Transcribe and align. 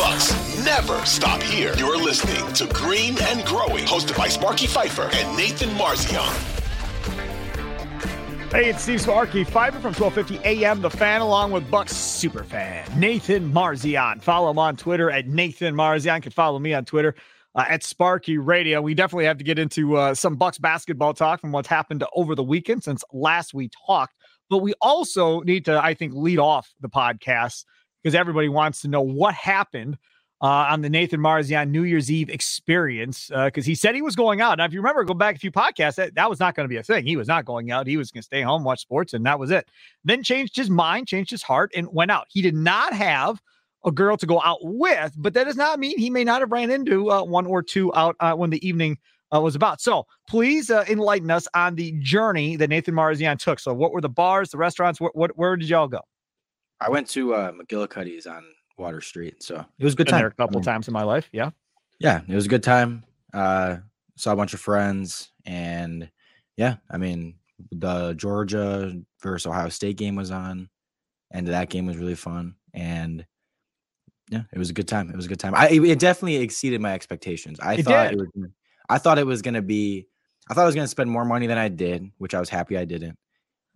Bucks 0.00 0.32
never 0.64 1.04
stop 1.04 1.42
here. 1.42 1.74
You're 1.76 1.98
listening 1.98 2.50
to 2.54 2.66
Green 2.72 3.20
and 3.20 3.44
Growing, 3.44 3.84
hosted 3.84 4.16
by 4.16 4.28
Sparky 4.28 4.66
Fifer 4.66 5.10
and 5.12 5.36
Nathan 5.36 5.68
Marzion. 5.76 6.26
Hey, 8.50 8.70
it's 8.70 8.82
Steve 8.82 9.02
Sparky, 9.02 9.44
Fifer 9.44 9.78
from 9.78 9.92
1250 9.92 10.38
AM, 10.48 10.80
The 10.80 10.88
Fan, 10.88 11.20
along 11.20 11.52
with 11.52 11.70
Bucks 11.70 11.92
superfan 11.92 12.96
Nathan 12.96 13.52
Marzion. 13.52 14.22
Follow 14.22 14.50
him 14.50 14.58
on 14.58 14.74
Twitter 14.74 15.10
at 15.10 15.26
Nathan 15.26 15.74
Marzion. 15.74 16.16
You 16.16 16.22
can 16.22 16.32
follow 16.32 16.58
me 16.58 16.72
on 16.72 16.86
Twitter 16.86 17.14
uh, 17.54 17.66
at 17.68 17.82
Sparky 17.82 18.38
Radio. 18.38 18.80
We 18.80 18.94
definitely 18.94 19.26
have 19.26 19.36
to 19.36 19.44
get 19.44 19.58
into 19.58 19.98
uh, 19.98 20.14
some 20.14 20.36
Bucks 20.36 20.56
basketball 20.56 21.12
talk 21.12 21.42
from 21.42 21.52
what's 21.52 21.68
happened 21.68 22.04
over 22.16 22.34
the 22.34 22.42
weekend 22.42 22.84
since 22.84 23.04
last 23.12 23.52
we 23.52 23.68
talked. 23.86 24.14
But 24.48 24.58
we 24.58 24.72
also 24.80 25.40
need 25.40 25.66
to, 25.66 25.78
I 25.78 25.92
think, 25.92 26.14
lead 26.14 26.38
off 26.38 26.72
the 26.80 26.88
podcast 26.88 27.64
because 28.02 28.14
everybody 28.14 28.48
wants 28.48 28.82
to 28.82 28.88
know 28.88 29.02
what 29.02 29.34
happened 29.34 29.98
uh, 30.42 30.68
on 30.70 30.80
the 30.80 30.88
Nathan 30.88 31.20
Marzion 31.20 31.70
New 31.70 31.82
Year's 31.82 32.10
Eve 32.10 32.30
experience 32.30 33.28
because 33.28 33.64
uh, 33.64 33.68
he 33.68 33.74
said 33.74 33.94
he 33.94 34.02
was 34.02 34.16
going 34.16 34.40
out. 34.40 34.58
Now, 34.58 34.64
if 34.64 34.72
you 34.72 34.80
remember, 34.80 35.04
go 35.04 35.12
back 35.12 35.36
a 35.36 35.38
few 35.38 35.52
podcasts, 35.52 35.96
that, 35.96 36.14
that 36.14 36.30
was 36.30 36.40
not 36.40 36.54
going 36.54 36.64
to 36.64 36.68
be 36.68 36.78
a 36.78 36.82
thing. 36.82 37.04
He 37.04 37.16
was 37.16 37.28
not 37.28 37.44
going 37.44 37.70
out. 37.70 37.86
He 37.86 37.98
was 37.98 38.10
going 38.10 38.22
to 38.22 38.26
stay 38.26 38.40
home, 38.40 38.64
watch 38.64 38.80
sports, 38.80 39.12
and 39.12 39.24
that 39.26 39.38
was 39.38 39.50
it. 39.50 39.68
Then 40.04 40.22
changed 40.22 40.56
his 40.56 40.70
mind, 40.70 41.08
changed 41.08 41.30
his 41.30 41.42
heart, 41.42 41.72
and 41.76 41.92
went 41.92 42.10
out. 42.10 42.26
He 42.30 42.40
did 42.40 42.54
not 42.54 42.94
have 42.94 43.40
a 43.84 43.92
girl 43.92 44.16
to 44.16 44.26
go 44.26 44.40
out 44.42 44.58
with, 44.62 45.12
but 45.16 45.34
that 45.34 45.44
does 45.44 45.56
not 45.56 45.78
mean 45.78 45.98
he 45.98 46.10
may 46.10 46.24
not 46.24 46.40
have 46.40 46.52
ran 46.52 46.70
into 46.70 47.10
uh, 47.10 47.22
one 47.22 47.46
or 47.46 47.62
two 47.62 47.94
out 47.94 48.16
uh, 48.20 48.34
when 48.34 48.50
the 48.50 48.66
evening 48.66 48.98
uh, 49.34 49.40
was 49.40 49.54
about. 49.54 49.80
So 49.80 50.06
please 50.26 50.70
uh, 50.70 50.84
enlighten 50.88 51.30
us 51.30 51.46
on 51.54 51.74
the 51.74 51.92
journey 52.00 52.56
that 52.56 52.68
Nathan 52.68 52.94
Marzion 52.94 53.38
took. 53.38 53.58
So 53.58 53.72
what 53.72 53.92
were 53.92 54.00
the 54.00 54.08
bars, 54.08 54.50
the 54.50 54.58
restaurants? 54.58 55.00
What 55.00 55.36
where 55.36 55.56
did 55.56 55.68
y'all 55.68 55.88
go? 55.88 56.00
I 56.80 56.88
went 56.90 57.08
to 57.10 57.34
uh, 57.34 57.52
McGillicuddy's 57.52 58.26
on 58.26 58.44
Water 58.78 59.00
Street, 59.00 59.42
so 59.42 59.64
it 59.78 59.84
was 59.84 59.94
a 59.94 59.96
good 59.96 60.06
Been 60.06 60.12
time. 60.12 60.20
there 60.20 60.28
a 60.28 60.34
couple 60.34 60.56
I 60.56 60.60
mean, 60.60 60.64
times 60.64 60.88
in 60.88 60.94
my 60.94 61.02
life. 61.02 61.28
Yeah, 61.32 61.50
Yeah, 61.98 62.22
it 62.26 62.34
was 62.34 62.46
a 62.46 62.48
good 62.48 62.62
time. 62.62 63.04
Uh, 63.32 63.78
saw 64.16 64.32
a 64.32 64.36
bunch 64.36 64.54
of 64.54 64.60
friends, 64.60 65.30
and 65.44 66.10
yeah, 66.56 66.76
I 66.90 66.96
mean 66.96 67.34
the 67.72 68.14
Georgia 68.14 68.96
versus 69.22 69.46
Ohio 69.46 69.68
State 69.68 69.96
game 69.96 70.16
was 70.16 70.30
on, 70.30 70.68
and 71.30 71.46
that 71.48 71.68
game 71.68 71.86
was 71.86 71.96
really 71.96 72.14
fun. 72.14 72.54
And 72.72 73.26
yeah, 74.30 74.42
it 74.52 74.58
was 74.58 74.70
a 74.70 74.74
good 74.74 74.88
time. 74.88 75.10
It 75.10 75.16
was 75.16 75.26
a 75.26 75.28
good 75.28 75.40
time. 75.40 75.54
I 75.54 75.68
it 75.68 75.98
definitely 75.98 76.36
exceeded 76.36 76.80
my 76.80 76.94
expectations. 76.94 77.60
I 77.60 77.74
It 77.74 77.84
thought 77.84 78.10
did. 78.10 78.18
it 78.20 78.30
was. 78.34 78.50
I 78.88 78.98
thought 78.98 79.18
it 79.18 79.26
was 79.26 79.42
gonna 79.42 79.62
be. 79.62 80.06
I 80.48 80.54
thought 80.54 80.62
I 80.62 80.66
was 80.66 80.74
gonna 80.74 80.88
spend 80.88 81.10
more 81.10 81.24
money 81.24 81.46
than 81.46 81.58
I 81.58 81.68
did, 81.68 82.10
which 82.18 82.34
I 82.34 82.40
was 82.40 82.48
happy 82.48 82.76
I 82.78 82.84
didn't. 82.84 83.18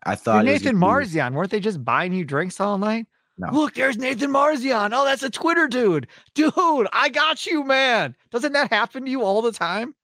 I 0.06 0.14
thought 0.14 0.44
Nathan 0.44 0.77
Marzion. 0.77 1.33
Weren't 1.33 1.50
they 1.50 1.60
just 1.60 1.84
buying 1.84 2.12
you 2.12 2.24
drinks 2.24 2.60
all 2.60 2.78
night? 2.78 3.06
No. 3.38 3.48
Look, 3.52 3.74
there's 3.74 3.97
Nathan 3.97 4.30
Marzion. 4.30 4.91
Oh, 4.92 5.05
that's 5.05 5.22
a 5.22 5.30
Twitter 5.30 5.66
dude. 5.66 6.06
Dude, 6.34 6.52
I 6.92 7.08
got 7.08 7.46
you, 7.46 7.64
man. 7.64 8.14
Doesn't 8.30 8.52
that 8.52 8.72
happen 8.72 9.05
to 9.05 9.11
you 9.11 9.22
all 9.22 9.42
the 9.42 9.50
time? 9.52 9.94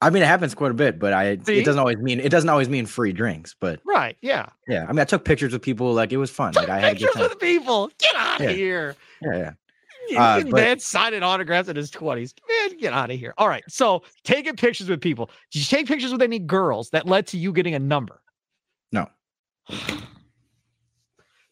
I 0.00 0.10
mean, 0.10 0.22
it 0.22 0.26
happens 0.26 0.54
quite 0.54 0.70
a 0.70 0.74
bit, 0.74 0.98
but 0.98 1.12
I 1.12 1.36
See? 1.44 1.58
it 1.58 1.64
doesn't 1.64 1.78
always 1.78 1.98
mean 1.98 2.18
it 2.18 2.30
doesn't 2.30 2.48
always 2.50 2.68
mean 2.68 2.86
free 2.86 3.12
drinks. 3.12 3.54
But 3.60 3.80
Right. 3.84 4.16
Yeah. 4.20 4.46
yeah, 4.66 4.84
I 4.88 4.92
mean, 4.92 4.98
I 5.00 5.04
took 5.04 5.24
pictures 5.24 5.52
with 5.52 5.62
people. 5.62 5.92
Like 5.92 6.12
it 6.12 6.16
was 6.16 6.30
fun. 6.30 6.52
Took 6.52 6.62
Like 6.62 6.70
I 6.70 6.78
had 6.80 6.98
pictures 6.98 7.14
with 7.22 7.38
people. 7.38 7.90
Get 7.98 8.14
out 8.16 8.40
of 8.40 8.46
Yeah. 8.50 8.52
here. 8.56 8.96
Yeah, 9.22 9.52
yeah. 10.08 10.22
Uh, 10.22 10.42
but- 10.42 10.50
man 10.52 10.78
signing 10.80 11.22
autographs 11.22 11.68
in 11.68 11.76
his 11.76 11.90
20s. 11.90 12.34
Man, 12.48 12.78
get 12.78 12.92
out 12.92 13.10
of 13.12 13.18
here. 13.18 13.32
All 13.38 13.48
right. 13.48 13.62
So 13.68 14.02
taking 14.24 14.56
pictures 14.56 14.88
with 14.88 15.00
people. 15.00 15.30
Did 15.52 15.60
you 15.60 15.64
take 15.66 15.86
pictures 15.86 16.10
with 16.10 16.22
any 16.22 16.40
girls 16.40 16.90
that 16.90 17.06
led 17.06 17.28
to 17.28 17.38
you 17.38 17.52
getting 17.52 17.74
a 17.74 17.78
number? 17.78 18.20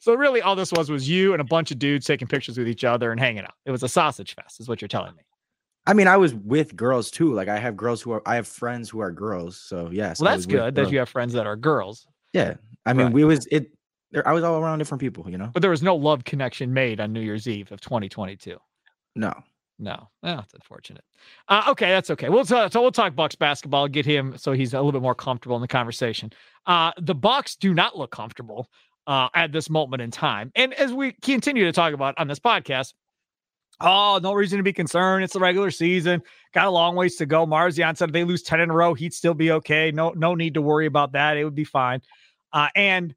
So 0.03 0.14
really 0.14 0.41
all 0.41 0.56
this 0.56 0.72
was 0.72 0.91
was 0.91 1.06
you 1.06 1.34
and 1.34 1.42
a 1.42 1.44
bunch 1.44 1.70
of 1.70 1.78
dudes 1.78 2.06
taking 2.06 2.27
pictures 2.27 2.56
with 2.56 2.66
each 2.66 2.84
other 2.84 3.11
and 3.12 3.20
hanging 3.20 3.44
out. 3.44 3.53
It 3.66 3.70
was 3.70 3.83
a 3.83 3.89
sausage 3.89 4.34
fest, 4.34 4.58
is 4.58 4.66
what 4.66 4.80
you're 4.80 4.89
telling 4.89 5.14
me. 5.14 5.22
I 5.86 5.92
mean, 5.92 6.08
I 6.08 6.16
was 6.16 6.34
with 6.34 6.75
girls 6.75 7.11
too. 7.11 7.34
Like 7.34 7.48
I 7.48 7.58
have 7.58 7.77
girls 7.77 8.00
who 8.00 8.12
are. 8.12 8.22
I 8.27 8.36
have 8.36 8.47
friends 8.47 8.88
who 8.88 9.00
are 9.00 9.11
girls. 9.11 9.61
So 9.61 9.91
yes. 9.92 10.19
Well, 10.19 10.31
that's 10.33 10.47
good 10.47 10.75
that 10.75 10.83
girls. 10.83 10.92
you 10.92 10.98
have 11.00 11.11
friends 11.11 11.34
that 11.34 11.47
are 11.47 11.54
girls, 11.56 12.06
Yeah. 12.32 12.54
I 12.87 12.94
mean, 12.94 13.06
Right. 13.09 13.12
we 13.15 13.25
was 13.25 13.47
it. 13.50 13.72
There, 14.10 14.26
I 14.26 14.32
was 14.32 14.43
all 14.43 14.59
around 14.59 14.78
different 14.78 15.00
people. 15.03 15.28
You 15.31 15.37
know. 15.37 15.50
but 15.53 15.60
there 15.60 15.70
was 15.70 15.82
no 15.82 15.94
love 15.97 16.25
connection 16.25 16.72
made 16.72 16.99
on 16.99 17.12
New 17.12 17.20
Year's 17.20 17.47
Eve 17.47 17.70
of 17.70 17.82
2022. 17.82 18.56
No. 19.16 19.34
No, 19.82 19.94
oh, 19.94 20.06
that's 20.36 20.52
unfortunate. 20.52 21.02
Uh, 21.48 21.64
okay, 21.68 21.88
that's 21.88 22.10
okay. 22.10 22.28
We'll 22.28 22.44
so 22.44 22.68
we'll 22.74 22.92
talk 22.92 23.16
Bucks 23.16 23.34
basketball. 23.34 23.88
Get 23.88 24.04
him 24.04 24.36
so 24.36 24.52
he's 24.52 24.74
a 24.74 24.76
little 24.76 24.92
bit 24.92 25.00
more 25.00 25.14
comfortable 25.14 25.56
in 25.56 25.62
the 25.62 25.68
conversation. 25.68 26.30
Uh, 26.66 26.92
the 26.98 27.14
Bucks 27.14 27.56
do 27.56 27.72
not 27.72 27.96
look 27.96 28.10
comfortable 28.10 28.69
uh, 29.06 29.28
at 29.34 29.52
this 29.52 29.70
moment 29.70 30.02
in 30.02 30.10
time, 30.10 30.52
and 30.54 30.74
as 30.74 30.92
we 30.92 31.12
continue 31.22 31.64
to 31.64 31.72
talk 31.72 31.94
about 31.94 32.14
on 32.19 32.28
this 32.28 32.38
podcast, 32.38 32.92
oh, 33.80 34.20
no 34.22 34.34
reason 34.34 34.58
to 34.58 34.62
be 34.62 34.74
concerned. 34.74 35.24
It's 35.24 35.32
the 35.32 35.40
regular 35.40 35.70
season. 35.70 36.22
Got 36.52 36.66
a 36.66 36.70
long 36.70 36.94
ways 36.94 37.16
to 37.16 37.24
go. 37.24 37.46
Marzion 37.46 37.96
said 37.96 38.10
if 38.10 38.12
they 38.12 38.24
lose 38.24 38.42
ten 38.42 38.60
in 38.60 38.69
a 38.69 38.74
row, 38.74 38.92
he'd 38.92 39.14
still 39.14 39.34
be 39.34 39.50
okay. 39.52 39.90
No, 39.92 40.10
no 40.10 40.34
need 40.34 40.52
to 40.54 40.62
worry 40.62 40.84
about 40.84 41.12
that. 41.12 41.38
It 41.38 41.44
would 41.44 41.54
be 41.54 41.64
fine. 41.64 42.02
Uh, 42.52 42.69
and 42.76 43.14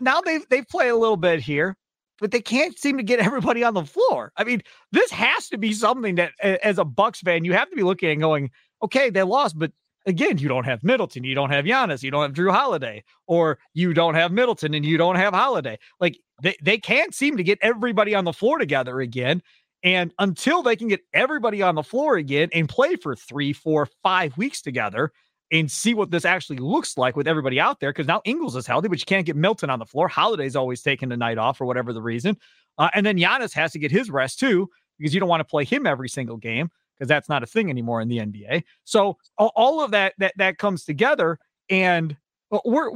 now 0.00 0.20
they've 0.20 0.44
they've 0.48 0.66
played 0.66 0.88
a 0.88 0.96
little 0.96 1.16
bit 1.16 1.40
here, 1.40 1.76
but 2.20 2.30
they 2.30 2.40
can't 2.40 2.78
seem 2.78 2.96
to 2.96 3.02
get 3.02 3.20
everybody 3.20 3.64
on 3.64 3.74
the 3.74 3.84
floor. 3.84 4.32
I 4.36 4.44
mean, 4.44 4.62
this 4.92 5.10
has 5.10 5.48
to 5.48 5.58
be 5.58 5.72
something 5.72 6.16
that, 6.16 6.32
as 6.40 6.78
a 6.78 6.84
Bucks 6.84 7.20
fan, 7.20 7.44
you 7.44 7.52
have 7.52 7.70
to 7.70 7.76
be 7.76 7.82
looking 7.82 8.10
and 8.10 8.20
going, 8.20 8.50
okay, 8.82 9.10
they 9.10 9.22
lost, 9.22 9.58
but 9.58 9.72
again, 10.06 10.38
you 10.38 10.48
don't 10.48 10.64
have 10.64 10.82
Middleton, 10.82 11.24
you 11.24 11.34
don't 11.34 11.50
have 11.50 11.64
Giannis, 11.64 12.02
you 12.02 12.10
don't 12.10 12.22
have 12.22 12.32
Jrue 12.32 12.52
Holiday, 12.52 13.04
or 13.26 13.58
you 13.74 13.94
don't 13.94 14.14
have 14.14 14.32
Middleton 14.32 14.74
and 14.74 14.84
you 14.84 14.96
don't 14.96 15.16
have 15.16 15.34
Holiday. 15.34 15.78
Like 16.00 16.18
they 16.42 16.56
they 16.62 16.78
can't 16.78 17.14
seem 17.14 17.36
to 17.36 17.42
get 17.42 17.58
everybody 17.62 18.14
on 18.14 18.24
the 18.24 18.32
floor 18.32 18.58
together 18.58 19.00
again. 19.00 19.42
And 19.82 20.12
until 20.18 20.62
they 20.62 20.76
can 20.76 20.88
get 20.88 21.00
everybody 21.14 21.62
on 21.62 21.74
the 21.74 21.82
floor 21.82 22.16
again 22.16 22.50
and 22.52 22.68
play 22.68 22.96
for 22.96 23.16
three, 23.16 23.52
four, 23.54 23.88
five 24.02 24.36
weeks 24.36 24.60
together 24.60 25.10
and 25.52 25.70
see 25.70 25.94
what 25.94 26.10
this 26.10 26.24
actually 26.24 26.58
looks 26.58 26.96
like 26.96 27.16
with 27.16 27.26
everybody 27.26 27.58
out 27.58 27.80
there, 27.80 27.90
because 27.90 28.06
now 28.06 28.20
Ingles 28.24 28.56
is 28.56 28.66
healthy, 28.66 28.88
but 28.88 29.00
you 29.00 29.06
can't 29.06 29.26
get 29.26 29.36
Middleton 29.36 29.70
on 29.70 29.78
the 29.78 29.86
floor. 29.86 30.08
Holiday's 30.08 30.56
always 30.56 30.82
taking 30.82 31.08
the 31.08 31.16
night 31.16 31.38
off 31.38 31.58
for 31.58 31.64
whatever 31.64 31.92
the 31.92 32.02
reason. 32.02 32.36
Uh, 32.78 32.88
and 32.94 33.04
then 33.04 33.16
Giannis 33.16 33.52
has 33.54 33.72
to 33.72 33.78
get 33.78 33.90
his 33.90 34.10
rest 34.10 34.38
too, 34.38 34.68
because 34.98 35.12
you 35.12 35.20
don't 35.20 35.28
want 35.28 35.40
to 35.40 35.44
play 35.44 35.64
him 35.64 35.86
every 35.86 36.08
single 36.08 36.36
game 36.36 36.70
because 37.00 37.08
that's 37.08 37.28
not 37.28 37.42
a 37.42 37.46
thing 37.46 37.70
anymore 37.70 38.02
in 38.02 38.08
the 38.08 38.18
NBA. 38.18 38.62
So 38.84 39.16
all 39.38 39.82
of 39.82 39.90
that 39.92 40.12
that 40.18 40.34
that 40.36 40.58
comes 40.58 40.84
together, 40.84 41.38
and 41.70 42.16
well, 42.50 42.62
we're 42.64 42.90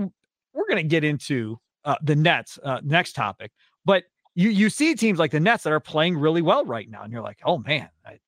we're 0.53 0.69
gonna 0.69 0.83
get 0.83 1.05
into 1.05 1.59
uh, 1.85 1.97
the 2.03 2.15
Nets 2.15 2.59
uh, 2.63 2.81
next 2.85 3.15
topic, 3.15 3.51
but 3.85 4.05
you 4.35 4.51
you 4.51 4.69
see 4.69 4.95
teams 4.95 5.19
like 5.19 5.31
the 5.31 5.41
Nets 5.41 5.65
that 5.65 5.73
are 5.73 5.81
playing 5.81 6.19
really 6.19 6.43
well 6.43 6.65
right 6.65 6.89
now, 6.89 7.03
and 7.03 7.13
you're 7.13 7.23
like, 7.23 7.41
oh 7.45 7.59
man, 7.59 7.89
I, 8.07 8.19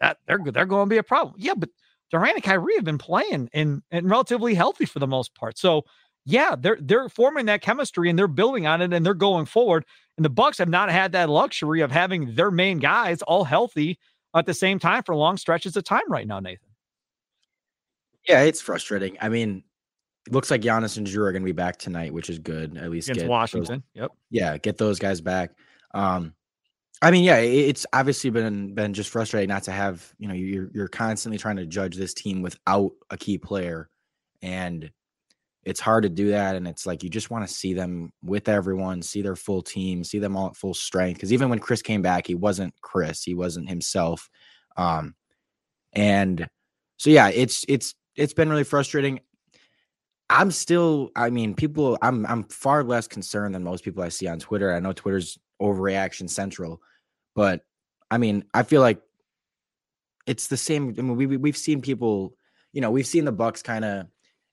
that 0.00 0.18
they're 0.26 0.40
they're 0.50 0.66
going 0.66 0.86
to 0.86 0.90
be 0.90 0.98
a 0.98 1.02
problem. 1.02 1.34
Yeah, 1.38 1.54
but 1.54 1.68
Durant 2.10 2.36
and 2.36 2.42
Kyrie 2.44 2.74
have 2.76 2.84
been 2.84 2.98
playing 2.98 3.50
and 3.52 3.82
and 3.90 4.08
relatively 4.10 4.54
healthy 4.54 4.86
for 4.86 4.98
the 4.98 5.06
most 5.06 5.34
part. 5.34 5.58
So 5.58 5.84
yeah, 6.24 6.56
they're 6.58 6.78
they're 6.80 7.08
forming 7.08 7.46
that 7.46 7.62
chemistry 7.62 8.08
and 8.10 8.18
they're 8.18 8.28
building 8.28 8.66
on 8.66 8.80
it 8.82 8.92
and 8.92 9.04
they're 9.04 9.14
going 9.14 9.46
forward. 9.46 9.84
And 10.16 10.24
the 10.24 10.30
Bucks 10.30 10.58
have 10.58 10.68
not 10.68 10.90
had 10.90 11.12
that 11.12 11.28
luxury 11.30 11.80
of 11.80 11.90
having 11.90 12.34
their 12.34 12.50
main 12.50 12.78
guys 12.78 13.22
all 13.22 13.44
healthy 13.44 13.98
at 14.34 14.46
the 14.46 14.54
same 14.54 14.78
time 14.78 15.02
for 15.04 15.14
long 15.14 15.36
stretches 15.36 15.76
of 15.76 15.84
time 15.84 16.02
right 16.10 16.26
now, 16.26 16.40
Nathan. 16.40 16.68
Yeah, 18.28 18.42
it's 18.42 18.60
frustrating. 18.60 19.16
I 19.20 19.28
mean, 19.28 19.62
it 20.26 20.32
looks 20.32 20.50
like 20.50 20.60
Giannis 20.60 20.98
and 20.98 21.06
Jrue 21.06 21.26
are 21.26 21.32
going 21.32 21.42
to 21.42 21.46
be 21.46 21.52
back 21.52 21.78
tonight, 21.78 22.12
which 22.12 22.28
is 22.28 22.38
good. 22.38 22.76
At 22.76 22.90
least 22.90 23.08
Against 23.08 23.20
get 23.20 23.24
those- 23.24 23.30
Washington. 23.30 23.82
Yep. 23.94 24.10
yeah, 24.30 24.58
get 24.58 24.76
those 24.76 24.98
guys 24.98 25.20
back. 25.20 25.52
Um, 25.94 26.34
I 27.00 27.10
mean, 27.12 27.22
yeah, 27.22 27.36
it's 27.36 27.86
obviously 27.92 28.30
been 28.30 28.74
been 28.74 28.92
just 28.92 29.10
frustrating 29.10 29.48
not 29.48 29.62
to 29.64 29.72
have 29.72 30.12
you 30.18 30.26
know 30.26 30.34
you're 30.34 30.70
you're 30.74 30.88
constantly 30.88 31.38
trying 31.38 31.56
to 31.56 31.66
judge 31.66 31.96
this 31.96 32.12
team 32.12 32.42
without 32.42 32.92
a 33.10 33.16
key 33.16 33.38
player, 33.38 33.88
and 34.42 34.90
it's 35.64 35.80
hard 35.80 36.02
to 36.04 36.08
do 36.08 36.30
that. 36.30 36.56
And 36.56 36.66
it's 36.66 36.86
like 36.86 37.02
you 37.02 37.10
just 37.10 37.30
want 37.30 37.46
to 37.46 37.54
see 37.54 37.74
them 37.74 38.12
with 38.22 38.48
everyone, 38.48 39.02
see 39.02 39.22
their 39.22 39.36
full 39.36 39.62
team, 39.62 40.02
see 40.02 40.18
them 40.18 40.36
all 40.36 40.48
at 40.48 40.56
full 40.56 40.74
strength. 40.74 41.18
Because 41.18 41.32
even 41.32 41.50
when 41.50 41.58
Chris 41.58 41.82
came 41.82 42.02
back, 42.02 42.26
he 42.26 42.34
wasn't 42.34 42.74
Chris, 42.80 43.22
he 43.22 43.34
wasn't 43.34 43.68
himself. 43.68 44.28
Um, 44.76 45.14
and 45.92 46.48
so 46.96 47.10
yeah, 47.10 47.28
it's 47.28 47.64
it's 47.68 47.94
it's 48.16 48.34
been 48.34 48.50
really 48.50 48.64
frustrating. 48.64 49.20
I'm 50.30 50.50
still, 50.50 51.10
I 51.16 51.30
mean, 51.30 51.54
people, 51.54 51.96
I'm 52.02 52.26
I'm 52.26 52.44
far 52.44 52.84
less 52.84 53.08
concerned 53.08 53.54
than 53.54 53.64
most 53.64 53.84
people 53.84 54.02
I 54.02 54.08
see 54.10 54.26
on 54.26 54.38
Twitter. 54.38 54.74
I 54.74 54.80
know 54.80 54.92
Twitter's 54.92 55.38
overreaction 55.60 56.28
central, 56.28 56.80
but 57.38 57.60
I 58.10 58.18
mean, 58.18 58.46
I 58.52 58.64
feel 58.64 58.80
like 58.80 59.00
it's 60.26 60.48
the 60.48 60.56
same. 60.56 60.92
I 60.98 61.02
mean, 61.02 61.14
we, 61.14 61.26
we 61.26 61.36
we've 61.36 61.56
seen 61.56 61.80
people, 61.80 62.34
you 62.72 62.80
know, 62.80 62.90
we've 62.90 63.06
seen 63.06 63.24
the 63.24 63.30
Bucks 63.30 63.62
kind 63.62 63.84
of 63.84 64.06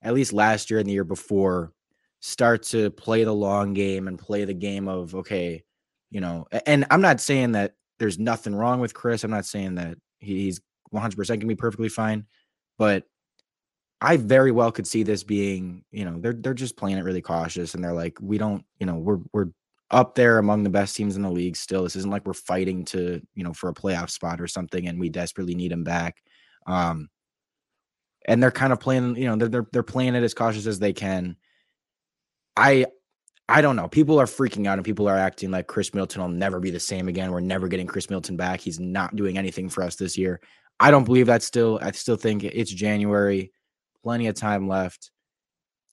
at 0.04 0.14
least 0.14 0.34
last 0.34 0.70
year 0.70 0.80
and 0.80 0.88
the 0.88 0.94
year 0.94 1.04
before 1.04 1.74
start 2.20 2.62
to 2.62 2.92
play 2.92 3.24
the 3.24 3.34
long 3.34 3.74
game 3.74 4.08
and 4.08 4.20
play 4.20 4.46
the 4.46 4.54
game 4.54 4.88
of 4.88 5.16
okay, 5.16 5.64
you 6.12 6.22
know, 6.22 6.46
and 6.68 6.86
I'm 6.92 7.02
not 7.02 7.22
saying 7.22 7.54
that 7.54 7.74
there's 7.98 8.20
nothing 8.20 8.54
wrong 8.54 8.80
with 8.82 8.94
Chris. 8.94 9.24
I'm 9.24 9.32
not 9.32 9.48
saying 9.48 9.76
that 9.76 9.98
he's 10.20 10.62
100% 10.94 11.28
going 11.28 11.40
to 11.40 11.48
be 11.48 11.56
perfectly 11.56 11.90
fine, 11.90 12.28
but 12.78 13.06
I 14.00 14.18
very 14.18 14.52
well 14.52 14.72
could 14.72 14.86
see 14.86 15.02
this 15.02 15.24
being, 15.24 15.86
you 15.90 16.06
know, 16.06 16.20
they're 16.20 16.34
they're 16.34 16.54
just 16.54 16.78
playing 16.78 17.00
it 17.00 17.04
really 17.04 17.24
cautious 17.24 17.74
and 17.74 17.84
they're 17.84 17.94
like, 17.94 18.20
we 18.22 18.38
don't, 18.38 18.64
you 18.80 18.86
know, 18.86 18.98
we're 18.98 19.22
we're 19.34 19.48
up 19.92 20.16
there 20.16 20.38
among 20.38 20.64
the 20.64 20.70
best 20.70 20.96
teams 20.96 21.16
in 21.16 21.22
the 21.22 21.30
league 21.30 21.56
still. 21.56 21.84
This 21.84 21.96
isn't 21.96 22.10
like 22.10 22.26
we're 22.26 22.34
fighting 22.34 22.86
to, 22.86 23.22
you 23.34 23.44
know, 23.44 23.54
for 23.54 23.70
a 23.70 23.74
playoff 23.74 24.10
spot 24.10 24.42
or 24.42 24.48
something 24.48 24.88
and 24.88 25.00
we 25.00 25.10
desperately 25.10 25.56
need 25.56 25.72
him 25.72 25.84
back. 25.84 26.22
Um 26.66 27.10
and 28.28 28.42
they're 28.42 28.52
kind 28.52 28.74
of 28.74 28.80
playing, 28.80 29.16
you 29.16 29.26
know, 29.26 29.36
they're 29.36 29.48
they're, 29.48 29.68
they're 29.72 29.84
playing 29.84 30.16
it 30.16 30.24
as 30.24 30.34
cautious 30.34 30.66
as 30.66 30.80
they 30.80 30.94
can. 30.94 31.38
I 32.58 32.88
I 33.48 33.62
don't 33.62 33.76
know. 33.76 33.88
People 33.88 34.20
are 34.20 34.26
freaking 34.26 34.66
out 34.66 34.80
and 34.80 34.86
people 34.86 35.08
are 35.08 35.18
acting 35.18 35.52
like 35.52 35.68
Chris 35.68 35.94
Middleton 35.94 36.22
will 36.22 36.30
never 36.30 36.60
be 36.60 36.72
the 36.72 36.80
same 36.80 37.08
again. 37.08 37.32
We're 37.32 37.42
never 37.42 37.68
getting 37.68 37.86
Chris 37.86 38.10
Middleton 38.10 38.38
back. 38.38 38.60
He's 38.60 38.80
not 38.80 39.16
doing 39.16 39.38
anything 39.38 39.70
for 39.70 39.84
us 39.84 39.96
this 39.96 40.18
year. 40.18 40.42
I 40.80 40.90
don't 40.90 41.04
believe 41.04 41.28
that 41.28 41.44
still. 41.44 41.80
I 41.82 41.92
still 41.92 42.16
think 42.16 42.44
it's 42.44 42.72
January, 42.72 43.52
plenty 44.04 44.28
of 44.28 44.36
time 44.36 44.68
left. 44.68 45.12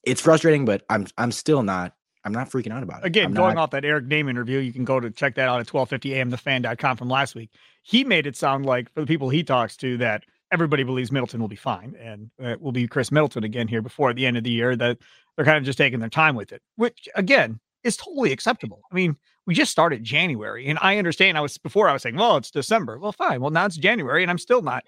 It's 0.02 0.20
frustrating, 0.20 0.64
but 0.64 0.82
I'm 0.88 1.06
I'm 1.18 1.30
still 1.30 1.62
not 1.62 1.92
I'm 2.24 2.32
not 2.32 2.50
freaking 2.50 2.72
out 2.72 2.82
about 2.82 3.02
it. 3.02 3.06
Again, 3.06 3.26
I'm 3.26 3.34
going 3.34 3.56
not, 3.56 3.62
off 3.62 3.70
that 3.70 3.84
Eric 3.84 4.06
Nehm 4.06 4.30
interview, 4.30 4.58
you 4.58 4.72
can 4.72 4.84
go 4.84 5.00
to 5.00 5.10
check 5.10 5.34
that 5.34 5.48
out 5.48 5.60
at 5.60 5.72
1250 5.72 6.14
am 6.14 6.30
thefan.com 6.30 6.96
from 6.96 7.08
last 7.08 7.34
week. 7.34 7.50
He 7.82 8.04
made 8.04 8.26
it 8.26 8.36
sound 8.36 8.64
like 8.64 8.92
for 8.92 9.00
the 9.00 9.06
people 9.06 9.28
he 9.28 9.42
talks 9.42 9.76
to 9.78 9.96
that 9.98 10.24
everybody 10.52 10.84
believes 10.84 11.10
Middleton 11.10 11.40
will 11.40 11.48
be 11.48 11.56
fine 11.56 11.96
and 11.98 12.30
it 12.38 12.60
will 12.60 12.72
be 12.72 12.86
Chris 12.86 13.10
Middleton 13.10 13.42
again 13.42 13.66
here 13.66 13.82
before 13.82 14.12
the 14.12 14.26
end 14.26 14.36
of 14.36 14.44
the 14.44 14.50
year 14.50 14.76
that 14.76 14.98
they're 15.34 15.44
kind 15.44 15.56
of 15.56 15.64
just 15.64 15.78
taking 15.78 15.98
their 15.98 16.10
time 16.10 16.36
with 16.36 16.52
it, 16.52 16.62
which 16.76 17.08
again 17.16 17.58
is 17.82 17.96
totally 17.96 18.32
acceptable. 18.32 18.82
I 18.92 18.94
mean, 18.94 19.16
we 19.46 19.54
just 19.54 19.72
started 19.72 20.04
January 20.04 20.68
and 20.68 20.78
I 20.80 20.98
understand 20.98 21.36
I 21.36 21.40
was 21.40 21.58
before 21.58 21.88
I 21.88 21.92
was 21.92 22.02
saying, 22.02 22.16
well, 22.16 22.36
it's 22.36 22.50
December. 22.50 22.98
Well, 22.98 23.12
fine. 23.12 23.40
Well, 23.40 23.50
now 23.50 23.66
it's 23.66 23.76
January 23.76 24.22
and 24.22 24.30
I'm 24.30 24.38
still 24.38 24.62
not 24.62 24.84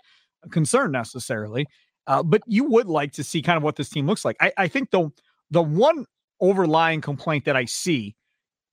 concerned 0.50 0.92
necessarily. 0.92 1.66
Uh, 2.06 2.22
but 2.22 2.42
you 2.46 2.64
would 2.64 2.86
like 2.86 3.12
to 3.12 3.24
see 3.24 3.40
kind 3.40 3.56
of 3.56 3.62
what 3.62 3.76
this 3.76 3.88
team 3.88 4.06
looks 4.06 4.24
like. 4.24 4.36
I, 4.38 4.52
I 4.58 4.68
think 4.68 4.90
the 4.90 5.10
the 5.50 5.62
one 5.62 6.04
overlying 6.44 7.00
complaint 7.00 7.44
that 7.46 7.56
I 7.56 7.64
see 7.64 8.14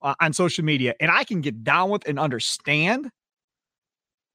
uh, 0.01 0.15
on 0.19 0.33
social 0.33 0.65
media, 0.65 0.93
and 0.99 1.09
I 1.11 1.23
can 1.23 1.41
get 1.41 1.63
down 1.63 1.89
with 1.89 2.07
and 2.07 2.19
understand, 2.19 3.09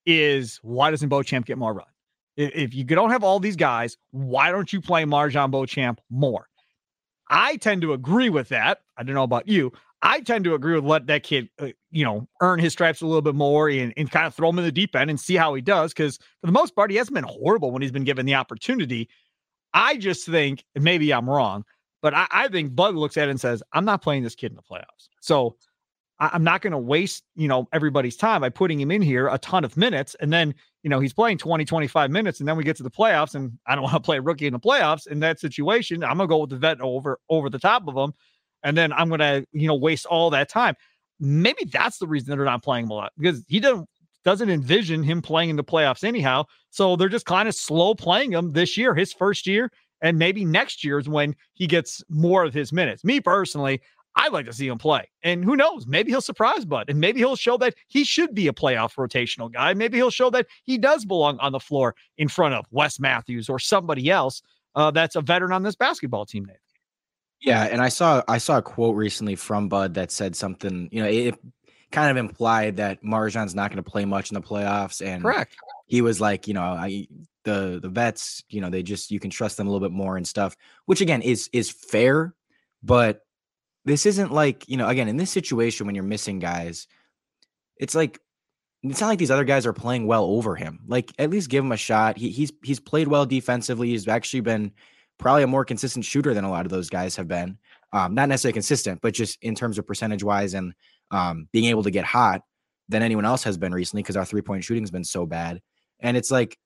is 0.05 0.59
why 0.62 0.91
doesn't 0.91 1.09
Beauchamp 1.09 1.47
get 1.47 1.59
more 1.59 1.75
run? 1.75 1.87
If 2.37 2.75
you 2.75 2.85
don't 2.85 3.11
have 3.11 3.25
all 3.25 3.41
these 3.41 3.56
guys, 3.56 3.97
why 4.11 4.50
don't 4.50 4.73
you 4.73 4.81
play 4.81 5.05
MarJon 5.05 5.50
Beauchamp 5.50 6.00
more? 6.11 6.49
I 7.29 7.56
tend 7.56 7.83
to 7.83 7.93
agree 7.93 8.29
with 8.29 8.49
that. 8.50 8.81
I 8.97 9.03
don't 9.03 9.15
know 9.15 9.23
about 9.23 9.49
you. 9.49 9.73
I 10.03 10.21
tend 10.21 10.44
to 10.44 10.55
agree 10.55 10.75
with 10.75 10.85
let 10.85 11.06
that 11.06 11.23
kid, 11.23 11.49
uh, 11.59 11.69
you 11.91 12.05
know, 12.05 12.29
earn 12.43 12.61
his 12.61 12.73
stripes 12.73 13.00
a 13.00 13.06
little 13.06 13.23
bit 13.23 13.35
more 13.35 13.69
and, 13.69 13.93
and 13.97 14.11
kind 14.11 14.27
of 14.27 14.35
throw 14.35 14.50
him 14.50 14.59
in 14.59 14.65
the 14.65 14.71
deep 14.71 14.94
end 14.94 15.11
and 15.11 15.19
see 15.19 15.35
how 15.35 15.55
he 15.55 15.62
does. 15.62 15.93
Because 15.93 16.19
for 16.41 16.47
the 16.47 16.53
most 16.53 16.77
part, 16.77 16.91
he 16.91 16.97
hasn't 16.99 17.15
been 17.15 17.25
horrible 17.25 17.71
when 17.71 17.83
he's 17.83 17.91
been 17.91 18.05
given 18.05 18.27
the 18.27 18.35
opportunity. 18.35 19.09
I 19.73 19.97
just 19.97 20.27
think, 20.27 20.65
maybe 20.79 21.12
I'm 21.12 21.29
wrong, 21.29 21.65
but 22.06 22.14
I, 22.14 22.29
I 22.31 22.47
think 22.47 22.76
Bud 22.76 22.94
looks 22.94 23.17
at 23.17 23.26
it 23.26 23.32
and 23.32 23.41
says, 23.41 23.64
I'm 23.73 23.85
not 23.85 24.00
playing 24.00 24.23
this 24.23 24.37
kid 24.37 24.53
in 24.53 24.55
the 24.55 24.62
playoffs. 24.62 25.08
So 25.20 25.56
I, 26.20 26.31
I'm 26.32 26.44
not 26.44 26.61
going 26.61 26.70
to 26.70 26.79
waste, 26.79 27.25
you 27.35 27.49
know, 27.49 27.67
everybody's 27.73 28.17
time 28.17 28.43
by 28.43 28.49
putting 28.49 28.81
him 28.81 28.93
in 28.93 29.03
here 29.03 29.26
a 29.26 29.38
ton 29.38 29.64
of 29.64 29.76
minutes. 29.76 30.14
And 30.20 30.32
then, 30.32 30.55
you 30.85 30.88
know, 30.88 31.00
he's 31.00 31.12
playing 31.12 31.38
20, 31.38 31.64
25 31.64 32.12
minutes. 32.12 32.38
And 32.38 32.49
then 32.49 32.56
we 32.56 32.62
get 32.62 32.76
to 32.76 32.85
the 32.85 32.93
playoffs 32.93 33.35
and 33.35 33.58
I 33.67 33.75
don't 33.75 33.82
want 33.82 33.94
to 33.94 34.00
play 34.00 34.19
a 34.19 34.23
rookie 34.23 34.47
in 34.47 34.53
the 34.53 34.61
playoffs. 34.61 35.08
In 35.08 35.19
that 35.19 35.41
situation, 35.41 36.05
I'm 36.05 36.17
going 36.17 36.29
to 36.29 36.32
go 36.32 36.38
with 36.38 36.50
the 36.50 36.58
vet 36.58 36.81
over, 36.81 37.19
over 37.29 37.50
the 37.50 37.58
top 37.58 37.88
of 37.88 37.97
him. 37.97 38.14
And 38.62 38.76
then 38.76 38.93
I'm 38.93 39.09
going 39.09 39.19
to, 39.19 39.44
you 39.50 39.67
know, 39.67 39.75
waste 39.75 40.06
all 40.06 40.31
that 40.31 40.49
time. 40.49 40.76
Maybe 41.19 41.64
that's 41.64 41.99
the 41.99 42.06
reason 42.06 42.37
they're 42.37 42.44
not 42.44 42.62
playing 42.62 42.85
him 42.85 42.93
a 42.93 42.94
lot 42.94 43.14
because 43.19 43.44
he 43.49 43.59
doesn't 43.59 43.88
doesn't 44.25 44.50
envision 44.50 45.02
him 45.02 45.23
playing 45.23 45.50
in 45.50 45.56
the 45.56 45.64
playoffs 45.64 46.05
anyhow. 46.05 46.44
So 46.70 46.94
they're 46.94 47.09
just 47.09 47.26
kind 47.26 47.49
of 47.49 47.55
slow 47.55 47.97
playing 47.97 48.32
him 48.32 48.52
this 48.52 48.76
year, 48.76 48.93
his 48.94 49.12
first 49.12 49.47
year, 49.47 49.70
and 50.01 50.19
maybe 50.19 50.45
next 50.45 50.85
year 50.85 50.99
is 50.99 51.09
when 51.09 51.35
he 51.55 51.67
gets 51.67 52.03
more 52.09 52.45
of 52.45 52.55
his 52.55 52.73
minutes. 52.73 53.05
Me 53.05 53.21
personally, 53.21 53.81
I'd 54.17 54.33
like 54.33 54.47
to 54.47 54.53
see 54.53 54.67
him 54.67 54.79
play. 54.79 55.09
And 55.23 55.45
who 55.45 55.57
knows? 55.57 55.87
Maybe 55.87 56.11
he'll 56.11 56.23
surprise 56.23 56.65
Bud 56.65 56.89
and 56.89 56.99
maybe 56.99 57.21
he'll 57.21 57.37
show 57.37 57.57
that 57.59 57.75
he 57.89 58.05
should 58.05 58.35
be 58.35 58.49
a 58.49 58.53
playoff 58.53 58.95
rotational 58.95 59.53
guy. 59.53 59.75
Maybe 59.75 59.99
he'll 59.99 60.11
show 60.11 60.31
that 60.31 60.47
he 60.65 60.79
does 60.79 61.05
belong 61.05 61.39
on 61.39 61.53
the 61.53 61.61
floor 61.61 61.95
in 62.17 62.29
front 62.29 62.55
of 62.55 62.67
Wes 62.71 62.99
Matthews 62.99 63.49
or 63.49 63.59
somebody 63.59 64.11
else 64.11 64.43
uh, 64.75 64.91
that's 64.91 65.17
a 65.17 65.21
veteran 65.21 65.53
on 65.53 65.63
this 65.63 65.75
basketball 65.75 66.27
team, 66.27 66.45
Nate. 66.45 66.57
Yeah, 67.41 67.65
and 67.65 67.83
I 67.83 67.89
saw 67.89 68.23
I 68.29 68.39
saw 68.39 68.59
a 68.59 68.63
quote 68.63 68.97
recently 68.97 69.35
from 69.35 69.69
Bud 69.69 69.95
that 69.95 70.11
said 70.11 70.35
something, 70.35 70.89
you 70.91 71.03
know, 71.03 71.09
it 71.09 71.35
kind 71.93 72.11
of 72.11 72.17
implied 72.17 72.77
that 72.77 73.03
MarJon's 73.03 73.55
not 73.55 73.71
going 73.71 73.83
to 73.83 73.91
play 73.91 74.05
much 74.05 74.31
in 74.31 74.35
the 74.35 74.41
playoffs 74.41 75.05
and 75.05 75.23
Correct. 75.23 75.55
He 75.87 76.01
was 76.01 76.21
like, 76.21 76.49
you 76.49 76.55
know, 76.55 76.63
I 76.63 77.07
the 77.47 77.79
the 77.81 77.89
vets, 77.89 78.45
you 78.51 78.61
know, 78.61 78.69
they 78.69 78.83
just 78.83 79.11
you 79.11 79.19
can 79.21 79.31
trust 79.31 79.57
them 79.57 79.67
a 79.67 79.71
little 79.71 79.89
bit 79.89 79.95
more 79.95 80.17
and 80.19 80.27
stuff, 80.27 80.57
which 80.85 81.01
again 81.01 81.23
is 81.23 81.49
is 81.53 81.71
fair, 81.71 82.35
but 82.83 83.23
this 83.87 84.05
isn't 84.05 84.33
like, 84.33 84.69
you 84.69 84.77
know, 84.77 84.89
again, 84.89 85.09
in 85.09 85.17
this 85.17 85.31
situation 85.31 85.87
when 85.87 85.95
you're 85.95 86.05
missing 86.05 86.41
guys, 86.41 86.89
it's 87.79 87.95
like 87.95 88.19
it's 88.83 89.01
not 89.01 89.07
like 89.07 89.19
these 89.19 89.31
other 89.31 89.45
guys 89.45 89.65
are 89.65 89.73
playing 89.73 90.07
well 90.07 90.25
over 90.25 90.57
him. 90.57 90.81
Like 90.87 91.13
at 91.19 91.31
least 91.31 91.49
give 91.49 91.65
him 91.65 91.73
a 91.73 91.77
shot. 91.77 92.19
He, 92.19 92.31
he's 92.31 92.53
he's 92.63 92.81
played 92.81 93.09
well 93.09 93.25
defensively. 93.25 93.89
He's 93.89 94.09
actually 94.09 94.41
been 94.41 94.73
probably 95.19 95.45
a 95.45 95.47
more 95.47 95.65
consistent 95.65 96.05
shooter 96.05 96.35
than 96.35 96.45
a 96.45 96.51
lot 96.51 96.67
of 96.67 96.73
those 96.73 96.91
guys 96.91 97.17
have 97.17 97.29
been. 97.29 97.59
Um, 97.93 98.15
not 98.15 98.29
necessarily 98.29 98.53
consistent, 98.55 99.01
but 99.01 99.15
just 99.15 99.39
in 99.41 99.55
terms 99.55 99.79
of 99.79 99.87
percentage 99.87 100.23
wise 100.25 100.53
and 100.53 100.75
um, 101.13 101.49
being 101.53 101.67
able 101.67 101.85
to 101.85 101.91
get 101.91 102.05
hot 102.05 102.43
than 102.89 103.03
anyone 103.03 103.25
else 103.25 103.45
has 103.45 103.57
been 103.57 103.73
recently 103.73 104.03
because 104.03 104.17
our 104.17 104.25
three 104.25 104.43
point 104.43 104.65
shooting 104.65 104.83
has 104.83 104.91
been 104.91 105.05
so 105.05 105.27
bad. 105.27 105.63
And 106.01 106.17
it's 106.17 106.31
like 106.31 106.59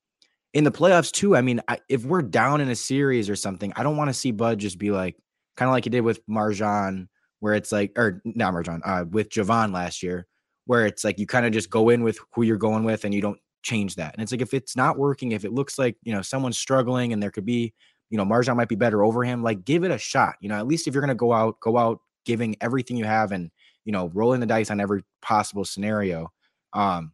in 0.53 0.65
the 0.65 0.73
playoffs 0.73 1.13
too. 1.13 1.37
I 1.37 1.43
mean, 1.43 1.61
I, 1.69 1.79
if 1.89 2.05
we're 2.05 2.23
down 2.23 2.61
in 2.61 2.69
a 2.69 2.77
series 2.77 3.31
or 3.31 3.37
something, 3.37 3.73
I 3.77 3.83
don't 3.83 3.97
want 3.97 4.09
to 4.09 4.15
see 4.15 4.33
Bud 4.33 4.59
just 4.59 4.79
be 4.79 4.91
like, 4.91 5.17
kind 5.57 5.69
of 5.69 5.73
like 5.73 5.85
he 5.85 5.91
did 5.91 6.01
with 6.03 6.27
MarJon, 6.27 7.09
where 7.41 7.55
it's 7.55 7.73
like, 7.73 7.93
or 7.97 8.21
not 8.25 8.55
MarJon, 8.55 8.81
uh, 8.85 9.05
with 9.09 9.31
Javon 9.31 9.73
last 9.73 10.03
year, 10.03 10.27
where 10.67 10.87
it's 10.87 11.05
like 11.05 11.19
you 11.19 11.27
kind 11.27 11.47
of 11.47 11.53
just 11.53 11.71
go 11.71 11.89
in 11.89 12.03
with 12.03 12.19
who 12.35 12.43
you're 12.43 12.57
going 12.57 12.85
with 12.85 13.05
and 13.05 13.15
you 13.15 13.21
don't 13.21 13.39
change 13.63 13.97
that. 13.97 14.15
And 14.15 14.23
it's 14.23 14.33
like 14.33 14.41
if 14.41 14.55
it's 14.55 14.77
not 14.77 14.99
working, 14.99 15.33
if 15.33 15.45
it 15.45 15.53
looks 15.53 15.79
like 15.79 15.97
you 16.03 16.13
know 16.13 16.23
someone's 16.23 16.59
struggling 16.59 17.13
and 17.13 17.23
there 17.23 17.31
could 17.31 17.47
be, 17.47 17.73
you 18.09 18.17
know, 18.17 18.25
MarJon 18.25 18.57
might 18.57 18.69
be 18.69 18.77
better 18.77 19.05
over 19.05 19.23
him, 19.23 19.43
like 19.43 19.65
give 19.65 19.85
it 19.85 19.91
a 19.91 19.99
shot. 19.99 20.35
You 20.41 20.49
know, 20.49 20.57
at 20.57 20.67
least 20.67 20.89
if 20.89 20.95
you're 20.95 21.03
gonna 21.03 21.15
go 21.15 21.33
out, 21.33 21.61
go 21.61 21.77
out 21.77 22.01
giving 22.25 22.57
everything 22.61 22.97
you 22.97 23.05
have 23.05 23.33
and 23.33 23.51
you 23.85 23.93
know 23.93 24.11
rolling 24.15 24.41
the 24.41 24.47
dice 24.47 24.71
on 24.71 24.81
every 24.81 25.03
possible 25.23 25.65
scenario. 25.65 26.31
Um, 26.73 27.13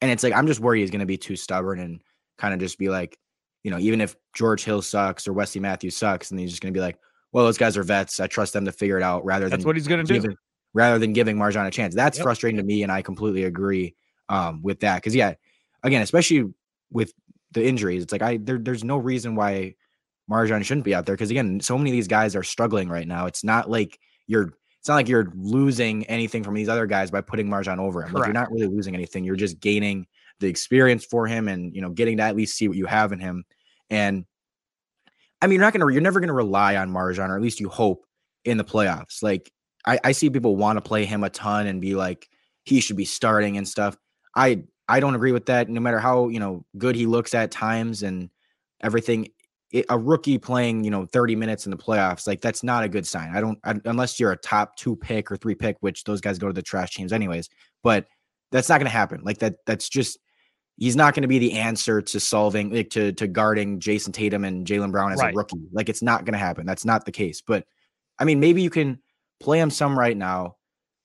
and 0.00 0.10
it's 0.10 0.22
like 0.22 0.34
I'm 0.34 0.46
just 0.46 0.60
worried 0.60 0.80
he's 0.80 0.90
to 0.90 1.06
be 1.06 1.16
too 1.16 1.36
stubborn 1.36 1.80
and 1.80 2.00
kind 2.40 2.54
of 2.54 2.60
just 2.60 2.78
be 2.78 2.88
like, 2.88 3.18
you 3.62 3.70
know, 3.70 3.78
even 3.78 4.00
if 4.00 4.16
George 4.34 4.64
Hill 4.64 4.82
sucks 4.82 5.28
or 5.28 5.32
Wesley 5.32 5.60
Matthews 5.60 5.96
sucks, 5.96 6.30
and 6.30 6.40
he's 6.40 6.50
just 6.50 6.62
going 6.62 6.72
to 6.72 6.76
be 6.76 6.82
like, 6.82 6.98
well, 7.32 7.44
those 7.44 7.58
guys 7.58 7.76
are 7.76 7.82
vets. 7.82 8.18
I 8.18 8.26
trust 8.26 8.54
them 8.54 8.64
to 8.64 8.72
figure 8.72 8.96
it 8.96 9.02
out 9.02 9.24
rather 9.24 9.44
than 9.44 9.50
that's 9.50 9.64
what 9.64 9.76
he's 9.76 9.86
going 9.86 10.04
to 10.04 10.20
do. 10.20 10.34
Rather 10.72 10.98
than 10.98 11.12
giving 11.12 11.36
MarJon 11.36 11.66
a 11.66 11.70
chance. 11.70 11.94
That's 11.94 12.18
yep. 12.18 12.22
frustrating 12.22 12.58
to 12.58 12.62
me, 12.62 12.84
and 12.84 12.92
I 12.92 13.02
completely 13.02 13.42
agree 13.42 13.96
um, 14.28 14.62
with 14.62 14.80
that. 14.80 14.96
Because 14.96 15.16
yeah, 15.16 15.34
again, 15.82 16.00
especially 16.00 16.44
with 16.92 17.12
the 17.50 17.66
injuries, 17.66 18.04
it's 18.04 18.12
like 18.12 18.22
I 18.22 18.36
there, 18.36 18.58
there's 18.58 18.84
no 18.84 18.96
reason 18.96 19.34
why 19.34 19.74
MarJon 20.30 20.64
shouldn't 20.64 20.84
be 20.84 20.94
out 20.94 21.06
there. 21.06 21.16
Because 21.16 21.30
again, 21.30 21.58
so 21.60 21.76
many 21.76 21.90
of 21.90 21.94
these 21.94 22.06
guys 22.06 22.36
are 22.36 22.44
struggling 22.44 22.88
right 22.88 23.06
now. 23.06 23.26
It's 23.26 23.42
not 23.42 23.68
like 23.68 23.98
you're 24.28 24.54
it's 24.78 24.88
not 24.88 24.94
like 24.94 25.08
you're 25.08 25.32
losing 25.34 26.04
anything 26.06 26.44
from 26.44 26.54
these 26.54 26.68
other 26.68 26.86
guys 26.86 27.10
by 27.10 27.20
putting 27.20 27.48
MarJon 27.48 27.78
over 27.78 28.02
him. 28.02 28.12
Like 28.12 28.26
you're 28.26 28.32
not 28.32 28.52
really 28.52 28.68
losing 28.68 28.94
anything. 28.94 29.24
You're 29.24 29.34
just 29.34 29.58
gaining 29.58 30.06
the 30.40 30.48
experience 30.48 31.04
for 31.04 31.26
him 31.26 31.48
and 31.48 31.74
you 31.74 31.80
know 31.80 31.90
getting 31.90 32.16
to 32.16 32.22
at 32.22 32.36
least 32.36 32.56
see 32.56 32.68
what 32.68 32.76
you 32.76 32.86
have 32.86 33.12
in 33.12 33.20
him. 33.20 33.44
And 33.88 34.24
I 35.40 35.46
mean, 35.46 35.54
you're 35.54 35.64
not 35.64 35.72
gonna 35.72 35.90
you're 35.92 36.02
never 36.02 36.20
gonna 36.20 36.32
rely 36.32 36.76
on 36.76 36.90
MarJon, 36.90 37.28
or 37.28 37.36
at 37.36 37.42
least 37.42 37.60
you 37.60 37.68
hope 37.68 38.04
in 38.44 38.56
the 38.56 38.64
playoffs. 38.64 39.22
Like 39.22 39.50
I, 39.86 39.98
I 40.04 40.12
see 40.12 40.30
people 40.30 40.56
want 40.56 40.76
to 40.76 40.82
play 40.82 41.04
him 41.04 41.24
a 41.24 41.30
ton 41.30 41.66
and 41.66 41.80
be 41.80 41.94
like 41.94 42.28
he 42.64 42.80
should 42.80 42.96
be 42.96 43.04
starting 43.04 43.56
and 43.56 43.68
stuff. 43.68 43.96
I 44.34 44.64
I 44.88 45.00
don't 45.00 45.14
agree 45.14 45.32
with 45.32 45.46
that. 45.46 45.68
No 45.68 45.80
matter 45.80 45.98
how 45.98 46.28
you 46.28 46.40
know 46.40 46.64
good 46.76 46.96
he 46.96 47.06
looks 47.06 47.34
at 47.34 47.50
times 47.50 48.02
and 48.02 48.30
everything, 48.82 49.28
it, 49.72 49.86
a 49.88 49.98
rookie 49.98 50.38
playing, 50.38 50.84
you 50.84 50.90
know, 50.90 51.06
30 51.06 51.36
minutes 51.36 51.66
in 51.66 51.70
the 51.70 51.76
playoffs, 51.76 52.26
like 52.26 52.40
that's 52.40 52.62
not 52.62 52.84
a 52.84 52.88
good 52.88 53.06
sign. 53.06 53.34
I 53.34 53.40
don't, 53.40 53.58
I, 53.64 53.74
unless 53.84 54.18
you're 54.18 54.32
a 54.32 54.36
top 54.36 54.76
two 54.76 54.96
pick 54.96 55.30
or 55.30 55.36
three 55.36 55.54
pick, 55.54 55.76
which 55.80 56.04
those 56.04 56.20
guys 56.20 56.38
go 56.38 56.48
to 56.48 56.52
the 56.52 56.62
trash 56.62 56.94
teams 56.94 57.12
anyways. 57.12 57.48
But 57.82 58.06
that's 58.50 58.68
not 58.68 58.78
going 58.78 58.90
to 58.90 58.96
happen. 58.96 59.20
Like 59.22 59.38
that, 59.38 59.56
that's 59.66 59.88
just, 59.88 60.18
he's 60.80 60.96
not 60.96 61.14
going 61.14 61.22
to 61.22 61.28
be 61.28 61.38
the 61.38 61.52
answer 61.52 62.02
to 62.02 62.18
solving, 62.18 62.72
like 62.72 62.90
to 62.90 63.12
to 63.12 63.28
guarding 63.28 63.78
Jayson 63.78 64.12
Tatum 64.12 64.44
and 64.44 64.66
Jaylen 64.66 64.90
Brown 64.90 65.12
as 65.12 65.20
right. 65.20 65.32
a 65.32 65.36
rookie. 65.36 65.60
Like 65.72 65.88
it's 65.88 66.02
not 66.02 66.24
going 66.24 66.32
to 66.32 66.38
happen. 66.38 66.66
That's 66.66 66.84
not 66.84 67.04
the 67.04 67.12
case. 67.12 67.40
But 67.46 67.64
I 68.18 68.24
mean, 68.24 68.40
maybe 68.40 68.62
you 68.62 68.70
can 68.70 69.00
play 69.38 69.60
him 69.60 69.70
some 69.70 69.96
right 69.96 70.16
now. 70.16 70.56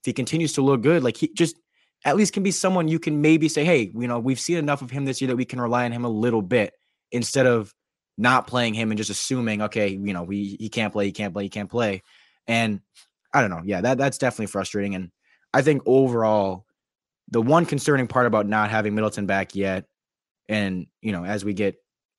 If 0.01 0.07
he 0.07 0.13
continues 0.13 0.53
to 0.53 0.61
look 0.61 0.81
good, 0.81 1.03
like 1.03 1.17
he 1.17 1.31
just 1.33 1.55
at 2.03 2.15
least 2.15 2.33
can 2.33 2.43
be 2.43 2.51
someone 2.51 2.87
you 2.87 2.99
can 2.99 3.21
maybe 3.21 3.49
say, 3.49 3.65
hey, 3.65 3.91
you 3.95 4.07
know, 4.07 4.19
we've 4.19 4.39
seen 4.39 4.57
enough 4.57 4.81
of 4.81 4.89
him 4.89 5.05
this 5.05 5.21
year 5.21 5.27
that 5.27 5.35
we 5.35 5.45
can 5.45 5.61
rely 5.61 5.85
on 5.85 5.91
him 5.91 6.05
a 6.05 6.09
little 6.09 6.41
bit 6.41 6.73
instead 7.11 7.45
of 7.45 7.73
not 8.17 8.47
playing 8.47 8.73
him 8.73 8.91
and 8.91 8.97
just 8.97 9.09
assuming, 9.09 9.63
okay, 9.63 9.89
you 9.89 10.13
know, 10.13 10.23
we 10.23 10.55
he 10.59 10.69
can't 10.69 10.93
play, 10.93 11.05
he 11.05 11.11
can't 11.11 11.33
play, 11.33 11.43
he 11.43 11.49
can't 11.49 11.69
play. 11.69 12.01
And 12.47 12.79
I 13.33 13.41
don't 13.41 13.49
know. 13.49 13.61
Yeah, 13.65 13.81
that 13.81 13.97
that's 13.97 14.17
definitely 14.17 14.47
frustrating. 14.47 14.95
And 14.95 15.11
I 15.53 15.61
think 15.61 15.81
overall, 15.85 16.65
the 17.29 17.41
one 17.41 17.65
concerning 17.65 18.07
part 18.07 18.25
about 18.25 18.47
not 18.47 18.69
having 18.69 18.95
Middleton 18.95 19.25
back 19.25 19.55
yet, 19.55 19.85
and 20.47 20.87
you 21.01 21.11
know, 21.11 21.25
as 21.25 21.43
we 21.43 21.53
get 21.53 21.75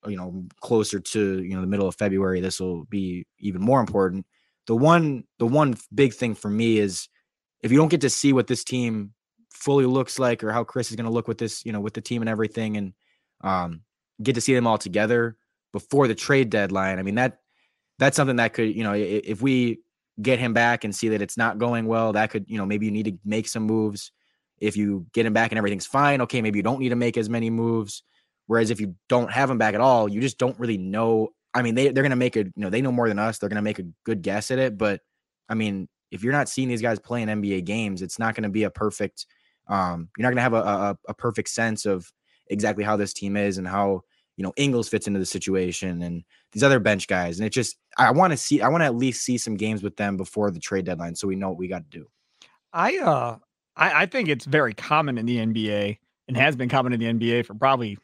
you 0.06 0.16
know 0.16 0.44
closer 0.60 1.00
to 1.00 1.42
you 1.42 1.54
know 1.54 1.60
the 1.60 1.66
middle 1.66 1.88
of 1.88 1.94
February, 1.96 2.40
this 2.40 2.60
will 2.60 2.84
be 2.84 3.26
even 3.38 3.60
more 3.60 3.80
important. 3.80 4.26
The 4.66 4.76
one 4.76 5.24
the 5.38 5.46
one 5.46 5.76
big 5.94 6.14
thing 6.14 6.34
for 6.34 6.50
me 6.50 6.78
is 6.78 7.08
if 7.62 7.70
you 7.70 7.78
don't 7.78 7.88
get 7.88 8.00
to 8.02 8.10
see 8.10 8.32
what 8.32 8.46
this 8.46 8.64
team 8.64 9.12
fully 9.50 9.86
looks 9.86 10.18
like 10.18 10.44
or 10.44 10.52
how 10.52 10.64
Chris 10.64 10.90
is 10.90 10.96
going 10.96 11.06
to 11.06 11.12
look 11.12 11.28
with 11.28 11.38
this, 11.38 11.64
you 11.64 11.72
know, 11.72 11.80
with 11.80 11.94
the 11.94 12.00
team 12.00 12.22
and 12.22 12.28
everything, 12.28 12.76
and 12.76 12.92
um, 13.42 13.80
get 14.22 14.34
to 14.34 14.40
see 14.40 14.54
them 14.54 14.66
all 14.66 14.78
together 14.78 15.36
before 15.72 16.08
the 16.08 16.14
trade 16.14 16.50
deadline. 16.50 16.98
I 16.98 17.02
mean 17.02 17.16
that 17.16 17.38
that's 17.98 18.16
something 18.16 18.36
that 18.36 18.52
could, 18.52 18.74
you 18.74 18.82
know, 18.82 18.92
if 18.92 19.40
we 19.40 19.80
get 20.20 20.38
him 20.38 20.52
back 20.52 20.84
and 20.84 20.94
see 20.94 21.08
that 21.10 21.22
it's 21.22 21.36
not 21.36 21.58
going 21.58 21.86
well, 21.86 22.12
that 22.12 22.30
could, 22.30 22.44
you 22.48 22.58
know, 22.58 22.66
maybe 22.66 22.86
you 22.86 22.92
need 22.92 23.06
to 23.06 23.18
make 23.24 23.48
some 23.48 23.62
moves. 23.62 24.12
If 24.58 24.76
you 24.76 25.06
get 25.12 25.26
him 25.26 25.32
back 25.32 25.52
and 25.52 25.58
everything's 25.58 25.86
fine, 25.86 26.20
okay, 26.22 26.40
maybe 26.40 26.58
you 26.58 26.62
don't 26.62 26.80
need 26.80 26.90
to 26.90 26.96
make 26.96 27.16
as 27.16 27.28
many 27.28 27.50
moves. 27.50 28.02
Whereas 28.46 28.70
if 28.70 28.80
you 28.80 28.94
don't 29.08 29.30
have 29.30 29.50
him 29.50 29.58
back 29.58 29.74
at 29.74 29.80
all, 29.80 30.08
you 30.08 30.20
just 30.20 30.38
don't 30.38 30.58
really 30.58 30.78
know. 30.78 31.30
I 31.52 31.62
mean, 31.62 31.74
they 31.74 31.88
they're 31.88 32.02
gonna 32.02 32.16
make 32.16 32.36
a 32.36 32.44
you 32.44 32.52
know 32.56 32.70
they 32.70 32.82
know 32.82 32.92
more 32.92 33.08
than 33.08 33.18
us. 33.18 33.38
They're 33.38 33.48
gonna 33.48 33.62
make 33.62 33.78
a 33.78 33.86
good 34.04 34.22
guess 34.22 34.50
at 34.50 34.58
it. 34.58 34.78
But 34.78 35.00
I 35.48 35.54
mean, 35.54 35.88
if 36.10 36.22
you're 36.22 36.32
not 36.32 36.48
seeing 36.48 36.68
these 36.68 36.82
guys 36.82 36.98
playing 36.98 37.28
NBA 37.28 37.64
games, 37.64 38.02
it's 38.02 38.18
not 38.18 38.34
gonna 38.34 38.48
be 38.48 38.64
a 38.64 38.70
perfect. 38.70 39.26
Um, 39.68 40.08
you're 40.16 40.22
not 40.22 40.30
gonna 40.30 40.42
have 40.42 40.54
a, 40.54 40.56
a 40.56 40.98
a 41.08 41.14
perfect 41.14 41.48
sense 41.48 41.86
of 41.86 42.10
exactly 42.48 42.84
how 42.84 42.96
this 42.96 43.12
team 43.12 43.36
is 43.36 43.58
and 43.58 43.66
how 43.66 44.02
you 44.36 44.44
know 44.44 44.52
Ingles 44.56 44.88
fits 44.88 45.06
into 45.06 45.18
the 45.18 45.26
situation 45.26 46.02
and 46.02 46.22
these 46.52 46.62
other 46.62 46.78
bench 46.78 47.08
guys. 47.08 47.38
And 47.38 47.46
it 47.46 47.50
just 47.50 47.76
I 47.98 48.10
want 48.12 48.32
to 48.32 48.36
see 48.36 48.62
I 48.62 48.68
want 48.68 48.82
to 48.82 48.86
at 48.86 48.94
least 48.94 49.24
see 49.24 49.38
some 49.38 49.56
games 49.56 49.82
with 49.82 49.96
them 49.96 50.16
before 50.16 50.50
the 50.50 50.60
trade 50.60 50.84
deadline 50.84 51.16
so 51.16 51.26
we 51.26 51.36
know 51.36 51.48
what 51.48 51.58
we 51.58 51.68
got 51.68 51.90
to 51.90 51.98
do. 51.98 52.06
I 52.72 52.98
uh 52.98 53.38
I, 53.76 54.02
I 54.02 54.06
think 54.06 54.28
it's 54.28 54.44
very 54.44 54.74
common 54.74 55.18
in 55.18 55.26
the 55.26 55.38
NBA 55.38 55.98
and 56.28 56.36
has 56.36 56.56
been 56.56 56.68
common 56.68 56.92
in 56.92 57.00
the 57.00 57.06
NBA 57.06 57.46
for 57.46 57.54
probably 57.54 57.98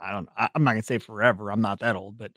I 0.00 0.12
don't 0.12 0.28
I, 0.36 0.48
I'm 0.54 0.64
not 0.64 0.72
gonna 0.72 0.82
say 0.82 0.98
forever, 0.98 1.50
I'm 1.50 1.60
not 1.60 1.80
that 1.80 1.96
old, 1.96 2.18
but 2.18 2.32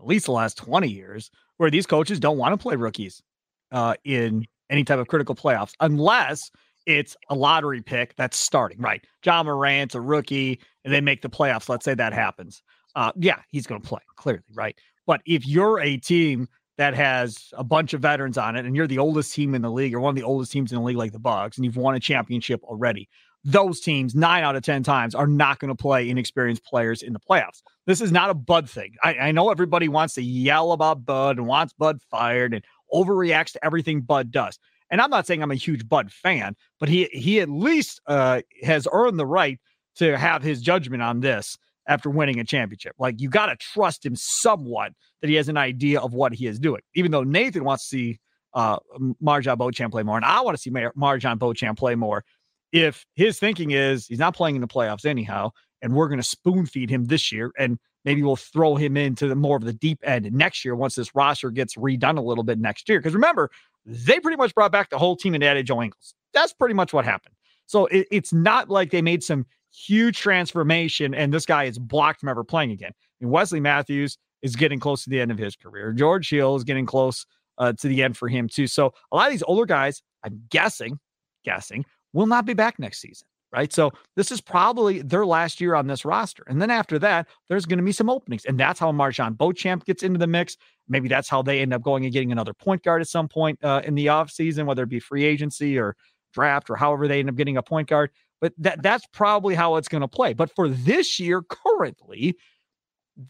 at 0.00 0.06
least 0.06 0.26
the 0.26 0.32
last 0.32 0.56
20 0.58 0.88
years, 0.88 1.30
where 1.56 1.70
these 1.70 1.86
coaches 1.86 2.18
don't 2.18 2.38
want 2.38 2.52
to 2.52 2.62
play 2.62 2.76
rookies 2.76 3.22
uh 3.70 3.94
in 4.04 4.46
any 4.70 4.84
type 4.84 4.98
of 4.98 5.08
critical 5.08 5.34
playoffs 5.34 5.72
unless 5.80 6.50
it's 6.86 7.16
a 7.28 7.34
lottery 7.34 7.80
pick 7.82 8.14
that's 8.16 8.36
starting, 8.36 8.80
right? 8.80 9.04
Ja 9.24 9.42
Morant's 9.42 9.94
a 9.94 10.00
rookie 10.00 10.60
and 10.84 10.92
they 10.92 11.00
make 11.00 11.22
the 11.22 11.30
playoffs. 11.30 11.68
Let's 11.68 11.84
say 11.84 11.94
that 11.94 12.12
happens. 12.12 12.62
Uh, 12.94 13.12
yeah, 13.16 13.38
he's 13.48 13.66
going 13.66 13.80
to 13.80 13.88
play 13.88 14.00
clearly, 14.16 14.42
right? 14.54 14.76
But 15.06 15.20
if 15.24 15.46
you're 15.46 15.80
a 15.80 15.96
team 15.96 16.48
that 16.78 16.94
has 16.94 17.52
a 17.52 17.64
bunch 17.64 17.92
of 17.92 18.00
veterans 18.00 18.38
on 18.38 18.56
it 18.56 18.64
and 18.64 18.74
you're 18.74 18.86
the 18.86 18.98
oldest 18.98 19.34
team 19.34 19.54
in 19.54 19.62
the 19.62 19.70
league 19.70 19.94
or 19.94 20.00
one 20.00 20.10
of 20.10 20.16
the 20.16 20.22
oldest 20.22 20.52
teams 20.52 20.72
in 20.72 20.78
the 20.78 20.84
league, 20.84 20.96
like 20.96 21.12
the 21.12 21.18
Bucks, 21.18 21.56
and 21.56 21.64
you've 21.64 21.76
won 21.76 21.94
a 21.94 22.00
championship 22.00 22.62
already, 22.64 23.08
those 23.44 23.80
teams 23.80 24.14
nine 24.14 24.44
out 24.44 24.56
of 24.56 24.62
10 24.62 24.82
times 24.82 25.14
are 25.14 25.26
not 25.26 25.58
going 25.58 25.68
to 25.68 25.74
play 25.74 26.08
inexperienced 26.08 26.64
players 26.64 27.02
in 27.02 27.12
the 27.12 27.20
playoffs. 27.20 27.62
This 27.86 28.00
is 28.00 28.12
not 28.12 28.30
a 28.30 28.34
Bud 28.34 28.70
thing. 28.70 28.94
I, 29.02 29.14
I 29.14 29.32
know 29.32 29.50
everybody 29.50 29.88
wants 29.88 30.14
to 30.14 30.22
yell 30.22 30.72
about 30.72 31.04
Bud 31.04 31.38
and 31.38 31.46
wants 31.46 31.72
Bud 31.72 32.00
fired 32.10 32.54
and 32.54 32.64
overreacts 32.92 33.52
to 33.52 33.64
everything 33.64 34.02
Bud 34.02 34.30
does. 34.30 34.58
And 34.90 35.00
I'm 35.00 35.10
not 35.10 35.26
saying 35.26 35.42
I'm 35.42 35.50
a 35.50 35.56
huge 35.56 35.88
Bud 35.88 36.12
fan, 36.12 36.54
but 36.78 36.88
he 36.88 37.08
he 37.12 37.40
at 37.40 37.48
least 37.48 38.00
uh, 38.06 38.42
has 38.62 38.86
earned 38.92 39.18
the 39.18 39.26
right 39.26 39.58
to 39.96 40.16
have 40.16 40.42
his 40.42 40.60
judgment 40.60 41.02
on 41.02 41.20
this 41.20 41.56
after 41.86 42.10
winning 42.10 42.38
a 42.38 42.44
championship. 42.44 42.94
Like 42.98 43.20
you 43.20 43.28
got 43.28 43.46
to 43.46 43.56
trust 43.56 44.04
him 44.04 44.14
somewhat 44.16 44.92
that 45.20 45.28
he 45.28 45.36
has 45.36 45.48
an 45.48 45.56
idea 45.56 46.00
of 46.00 46.14
what 46.14 46.32
he 46.32 46.46
is 46.46 46.58
doing. 46.58 46.80
Even 46.94 47.10
though 47.10 47.24
Nathan 47.24 47.64
wants 47.64 47.88
to 47.88 47.96
see 47.96 48.20
uh, 48.54 48.78
MarJon 49.22 49.58
Beauchamp 49.58 49.92
play 49.92 50.02
more, 50.02 50.16
and 50.16 50.24
I 50.24 50.40
want 50.42 50.56
to 50.56 50.60
see 50.60 50.70
Mar- 50.70 50.92
MarJon 50.96 51.38
Beauchamp 51.38 51.78
play 51.78 51.94
more. 51.94 52.24
If 52.72 53.04
his 53.14 53.38
thinking 53.38 53.72
is 53.72 54.06
he's 54.06 54.18
not 54.18 54.34
playing 54.34 54.56
in 54.56 54.60
the 54.60 54.68
playoffs 54.68 55.04
anyhow, 55.04 55.50
and 55.82 55.94
we're 55.94 56.08
going 56.08 56.20
to 56.20 56.26
spoon 56.26 56.66
feed 56.66 56.90
him 56.90 57.06
this 57.06 57.32
year, 57.32 57.52
and 57.58 57.78
maybe 58.04 58.22
we'll 58.22 58.36
throw 58.36 58.76
him 58.76 58.96
into 58.96 59.28
the 59.28 59.34
more 59.34 59.56
of 59.56 59.64
the 59.64 59.72
deep 59.72 59.98
end 60.04 60.30
next 60.32 60.64
year 60.64 60.74
once 60.74 60.94
this 60.94 61.14
roster 61.14 61.50
gets 61.50 61.74
redone 61.76 62.18
a 62.18 62.22
little 62.22 62.44
bit 62.44 62.58
next 62.58 62.88
year. 62.88 62.98
Because 62.98 63.14
remember, 63.14 63.50
they 63.84 64.20
pretty 64.20 64.36
much 64.36 64.54
brought 64.54 64.72
back 64.72 64.90
the 64.90 64.98
whole 64.98 65.16
team 65.16 65.34
and 65.34 65.44
added 65.44 65.66
Joe 65.66 65.82
Ingles. 65.82 66.14
That's 66.32 66.52
pretty 66.52 66.74
much 66.74 66.92
what 66.92 67.04
happened. 67.04 67.34
So 67.66 67.86
it, 67.86 68.06
it's 68.10 68.32
not 68.32 68.70
like 68.70 68.90
they 68.90 69.02
made 69.02 69.22
some 69.22 69.46
huge 69.74 70.18
transformation 70.18 71.14
and 71.14 71.32
this 71.32 71.46
guy 71.46 71.64
is 71.64 71.78
blocked 71.78 72.20
from 72.20 72.28
ever 72.28 72.44
playing 72.44 72.70
again. 72.72 72.92
Mean, 73.20 73.30
Wesley 73.30 73.60
Matthews 73.60 74.18
is 74.42 74.56
getting 74.56 74.80
close 74.80 75.04
to 75.04 75.10
the 75.10 75.20
end 75.20 75.30
of 75.30 75.38
his 75.38 75.56
career. 75.56 75.92
George 75.92 76.28
Hill 76.28 76.56
is 76.56 76.64
getting 76.64 76.86
close 76.86 77.26
uh, 77.58 77.72
to 77.74 77.88
the 77.88 78.02
end 78.02 78.16
for 78.16 78.28
him 78.28 78.48
too. 78.48 78.66
So 78.66 78.92
a 79.10 79.16
lot 79.16 79.26
of 79.26 79.32
these 79.32 79.44
older 79.44 79.66
guys, 79.66 80.02
I'm 80.24 80.42
guessing, 80.50 80.98
guessing, 81.44 81.84
will 82.12 82.26
not 82.26 82.44
be 82.44 82.54
back 82.54 82.78
next 82.78 83.00
season 83.00 83.26
right? 83.52 83.72
So 83.72 83.92
this 84.16 84.32
is 84.32 84.40
probably 84.40 85.02
their 85.02 85.26
last 85.26 85.60
year 85.60 85.74
on 85.74 85.86
this 85.86 86.04
roster. 86.04 86.42
And 86.48 86.60
then 86.60 86.70
after 86.70 86.98
that, 87.00 87.28
there's 87.48 87.66
going 87.66 87.78
to 87.78 87.84
be 87.84 87.92
some 87.92 88.08
openings. 88.08 88.44
And 88.46 88.58
that's 88.58 88.80
how 88.80 88.90
MarJon 88.92 89.36
Beauchamp 89.36 89.84
gets 89.84 90.02
into 90.02 90.18
the 90.18 90.26
mix. 90.26 90.56
Maybe 90.88 91.08
that's 91.08 91.28
how 91.28 91.42
they 91.42 91.60
end 91.60 91.74
up 91.74 91.82
going 91.82 92.04
and 92.04 92.12
getting 92.12 92.32
another 92.32 92.54
point 92.54 92.82
guard 92.82 93.02
at 93.02 93.08
some 93.08 93.28
point 93.28 93.62
uh, 93.62 93.82
in 93.84 93.94
the 93.94 94.06
offseason, 94.06 94.64
whether 94.64 94.82
it 94.82 94.88
be 94.88 95.00
free 95.00 95.24
agency 95.24 95.78
or 95.78 95.96
draft 96.32 96.70
or 96.70 96.76
however 96.76 97.06
they 97.06 97.20
end 97.20 97.28
up 97.28 97.36
getting 97.36 97.58
a 97.58 97.62
point 97.62 97.88
guard. 97.88 98.10
But 98.42 98.52
that 98.58 98.82
that's 98.82 99.06
probably 99.14 99.54
how 99.54 99.76
it's 99.76 99.88
going 99.88 100.02
to 100.02 100.08
play. 100.08 100.34
But 100.34 100.54
for 100.54 100.68
this 100.68 101.18
year, 101.18 101.40
currently, 101.40 102.36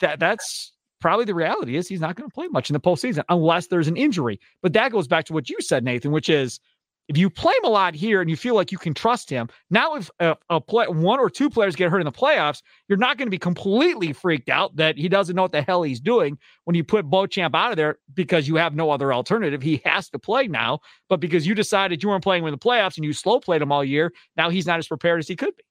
that 0.01 0.19
that's 0.19 0.73
probably 1.01 1.27
the 1.27 1.35
reality 1.37 1.77
is 1.77 1.87
he's 1.87 2.01
not 2.01 2.17
going 2.17 2.29
to 2.29 2.35
play 2.35 2.49
much 2.49 2.69
in 2.69 2.75
the 2.75 2.81
postseason 2.81 3.23
unless 3.29 3.69
there's 3.69 3.87
an 3.87 3.97
injury. 3.97 4.41
But 4.61 4.73
that 4.73 4.91
goes 4.91 5.07
back 5.07 5.27
to 5.27 5.33
what 5.33 5.49
you 5.49 5.59
said, 5.61 5.85
Nathan, 5.85 6.11
which 6.11 6.29
is– 6.29 6.59
if 7.09 7.19
you 7.19 7.29
play 7.29 7.53
him 7.55 7.65
a 7.65 7.69
lot 7.69 7.95
here 7.95 8.21
and 8.21 8.31
you 8.31 8.37
feel 8.37 8.55
like 8.55 8.71
you 8.71 8.79
can 8.79 8.95
trust 8.95 9.29
him, 9.29 9.49
now 9.71 9.95
if 9.95 10.11
a, 10.21 10.37
a 10.51 10.61
play, 10.61 10.87
one 10.87 11.19
or 11.19 11.29
two 11.29 11.51
players 11.51 11.77
get 11.77 11.91
hurt 11.91 12.01
in 12.01 12.05
the 12.05 12.13
playoffs, 12.13 12.63
you're 12.89 12.99
not 12.99 13.19
going 13.19 13.27
to 13.27 13.31
be 13.31 13.39
completely 13.39 14.13
freaked 14.13 14.49
out 14.49 14.77
that 14.77 14.97
he 14.97 15.09
doesn't 15.09 15.35
know 15.35 15.43
what 15.43 15.53
the 15.53 15.63
hell 15.63 15.83
he's 15.83 16.01
doing 16.01 16.39
when 16.65 16.75
you 16.75 16.85
put 16.85 17.11
Beauchamp 17.11 17.55
out 17.55 17.71
of 17.71 17.77
there 17.77 17.99
because 18.15 18.47
you 18.47 18.57
have 18.57 18.75
no 18.75 18.91
other 18.91 19.13
alternative. 19.13 19.63
He 19.63 19.83
has 19.85 20.09
to 20.11 20.19
play 20.19 20.47
now, 20.47 20.81
but 21.09 21.21
because 21.21 21.47
you 21.47 21.55
decided 21.55 22.03
you 22.03 22.09
weren't 22.09 22.25
playing 22.25 22.45
in 22.45 22.51
the 22.51 22.59
playoffs 22.59 22.97
and 22.97 23.05
you 23.05 23.13
slow 23.13 23.41
played 23.41 23.63
him 23.63 23.73
all 23.73 23.85
year, 23.85 24.13
now 24.37 24.49
he's 24.49 24.67
not 24.67 24.79
as 24.79 24.87
prepared 24.87 25.19
as 25.19 25.29
he 25.29 25.37
could 25.37 25.57
be. 25.57 25.65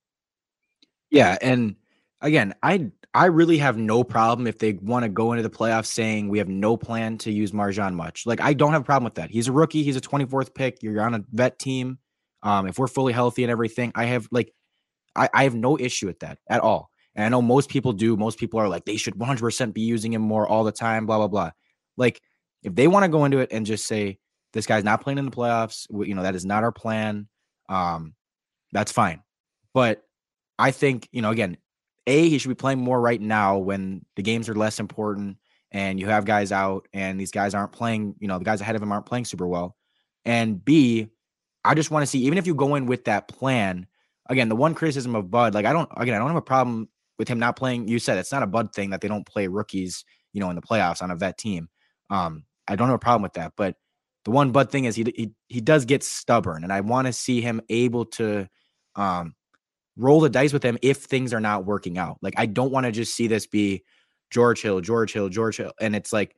Yeah, 1.11 1.37
and 1.41 1.75
again, 2.21 2.53
I 2.63 2.91
I 3.13 3.25
really 3.25 3.57
have 3.57 3.77
no 3.77 4.03
problem 4.03 4.47
if 4.47 4.59
they 4.59 4.73
want 4.73 5.03
to 5.03 5.09
go 5.09 5.33
into 5.33 5.43
the 5.43 5.49
playoffs 5.49 5.87
saying 5.87 6.29
we 6.29 6.37
have 6.37 6.47
no 6.47 6.77
plan 6.77 7.17
to 7.19 7.31
use 7.31 7.51
MarJon 7.51 7.93
much. 7.93 8.25
Like 8.25 8.39
I 8.39 8.53
don't 8.53 8.71
have 8.71 8.81
a 8.81 8.85
problem 8.85 9.03
with 9.03 9.15
that. 9.15 9.29
He's 9.29 9.47
a 9.47 9.51
rookie. 9.51 9.83
He's 9.83 9.97
a 9.97 10.01
24th 10.01 10.53
pick. 10.53 10.81
You're 10.81 11.01
on 11.01 11.15
a 11.15 11.23
vet 11.31 11.59
team. 11.59 11.97
Um, 12.43 12.67
if 12.67 12.79
we're 12.79 12.87
fully 12.87 13.13
healthy 13.13 13.43
and 13.43 13.51
everything, 13.51 13.91
I 13.95 14.05
have 14.05 14.27
like 14.31 14.53
I, 15.15 15.29
I 15.33 15.43
have 15.43 15.55
no 15.55 15.77
issue 15.77 16.07
with 16.07 16.19
that 16.19 16.39
at 16.47 16.61
all. 16.61 16.89
And 17.15 17.25
I 17.25 17.29
know 17.29 17.41
most 17.41 17.69
people 17.69 17.91
do. 17.91 18.15
Most 18.15 18.39
people 18.39 18.59
are 18.59 18.69
like 18.69 18.85
they 18.85 18.95
should 18.95 19.15
100% 19.15 19.73
be 19.73 19.81
using 19.81 20.13
him 20.13 20.21
more 20.21 20.47
all 20.47 20.63
the 20.63 20.71
time. 20.71 21.05
Blah 21.05 21.17
blah 21.17 21.27
blah. 21.27 21.51
Like 21.97 22.21
if 22.63 22.73
they 22.75 22.87
want 22.87 23.03
to 23.03 23.09
go 23.09 23.25
into 23.25 23.39
it 23.39 23.51
and 23.51 23.65
just 23.65 23.85
say 23.85 24.19
this 24.53 24.65
guy's 24.65 24.83
not 24.83 25.01
playing 25.01 25.17
in 25.17 25.25
the 25.25 25.31
playoffs, 25.31 25.85
you 26.07 26.15
know 26.15 26.23
that 26.23 26.35
is 26.35 26.45
not 26.45 26.63
our 26.63 26.71
plan. 26.71 27.27
Um, 27.67 28.15
that's 28.71 28.91
fine. 28.91 29.21
But 29.73 30.03
I 30.57 30.71
think 30.71 31.09
you 31.11 31.21
know 31.21 31.31
again 31.31 31.57
a, 32.07 32.29
he 32.29 32.37
should 32.37 32.49
be 32.49 32.55
playing 32.55 32.79
more 32.79 32.99
right 32.99 33.21
now 33.21 33.57
when 33.57 34.05
the 34.15 34.23
games 34.23 34.49
are 34.49 34.55
less 34.55 34.79
important 34.79 35.37
and 35.71 35.99
you 35.99 36.07
have 36.07 36.25
guys 36.25 36.51
out 36.51 36.87
and 36.93 37.19
these 37.19 37.31
guys 37.31 37.53
aren't 37.53 37.71
playing, 37.71 38.15
you 38.19 38.27
know, 38.27 38.37
the 38.39 38.45
guys 38.45 38.61
ahead 38.61 38.75
of 38.75 38.81
him 38.81 38.91
aren't 38.91 39.05
playing 39.05 39.25
super 39.25 39.47
well. 39.47 39.75
And 40.25 40.63
B, 40.63 41.09
I 41.63 41.75
just 41.75 41.91
want 41.91 42.03
to 42.03 42.07
see, 42.07 42.19
even 42.19 42.37
if 42.37 42.47
you 42.47 42.55
go 42.55 42.75
in 42.75 42.85
with 42.85 43.05
that 43.05 43.27
plan, 43.27 43.87
again, 44.29 44.49
the 44.49 44.55
one 44.55 44.73
criticism 44.73 45.15
of 45.15 45.31
Bud, 45.31 45.53
like 45.53 45.65
I 45.65 45.73
don't, 45.73 45.89
again, 45.95 46.15
I 46.15 46.17
don't 46.17 46.27
have 46.27 46.35
a 46.35 46.41
problem 46.41 46.89
with 47.17 47.27
him 47.27 47.39
not 47.39 47.55
playing. 47.55 47.87
You 47.87 47.99
said 47.99 48.17
it's 48.17 48.31
not 48.31 48.43
a 48.43 48.47
Bud 48.47 48.73
thing 48.73 48.89
that 48.89 49.01
they 49.01 49.07
don't 49.07 49.27
play 49.27 49.47
rookies, 49.47 50.03
you 50.33 50.39
know, 50.39 50.49
in 50.49 50.55
the 50.55 50.61
playoffs 50.61 51.01
on 51.01 51.11
a 51.11 51.15
vet 51.15 51.37
team. 51.37 51.69
Um, 52.09 52.45
I 52.67 52.75
don't 52.75 52.87
have 52.87 52.95
a 52.95 52.99
problem 52.99 53.21
with 53.21 53.33
that. 53.33 53.53
But 53.55 53.75
the 54.25 54.31
one 54.31 54.51
Bud 54.51 54.71
thing 54.71 54.85
is 54.85 54.95
he 54.95 55.05
he, 55.15 55.31
he 55.47 55.61
does 55.61 55.85
get 55.85 56.03
stubborn, 56.03 56.63
and 56.63 56.73
I 56.73 56.81
want 56.81 57.07
to 57.07 57.13
see 57.13 57.41
him 57.41 57.61
able 57.69 58.05
to 58.05 58.47
um 58.95 59.35
roll 59.97 60.19
the 60.19 60.29
dice 60.29 60.53
with 60.53 60.63
him 60.63 60.77
if 60.81 60.97
things 60.97 61.33
are 61.33 61.39
not 61.39 61.65
working 61.65 61.97
out. 61.97 62.17
Like 62.21 62.33
I 62.37 62.45
don't 62.45 62.71
want 62.71 62.85
to 62.85 62.91
just 62.91 63.15
see 63.15 63.27
this 63.27 63.47
be 63.47 63.83
George 64.31 64.61
Hill, 64.61 64.81
George 64.81 65.13
Hill, 65.13 65.29
George 65.29 65.57
Hill, 65.57 65.73
and 65.79 65.95
it's 65.95 66.11
like, 66.13 66.35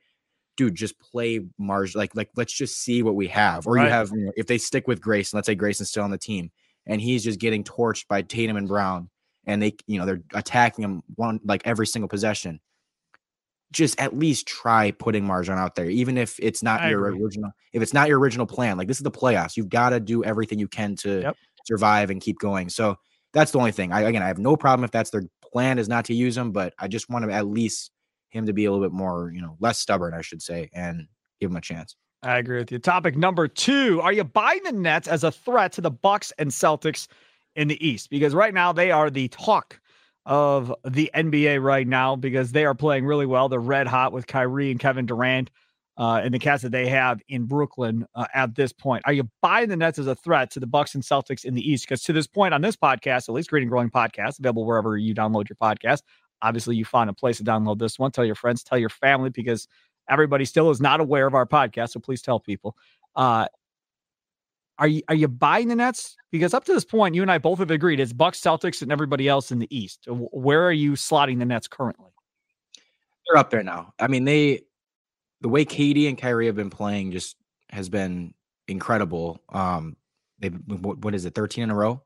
dude, 0.56 0.74
just 0.74 0.98
play 1.00 1.40
Mars. 1.58 1.94
Like, 1.94 2.14
like 2.14 2.30
let's 2.36 2.52
just 2.52 2.78
see 2.78 3.02
what 3.02 3.14
we 3.14 3.28
have. 3.28 3.66
Or 3.66 3.74
right. 3.74 3.84
you 3.84 3.90
have, 3.90 4.10
you 4.10 4.26
know, 4.26 4.32
if 4.36 4.46
they 4.46 4.58
stick 4.58 4.86
with 4.86 5.00
Grayson, 5.00 5.36
let's 5.36 5.46
say 5.46 5.54
Grayson's 5.54 5.90
still 5.90 6.04
on 6.04 6.10
the 6.10 6.18
team, 6.18 6.50
and 6.86 7.00
he's 7.00 7.24
just 7.24 7.40
getting 7.40 7.64
torched 7.64 8.06
by 8.08 8.22
Tatum 8.22 8.56
and 8.56 8.68
Brown, 8.68 9.08
and 9.46 9.62
they, 9.62 9.76
you 9.86 9.98
know, 9.98 10.06
they're 10.06 10.22
attacking 10.34 10.84
him 10.84 11.02
one 11.14 11.40
like 11.44 11.62
every 11.64 11.86
single 11.86 12.08
possession. 12.08 12.60
Just 13.72 13.98
at 13.98 14.16
least 14.16 14.46
try 14.46 14.92
putting 14.92 15.24
MarJon 15.24 15.56
out 15.56 15.74
there, 15.74 15.90
even 15.90 16.16
if 16.16 16.38
it's 16.38 16.62
not 16.62 16.82
I 16.82 16.90
your 16.90 17.08
agree. 17.08 17.24
original. 17.24 17.50
If 17.72 17.82
it's 17.82 17.94
not 17.94 18.08
your 18.08 18.20
original 18.20 18.46
plan, 18.46 18.76
like 18.76 18.86
this 18.86 18.98
is 18.98 19.02
the 19.02 19.10
playoffs, 19.10 19.56
you've 19.56 19.68
got 19.68 19.90
to 19.90 19.98
do 19.98 20.22
everything 20.22 20.60
you 20.60 20.68
can 20.68 20.94
to 20.96 21.22
yep. 21.22 21.36
survive 21.66 22.10
and 22.10 22.20
keep 22.20 22.38
going. 22.38 22.68
So 22.68 22.96
that's 23.34 23.50
the 23.50 23.58
only 23.58 23.72
thing. 23.72 23.92
I 23.92 24.02
again, 24.02 24.22
I 24.22 24.28
have 24.28 24.38
no 24.38 24.56
problem 24.56 24.84
if 24.84 24.90
that's 24.90 25.10
their 25.10 25.24
plan 25.52 25.78
is 25.78 25.88
not 25.88 26.06
to 26.06 26.14
use 26.14 26.36
him, 26.36 26.52
but 26.52 26.72
I 26.78 26.88
just 26.88 27.10
want 27.10 27.24
to 27.26 27.32
at 27.32 27.46
least 27.46 27.90
him 28.30 28.46
to 28.46 28.52
be 28.52 28.64
a 28.64 28.72
little 28.72 28.84
bit 28.84 28.92
more, 28.92 29.30
you 29.34 29.42
know, 29.42 29.56
less 29.60 29.78
stubborn, 29.78 30.14
I 30.14 30.22
should 30.22 30.40
say, 30.40 30.70
and 30.72 31.06
give 31.40 31.50
him 31.50 31.56
a 31.56 31.60
chance. 31.60 31.96
I 32.22 32.38
agree 32.38 32.58
with 32.58 32.72
you. 32.72 32.78
Topic 32.78 33.16
number 33.16 33.46
two: 33.48 34.00
Are 34.00 34.12
you 34.12 34.24
buying 34.24 34.62
the 34.64 34.72
Nets 34.72 35.08
as 35.08 35.24
a 35.24 35.30
threat 35.30 35.72
to 35.72 35.80
the 35.80 35.90
Bucks 35.90 36.32
and 36.38 36.50
Celtics 36.50 37.08
in 37.54 37.68
the 37.68 37.86
East? 37.86 38.08
Because 38.08 38.34
right 38.34 38.54
now 38.54 38.72
they 38.72 38.90
are 38.90 39.10
the 39.10 39.28
talk 39.28 39.80
of 40.26 40.74
the 40.84 41.10
NBA 41.14 41.62
right 41.62 41.86
now 41.86 42.16
because 42.16 42.52
they 42.52 42.64
are 42.64 42.74
playing 42.74 43.04
really 43.04 43.26
well. 43.26 43.48
They're 43.48 43.60
red 43.60 43.86
hot 43.86 44.12
with 44.12 44.26
Kyrie 44.26 44.70
and 44.70 44.80
Kevin 44.80 45.04
Durant. 45.06 45.50
Uh, 45.96 46.22
in 46.24 46.32
the 46.32 46.38
cats 46.38 46.62
that 46.62 46.72
they 46.72 46.88
have 46.88 47.20
in 47.28 47.44
Brooklyn 47.44 48.06
uh, 48.14 48.26
at 48.34 48.54
this 48.54 48.72
point. 48.72 49.02
Are 49.06 49.12
you 49.12 49.28
buying 49.42 49.68
the 49.68 49.76
Nets 49.76 49.98
as 49.98 50.06
a 50.06 50.14
threat 50.14 50.50
to 50.52 50.60
the 50.60 50.66
Bucks 50.66 50.94
and 50.94 51.04
Celtics 51.04 51.44
in 51.44 51.54
the 51.54 51.68
East? 51.68 51.84
Because 51.84 52.02
to 52.02 52.12
this 52.12 52.26
point 52.26 52.54
on 52.54 52.60
this 52.60 52.76
podcast, 52.76 53.28
at 53.28 53.34
least 53.34 53.50
Green 53.50 53.62
and 53.62 53.70
Growing 53.70 53.90
podcast, 53.90 54.38
available 54.38 54.64
wherever 54.66 54.96
you 54.96 55.14
download 55.14 55.48
your 55.48 55.56
podcast. 55.56 56.02
Obviously, 56.42 56.76
you 56.76 56.84
find 56.84 57.08
a 57.08 57.14
place 57.14 57.38
to 57.38 57.44
download 57.44 57.78
this 57.78 57.98
one. 57.98 58.10
Tell 58.10 58.24
your 58.24 58.34
friends, 58.34 58.62
tell 58.62 58.76
your 58.78 58.88
family, 58.88 59.30
because 59.30 59.68
everybody 60.08 60.44
still 60.44 60.70
is 60.70 60.80
not 60.80 61.00
aware 61.00 61.26
of 61.26 61.34
our 61.34 61.46
podcast. 61.46 61.90
So 61.90 62.00
please 62.00 62.22
tell 62.22 62.40
people. 62.40 62.76
Uh, 63.14 63.46
are 64.78 64.88
you 64.88 65.02
are 65.08 65.14
you 65.14 65.28
buying 65.28 65.68
the 65.68 65.76
Nets? 65.76 66.16
Because 66.32 66.52
up 66.52 66.64
to 66.64 66.74
this 66.74 66.84
point, 66.84 67.14
you 67.14 67.22
and 67.22 67.30
I 67.30 67.38
both 67.38 67.60
have 67.60 67.70
agreed 67.70 68.00
it's 68.00 68.12
Bucks, 68.12 68.40
Celtics, 68.40 68.82
and 68.82 68.90
everybody 68.90 69.28
else 69.28 69.52
in 69.52 69.60
the 69.60 69.74
East. 69.74 70.06
Where 70.08 70.66
are 70.66 70.72
you 70.72 70.92
slotting 70.92 71.38
the 71.38 71.44
Nets 71.44 71.68
currently? 71.68 72.10
They're 73.26 73.38
up 73.38 73.50
there 73.50 73.62
now. 73.62 73.94
I 74.00 74.08
mean, 74.08 74.24
they 74.24 74.62
the 75.44 75.50
way 75.50 75.66
KD 75.66 76.08
and 76.08 76.16
Kyrie 76.16 76.46
have 76.46 76.56
been 76.56 76.70
playing 76.70 77.12
just 77.12 77.36
has 77.68 77.90
been 77.90 78.32
incredible. 78.66 79.42
Um, 79.50 79.94
they 80.38 80.48
what 80.48 81.14
is 81.14 81.26
it, 81.26 81.34
thirteen 81.34 81.64
in 81.64 81.70
a 81.70 81.74
row? 81.74 82.00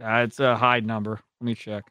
Uh, 0.00 0.22
it's 0.24 0.38
a 0.38 0.54
high 0.54 0.78
number. 0.78 1.18
Let 1.40 1.44
me 1.44 1.56
check. 1.56 1.82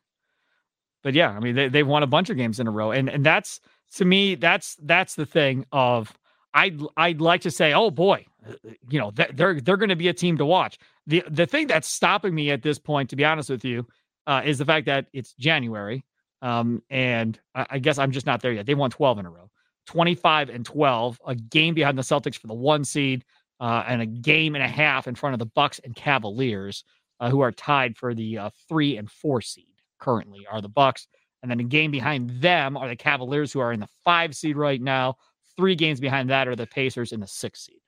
But 1.03 1.13
yeah, 1.13 1.31
I 1.31 1.41
mean 1.41 1.53
they 1.53 1.67
they've 1.67 1.85
won 1.85 2.03
a 2.03 2.07
bunch 2.07 2.29
of 2.29 2.37
games 2.37 2.61
in 2.61 2.67
a 2.67 2.71
row, 2.71 2.91
and 2.91 3.09
and 3.09 3.25
that's 3.25 3.59
to 3.95 4.05
me 4.05 4.35
that's 4.35 4.77
that's 4.83 5.15
the 5.15 5.25
thing 5.25 5.65
of 5.73 6.17
I'd 6.53 6.79
I'd 6.95 7.19
like 7.19 7.41
to 7.41 7.51
say, 7.51 7.73
oh 7.73 7.91
boy, 7.91 8.25
uh, 8.47 8.53
you 8.89 8.97
know, 8.97 9.11
they're 9.11 9.59
they're 9.59 9.75
going 9.75 9.89
to 9.89 9.97
be 9.97 10.07
a 10.07 10.13
team 10.13 10.37
to 10.37 10.45
watch. 10.45 10.79
The 11.07 11.25
the 11.29 11.45
thing 11.45 11.67
that's 11.67 11.89
stopping 11.89 12.33
me 12.33 12.51
at 12.51 12.61
this 12.61 12.79
point, 12.79 13.09
to 13.09 13.17
be 13.17 13.25
honest 13.25 13.49
with 13.49 13.65
you, 13.65 13.85
uh, 14.27 14.43
is 14.45 14.59
the 14.59 14.65
fact 14.65 14.85
that 14.85 15.07
it's 15.11 15.33
January, 15.33 16.05
um, 16.41 16.81
and 16.89 17.37
I, 17.53 17.65
I, 17.71 17.79
guess 17.79 17.97
I'm 17.97 18.11
just 18.11 18.25
not 18.25 18.41
there 18.41 18.53
yet. 18.53 18.65
They 18.65 18.75
won 18.75 18.91
12 18.91 19.19
in 19.19 19.25
a 19.25 19.29
row, 19.29 19.49
25 19.85 20.49
and 20.49 20.65
12, 20.65 21.21
a 21.27 21.35
game 21.35 21.73
behind 21.73 21.97
the 21.97 22.03
Celtics 22.03 22.37
for 22.37 22.47
the 22.47 22.53
one 22.53 22.83
seed, 22.83 23.23
uh, 23.59 23.83
and 23.87 24.01
a 24.01 24.05
game 24.05 24.55
and 24.55 24.63
a 24.63 24.67
half 24.67 25.07
in 25.07 25.15
front 25.15 25.33
of 25.33 25.39
the 25.39 25.45
Bucks 25.45 25.79
and 25.83 25.95
Cavaliers, 25.95 26.83
uh, 27.19 27.29
who 27.29 27.41
are 27.41 27.51
tied 27.51 27.97
for 27.97 28.13
the 28.13 28.37
uh, 28.37 28.49
three 28.67 28.97
and 28.97 29.09
four 29.09 29.41
seed. 29.41 29.65
Currently, 29.99 30.45
are 30.51 30.61
the 30.61 30.69
Bucks, 30.69 31.07
and 31.41 31.49
then 31.49 31.59
a 31.59 31.63
game 31.63 31.89
behind 31.89 32.29
them 32.41 32.75
are 32.75 32.87
the 32.87 32.95
Cavaliers, 32.95 33.53
who 33.53 33.59
are 33.59 33.71
in 33.71 33.79
the 33.79 33.87
five 34.03 34.35
seed 34.35 34.57
right 34.57 34.81
now 34.81 35.15
Three 35.55 35.75
games 35.75 35.99
behind 35.99 36.29
that 36.29 36.47
are 36.47 36.55
the 36.55 36.67
Pacers 36.67 37.11
in 37.11 37.19
the 37.19 37.27
six 37.27 37.65
seed. 37.65 37.79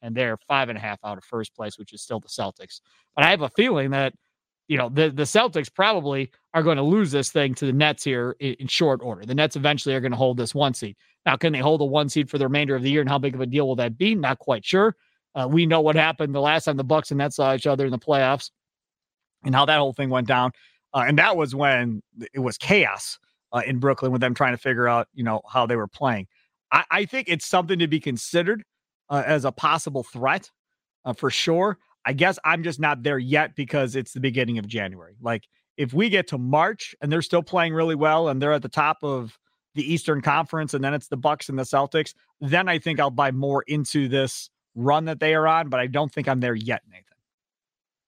And 0.00 0.14
they're 0.14 0.38
five 0.48 0.68
and 0.68 0.78
a 0.78 0.80
half 0.80 0.98
out 1.04 1.18
of 1.18 1.24
first 1.24 1.54
place, 1.54 1.78
which 1.78 1.92
is 1.92 2.02
still 2.02 2.20
the 2.20 2.28
Celtics. 2.28 2.80
But 3.14 3.24
I 3.24 3.30
have 3.30 3.42
a 3.42 3.50
feeling 3.50 3.90
that, 3.90 4.14
you 4.68 4.76
know, 4.76 4.90
the, 4.90 5.10
the 5.10 5.24
Celtics 5.24 5.72
probably 5.72 6.30
are 6.54 6.62
going 6.62 6.76
to 6.76 6.82
lose 6.82 7.10
this 7.10 7.32
thing 7.32 7.54
to 7.54 7.66
the 7.66 7.72
Nets 7.72 8.04
here 8.04 8.36
in, 8.38 8.54
in 8.54 8.66
short 8.68 9.00
order. 9.02 9.24
The 9.24 9.34
Nets 9.34 9.56
eventually 9.56 9.94
are 9.94 10.00
going 10.00 10.12
to 10.12 10.18
hold 10.18 10.36
this 10.36 10.54
one 10.54 10.74
seed. 10.74 10.96
Now, 11.26 11.36
can 11.36 11.52
they 11.52 11.58
hold 11.58 11.80
a 11.80 11.84
one 11.84 12.08
seed 12.08 12.30
for 12.30 12.38
the 12.38 12.46
remainder 12.46 12.76
of 12.76 12.82
the 12.82 12.90
year? 12.90 13.00
And 13.00 13.08
how 13.10 13.18
big 13.18 13.34
of 13.34 13.40
a 13.40 13.46
deal 13.46 13.66
will 13.66 13.76
that 13.76 13.98
be? 13.98 14.14
Not 14.14 14.38
quite 14.38 14.64
sure. 14.64 14.94
Uh, 15.34 15.48
we 15.50 15.66
know 15.66 15.80
what 15.80 15.96
happened 15.96 16.34
the 16.34 16.40
last 16.40 16.64
time 16.64 16.76
the 16.76 16.84
Bucks 16.84 17.10
and 17.10 17.18
Nets 17.18 17.36
saw 17.36 17.54
each 17.54 17.66
other 17.66 17.86
in 17.86 17.90
the 17.90 17.98
playoffs 17.98 18.50
and 19.44 19.54
how 19.54 19.64
that 19.64 19.78
whole 19.78 19.92
thing 19.92 20.10
went 20.10 20.26
down. 20.26 20.52
Uh, 20.94 21.04
and 21.06 21.18
that 21.18 21.36
was 21.36 21.54
when 21.54 22.02
it 22.32 22.40
was 22.40 22.58
chaos 22.58 23.18
uh, 23.52 23.62
in 23.66 23.78
Brooklyn 23.78 24.12
with 24.12 24.20
them 24.20 24.34
trying 24.34 24.52
to 24.54 24.58
figure 24.58 24.88
out, 24.88 25.08
you 25.14 25.24
know, 25.24 25.40
how 25.50 25.66
they 25.66 25.76
were 25.76 25.88
playing. 25.88 26.26
I, 26.72 26.84
I 26.90 27.04
think 27.04 27.28
it's 27.28 27.46
something 27.46 27.78
to 27.78 27.86
be 27.86 28.00
considered 28.00 28.64
uh, 29.08 29.22
as 29.26 29.44
a 29.44 29.52
possible 29.52 30.02
threat 30.02 30.50
uh, 31.04 31.12
for 31.12 31.30
sure. 31.30 31.78
I 32.08 32.14
guess 32.14 32.38
I'm 32.42 32.62
just 32.62 32.80
not 32.80 33.02
there 33.02 33.18
yet 33.18 33.54
because 33.54 33.94
it's 33.94 34.14
the 34.14 34.20
beginning 34.20 34.56
of 34.56 34.66
January. 34.66 35.14
Like 35.20 35.46
if 35.76 35.92
we 35.92 36.08
get 36.08 36.26
to 36.28 36.38
March 36.38 36.94
and 37.02 37.12
they're 37.12 37.20
still 37.20 37.42
playing 37.42 37.74
really 37.74 37.94
well 37.94 38.30
and 38.30 38.40
they're 38.40 38.54
at 38.54 38.62
the 38.62 38.68
top 38.70 38.96
of 39.02 39.38
the 39.74 39.92
Eastern 39.92 40.22
Conference 40.22 40.72
and 40.72 40.82
then 40.82 40.94
it's 40.94 41.08
the 41.08 41.18
Bucks 41.18 41.50
and 41.50 41.58
the 41.58 41.64
Celtics, 41.64 42.14
then 42.40 42.66
I 42.66 42.78
think 42.78 42.98
I'll 42.98 43.10
buy 43.10 43.30
more 43.30 43.62
into 43.66 44.08
this 44.08 44.48
run 44.74 45.04
that 45.04 45.20
they 45.20 45.34
are 45.34 45.46
on, 45.46 45.68
but 45.68 45.80
I 45.80 45.86
don't 45.86 46.10
think 46.10 46.28
I'm 46.28 46.40
there 46.40 46.54
yet, 46.54 46.80
Nathan. 46.90 47.04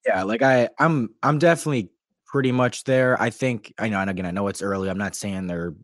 Yeah, 0.06 0.22
like 0.22 0.40
I 0.40 0.70
I'm 0.78 1.10
I'm 1.22 1.38
definitely 1.38 1.90
pretty 2.24 2.52
much 2.52 2.84
there. 2.84 3.20
I 3.20 3.28
think 3.28 3.74
I 3.78 3.90
know 3.90 4.00
and 4.00 4.08
again 4.08 4.24
I 4.24 4.30
know 4.30 4.48
it's 4.48 4.62
early. 4.62 4.88
I'm 4.88 4.96
not 4.96 5.14
saying 5.14 5.46
they're 5.46 5.74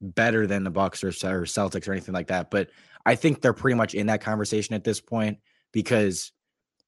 better 0.00 0.48
than 0.48 0.64
the 0.64 0.70
Bucks 0.70 1.04
or, 1.04 1.10
or 1.10 1.44
Celtics 1.44 1.86
or 1.86 1.92
anything 1.92 2.12
like 2.12 2.26
that. 2.26 2.50
But 2.50 2.70
I 3.06 3.14
think 3.14 3.40
they're 3.40 3.52
pretty 3.52 3.76
much 3.76 3.94
in 3.94 4.08
that 4.08 4.20
conversation 4.20 4.74
at 4.74 4.82
this 4.82 5.00
point 5.00 5.38
because 5.70 6.32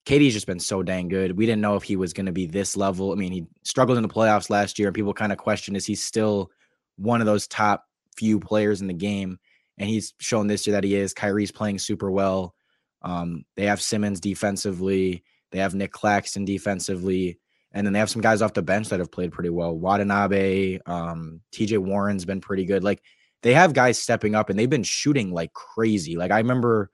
KD's 0.07 0.35
just 0.35 0.47
been 0.47 0.61
so 0.61 0.83
dang 0.83 1.09
good. 1.09 1.37
We 1.37 1.47
didn't 1.47 1.63
know 1.63 1.77
if 1.77 1.83
he 1.83 1.97
was 1.97 2.13
going 2.13 2.27
to 2.27 2.33
be 2.33 2.47
this 2.47 2.77
level. 2.77 3.13
I 3.13 3.15
mean, 3.15 3.33
he 3.33 3.47
struggled 3.63 3.97
in 3.97 4.03
the 4.03 4.09
playoffs 4.09 4.51
last 4.51 4.79
year, 4.79 4.89
and 4.89 4.95
people 4.95 5.15
kind 5.15 5.33
of 5.33 5.39
questioned 5.39 5.77
is 5.77 5.87
he 5.87 5.95
still 5.95 6.51
one 6.97 7.21
of 7.21 7.27
those 7.27 7.47
top 7.47 7.85
few 8.17 8.39
players 8.39 8.81
in 8.81 8.87
the 8.87 8.95
game? 8.95 9.39
And 9.79 9.89
he's 9.89 10.15
shown 10.21 10.47
this 10.47 10.67
year 10.67 10.75
that 10.75 10.85
he 10.85 10.95
is. 10.95 11.15
Kyrie's 11.15 11.51
playing 11.51 11.79
super 11.79 12.11
well. 12.11 12.55
Um, 13.03 13.45
they 13.57 13.67
have 13.67 13.83
Simmons 13.83 14.21
defensively. 14.21 15.25
They 15.51 15.59
have 15.59 15.75
Nic 15.75 15.93
Claxton 15.93 16.45
defensively. 16.45 17.39
And 17.73 17.85
then 17.85 17.93
they 17.93 17.99
have 17.99 18.11
some 18.11 18.23
guys 18.23 18.41
off 18.41 18.55
the 18.55 18.63
bench 18.63 18.89
that 18.91 19.01
have 19.01 19.11
played 19.11 19.33
pretty 19.33 19.51
well. 19.51 19.77
Watanabe, 19.77 20.79
um, 20.87 21.41
TJ 21.53 21.79
Warren's 21.79 22.25
been 22.25 22.41
pretty 22.41 22.65
good. 22.65 22.85
Like 22.85 23.03
they 23.43 23.53
have 23.53 23.73
guys 23.73 23.99
stepping 23.99 24.35
up 24.35 24.49
and 24.49 24.59
they've 24.59 24.71
been 24.71 24.85
shooting 24.85 25.33
like 25.33 25.53
crazy. 25.53 26.17
Like 26.17 26.31
I 26.31 26.39
remember 26.39 26.91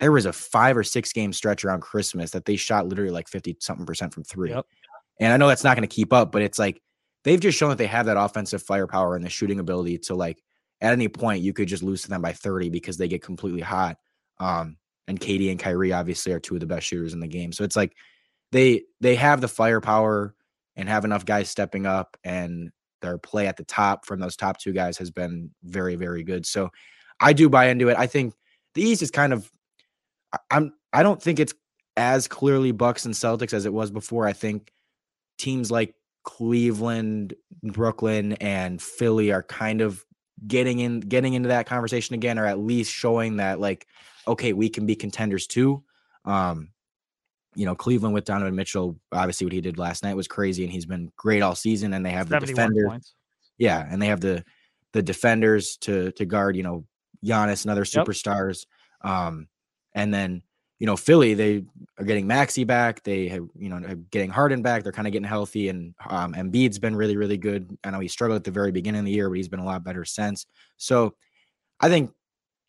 there 0.00 0.12
was 0.12 0.26
a 0.26 0.32
five 0.32 0.76
or 0.76 0.84
six 0.84 1.12
game 1.12 1.32
stretch 1.32 1.64
around 1.64 1.80
Christmas 1.80 2.30
that 2.32 2.44
they 2.44 2.56
shot 2.56 2.86
literally 2.86 3.10
like 3.10 3.28
50 3.28 3.56
something 3.60 3.86
percent 3.86 4.12
from 4.12 4.24
three. 4.24 4.50
Yep. 4.50 4.66
And 5.20 5.32
I 5.32 5.36
know 5.36 5.48
that's 5.48 5.64
not 5.64 5.76
going 5.76 5.88
to 5.88 5.94
keep 5.94 6.12
up, 6.12 6.32
but 6.32 6.42
it's 6.42 6.58
like 6.58 6.80
they've 7.22 7.40
just 7.40 7.58
shown 7.58 7.70
that 7.70 7.78
they 7.78 7.86
have 7.86 8.06
that 8.06 8.16
offensive 8.16 8.62
firepower 8.62 9.16
and 9.16 9.24
the 9.24 9.30
shooting 9.30 9.60
ability 9.60 9.98
to 9.98 10.14
like 10.14 10.42
at 10.80 10.92
any 10.92 11.08
point 11.08 11.42
you 11.42 11.52
could 11.52 11.68
just 11.68 11.82
lose 11.82 12.02
to 12.02 12.08
them 12.08 12.22
by 12.22 12.32
30 12.32 12.70
because 12.70 12.96
they 12.96 13.08
get 13.08 13.22
completely 13.22 13.60
hot. 13.60 13.96
Um, 14.38 14.76
and 15.06 15.20
KD 15.20 15.50
and 15.50 15.60
Kyrie 15.60 15.92
obviously 15.92 16.32
are 16.32 16.40
two 16.40 16.54
of 16.54 16.60
the 16.60 16.66
best 16.66 16.86
shooters 16.86 17.12
in 17.12 17.20
the 17.20 17.28
game. 17.28 17.52
So 17.52 17.64
it's 17.64 17.76
like 17.76 17.94
they 18.52 18.82
they 19.00 19.14
have 19.16 19.40
the 19.40 19.48
firepower 19.48 20.34
and 20.76 20.88
have 20.88 21.04
enough 21.04 21.24
guys 21.24 21.48
stepping 21.48 21.86
up 21.86 22.16
and 22.24 22.70
their 23.00 23.18
play 23.18 23.46
at 23.46 23.56
the 23.56 23.64
top 23.64 24.06
from 24.06 24.18
those 24.18 24.36
top 24.36 24.58
two 24.58 24.72
guys 24.72 24.98
has 24.98 25.10
been 25.10 25.50
very 25.62 25.94
very 25.94 26.22
good. 26.24 26.46
So 26.46 26.70
I 27.20 27.32
do 27.32 27.48
buy 27.48 27.68
into 27.68 27.88
it. 27.88 27.98
I 27.98 28.06
think 28.06 28.34
the 28.74 28.82
East 28.82 29.02
is 29.02 29.10
kind 29.10 29.32
of 29.32 29.50
I'm 30.50 30.72
I 30.92 31.02
don't 31.02 31.22
think 31.22 31.40
it's 31.40 31.54
as 31.96 32.28
clearly 32.28 32.72
Bucks 32.72 33.04
and 33.04 33.14
Celtics 33.14 33.52
as 33.52 33.66
it 33.66 33.72
was 33.72 33.90
before. 33.90 34.26
I 34.26 34.32
think 34.32 34.72
teams 35.38 35.70
like 35.70 35.94
Cleveland, 36.24 37.34
Brooklyn, 37.62 38.32
and 38.34 38.80
Philly 38.80 39.32
are 39.32 39.42
kind 39.42 39.80
of 39.80 40.04
getting 40.46 40.80
in 40.80 41.00
getting 41.00 41.34
into 41.34 41.48
that 41.48 41.66
conversation 41.66 42.14
again, 42.14 42.38
or 42.38 42.46
at 42.46 42.58
least 42.58 42.92
showing 42.92 43.36
that 43.36 43.60
like, 43.60 43.86
okay, 44.26 44.52
we 44.52 44.68
can 44.68 44.86
be 44.86 44.96
contenders 44.96 45.46
too. 45.46 45.82
Um, 46.24 46.70
you 47.54 47.66
know, 47.66 47.74
Cleveland 47.74 48.14
with 48.14 48.24
Donovan 48.24 48.56
Mitchell, 48.56 48.98
obviously 49.12 49.46
what 49.46 49.52
he 49.52 49.60
did 49.60 49.78
last 49.78 50.02
night 50.02 50.16
was 50.16 50.26
crazy, 50.26 50.64
and 50.64 50.72
he's 50.72 50.86
been 50.86 51.12
great 51.16 51.42
all 51.42 51.54
season. 51.54 51.94
And 51.94 52.04
they 52.04 52.10
have 52.10 52.28
the 52.28 52.40
defender, 52.40 52.88
points. 52.88 53.14
yeah, 53.58 53.86
and 53.88 54.02
they 54.02 54.06
have 54.06 54.20
the 54.20 54.44
the 54.92 55.02
defenders 55.02 55.76
to 55.82 56.10
to 56.12 56.24
guard, 56.24 56.56
you 56.56 56.62
know, 56.62 56.84
Giannis 57.24 57.62
and 57.62 57.70
other 57.70 57.84
superstars. 57.84 58.66
Yep. 59.04 59.12
Um, 59.12 59.48
and 59.94 60.12
then 60.12 60.42
you 60.80 60.86
know, 60.86 60.96
Philly, 60.96 61.34
they 61.34 61.64
are 61.98 62.04
getting 62.04 62.26
Maxey 62.26 62.64
back. 62.64 63.04
They 63.04 63.28
have, 63.28 63.48
you 63.56 63.68
know, 63.68 63.80
getting 64.10 64.30
Harden 64.30 64.60
back. 64.60 64.82
They're 64.82 64.92
kind 64.92 65.06
of 65.06 65.12
getting 65.12 65.28
healthy, 65.28 65.68
and 65.68 65.94
um, 66.08 66.34
Embiid's 66.34 66.78
been 66.78 66.96
really, 66.96 67.16
really 67.16 67.38
good. 67.38 67.78
I 67.84 67.90
know 67.90 68.00
he 68.00 68.08
struggled 68.08 68.36
at 68.36 68.44
the 68.44 68.50
very 68.50 68.72
beginning 68.72 68.98
of 68.98 69.04
the 69.04 69.12
year, 69.12 69.28
but 69.28 69.36
he's 69.36 69.48
been 69.48 69.60
a 69.60 69.64
lot 69.64 69.84
better 69.84 70.04
since. 70.04 70.46
So, 70.76 71.14
I 71.80 71.88
think 71.88 72.10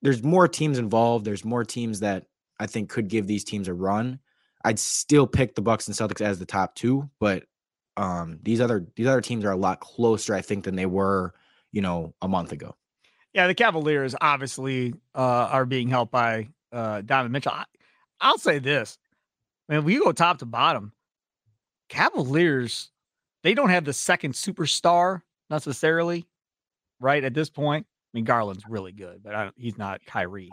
there's 0.01 0.23
more 0.23 0.47
teams 0.47 0.77
involved. 0.77 1.25
There's 1.25 1.43
more 1.43 1.63
teams 1.63 1.99
that 2.01 2.25
I 2.59 2.67
think 2.67 2.89
could 2.89 3.07
give 3.07 3.27
these 3.27 3.43
teams 3.43 3.67
a 3.67 3.73
run. 3.73 4.19
I'd 4.63 4.79
still 4.79 5.27
pick 5.27 5.55
the 5.55 5.61
Bucks 5.61 5.87
and 5.87 5.97
Celtics 5.97 6.21
as 6.21 6.39
the 6.39 6.45
top 6.45 6.75
two, 6.75 7.09
but 7.19 7.43
um, 7.97 8.39
these 8.43 8.61
other 8.61 8.87
these 8.95 9.07
other 9.07 9.21
teams 9.21 9.45
are 9.45 9.51
a 9.51 9.57
lot 9.57 9.79
closer, 9.79 10.35
I 10.35 10.41
think, 10.41 10.63
than 10.63 10.75
they 10.75 10.85
were, 10.85 11.33
you 11.71 11.81
know, 11.81 12.13
a 12.21 12.27
month 12.27 12.51
ago. 12.51 12.75
Yeah, 13.33 13.47
the 13.47 13.55
Cavaliers 13.55 14.15
obviously 14.21 14.93
uh, 15.13 15.49
are 15.51 15.65
being 15.65 15.89
helped 15.89 16.11
by 16.11 16.47
uh, 16.75 17.01
Donovan 17.01 17.31
Mitchell. 17.31 17.53
I, 18.19 18.29
will 18.29 18.37
say 18.37 18.59
this, 18.59 18.97
man, 19.69 19.83
we 19.83 19.97
go 19.97 20.11
top 20.11 20.39
to 20.39 20.45
bottom. 20.45 20.91
Cavaliers, 21.89 22.91
they 23.43 23.53
don't 23.53 23.69
have 23.69 23.85
the 23.85 23.93
second 23.93 24.33
superstar 24.33 25.21
necessarily, 25.49 26.27
right? 26.99 27.23
At 27.23 27.33
this 27.33 27.49
point, 27.49 27.85
I 27.87 28.17
mean, 28.17 28.25
Garland's 28.25 28.65
really 28.67 28.91
good, 28.91 29.21
but 29.23 29.53
he's 29.55 29.77
not 29.77 30.05
Kyrie. 30.05 30.51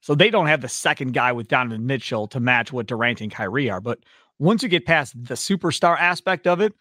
So 0.00 0.14
they 0.14 0.30
don't 0.30 0.46
have 0.46 0.60
the 0.60 0.68
second 0.68 1.14
guy 1.14 1.32
with 1.32 1.48
Donovan 1.48 1.86
Mitchell 1.86 2.28
to 2.28 2.40
match 2.40 2.72
what 2.72 2.86
Durant 2.86 3.20
and 3.20 3.32
Kyrie 3.32 3.70
are. 3.70 3.80
But 3.80 4.00
once 4.38 4.62
you 4.62 4.68
get 4.68 4.86
past 4.86 5.14
the 5.16 5.34
superstar 5.34 5.98
aspect 5.98 6.46
of 6.46 6.60
it, 6.60 6.74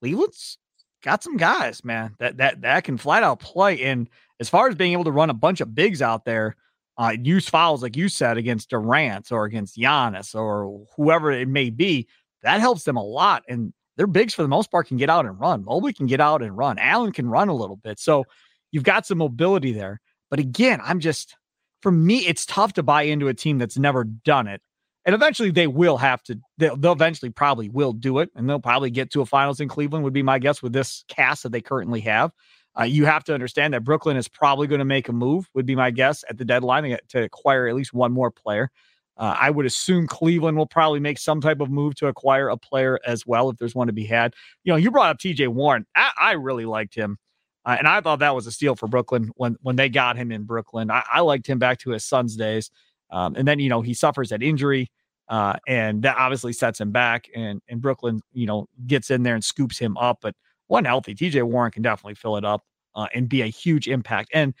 Cleveland's 0.00 0.56
got 1.02 1.22
some 1.22 1.36
guys, 1.36 1.84
man, 1.84 2.14
that 2.18 2.38
that 2.38 2.62
that 2.62 2.84
can 2.84 2.96
flat 2.96 3.22
out 3.22 3.40
play. 3.40 3.82
And 3.82 4.08
as 4.40 4.48
far 4.48 4.68
as 4.68 4.74
being 4.74 4.92
able 4.92 5.04
to 5.04 5.12
run 5.12 5.28
a 5.28 5.34
bunch 5.34 5.60
of 5.60 5.74
bigs 5.74 6.00
out 6.00 6.24
there, 6.24 6.56
uh, 7.00 7.16
use 7.22 7.48
fouls 7.48 7.82
like 7.82 7.96
you 7.96 8.10
said 8.10 8.36
against 8.36 8.68
Durant 8.68 9.32
or 9.32 9.44
against 9.44 9.78
Giannis 9.78 10.34
or 10.34 10.84
whoever 10.96 11.32
it 11.32 11.48
may 11.48 11.70
be, 11.70 12.06
that 12.42 12.60
helps 12.60 12.84
them 12.84 12.96
a 12.96 13.02
lot. 13.02 13.42
And 13.48 13.72
their 13.96 14.06
bigs 14.06 14.34
for 14.34 14.42
the 14.42 14.48
most 14.48 14.70
part 14.70 14.88
can 14.88 14.98
get 14.98 15.08
out 15.08 15.24
and 15.24 15.40
run. 15.40 15.64
Mobley 15.64 15.94
can 15.94 16.06
get 16.06 16.20
out 16.20 16.42
and 16.42 16.56
run. 16.56 16.78
Allen 16.78 17.12
can 17.12 17.28
run 17.28 17.48
a 17.48 17.56
little 17.56 17.76
bit. 17.76 17.98
So 17.98 18.24
you've 18.70 18.84
got 18.84 19.06
some 19.06 19.18
mobility 19.18 19.72
there. 19.72 20.00
But 20.28 20.40
again, 20.40 20.80
I'm 20.84 21.00
just 21.00 21.36
for 21.80 21.90
me, 21.90 22.18
it's 22.26 22.44
tough 22.44 22.74
to 22.74 22.82
buy 22.82 23.02
into 23.02 23.28
a 23.28 23.34
team 23.34 23.56
that's 23.56 23.78
never 23.78 24.04
done 24.04 24.46
it. 24.46 24.60
And 25.06 25.14
eventually 25.14 25.50
they 25.50 25.66
will 25.66 25.96
have 25.96 26.22
to, 26.24 26.38
they'll, 26.58 26.76
they'll 26.76 26.92
eventually 26.92 27.30
probably 27.30 27.70
will 27.70 27.94
do 27.94 28.18
it. 28.18 28.28
And 28.36 28.48
they'll 28.48 28.60
probably 28.60 28.90
get 28.90 29.10
to 29.12 29.22
a 29.22 29.26
finals 29.26 29.60
in 29.60 29.68
Cleveland, 29.68 30.04
would 30.04 30.12
be 30.12 30.22
my 30.22 30.38
guess 30.38 30.62
with 30.62 30.74
this 30.74 31.04
cast 31.08 31.44
that 31.44 31.52
they 31.52 31.62
currently 31.62 32.00
have. 32.00 32.32
Uh, 32.78 32.84
you 32.84 33.04
have 33.04 33.24
to 33.24 33.34
understand 33.34 33.74
that 33.74 33.84
Brooklyn 33.84 34.16
is 34.16 34.28
probably 34.28 34.66
going 34.66 34.78
to 34.78 34.84
make 34.84 35.08
a 35.08 35.12
move, 35.12 35.48
would 35.54 35.66
be 35.66 35.74
my 35.74 35.90
guess 35.90 36.24
at 36.28 36.38
the 36.38 36.44
deadline 36.44 36.96
to 37.08 37.22
acquire 37.22 37.66
at 37.66 37.74
least 37.74 37.92
one 37.92 38.12
more 38.12 38.30
player. 38.30 38.70
Uh, 39.16 39.36
I 39.38 39.50
would 39.50 39.66
assume 39.66 40.06
Cleveland 40.06 40.56
will 40.56 40.66
probably 40.66 41.00
make 41.00 41.18
some 41.18 41.40
type 41.40 41.60
of 41.60 41.68
move 41.68 41.94
to 41.96 42.06
acquire 42.06 42.48
a 42.48 42.56
player 42.56 42.98
as 43.06 43.26
well 43.26 43.50
if 43.50 43.58
there's 43.58 43.74
one 43.74 43.88
to 43.88 43.92
be 43.92 44.06
had. 44.06 44.34
You 44.64 44.72
know, 44.72 44.76
you 44.76 44.90
brought 44.90 45.10
up 45.10 45.18
TJ 45.18 45.48
Warren. 45.48 45.84
I, 45.94 46.10
I 46.18 46.32
really 46.32 46.64
liked 46.64 46.94
him. 46.94 47.18
Uh, 47.66 47.76
and 47.78 47.86
I 47.86 48.00
thought 48.00 48.20
that 48.20 48.34
was 48.34 48.46
a 48.46 48.52
steal 48.52 48.76
for 48.76 48.88
Brooklyn 48.88 49.30
when 49.36 49.56
when 49.60 49.76
they 49.76 49.90
got 49.90 50.16
him 50.16 50.32
in 50.32 50.44
Brooklyn. 50.44 50.90
I, 50.90 51.02
I 51.12 51.20
liked 51.20 51.46
him 51.46 51.58
back 51.58 51.78
to 51.80 51.90
his 51.90 52.04
Suns 52.04 52.34
days. 52.34 52.70
Um, 53.10 53.34
and 53.36 53.46
then, 53.46 53.58
you 53.58 53.68
know, 53.68 53.82
he 53.82 53.92
suffers 53.92 54.30
that 54.30 54.42
injury. 54.42 54.90
Uh, 55.28 55.56
and 55.68 56.02
that 56.02 56.16
obviously 56.16 56.52
sets 56.52 56.80
him 56.80 56.90
back. 56.90 57.28
And 57.36 57.60
and 57.68 57.82
Brooklyn, 57.82 58.22
you 58.32 58.46
know, 58.46 58.68
gets 58.86 59.10
in 59.10 59.22
there 59.22 59.34
and 59.34 59.44
scoops 59.44 59.78
him 59.78 59.98
up. 59.98 60.20
But 60.22 60.34
one 60.70 60.84
healthy, 60.84 61.14
TJ 61.14 61.42
Warren 61.42 61.72
can 61.72 61.82
definitely 61.82 62.14
fill 62.14 62.36
it 62.36 62.44
up 62.44 62.62
uh, 62.94 63.06
and 63.14 63.28
be 63.28 63.42
a 63.42 63.46
huge 63.46 63.88
impact. 63.88 64.30
And 64.32 64.54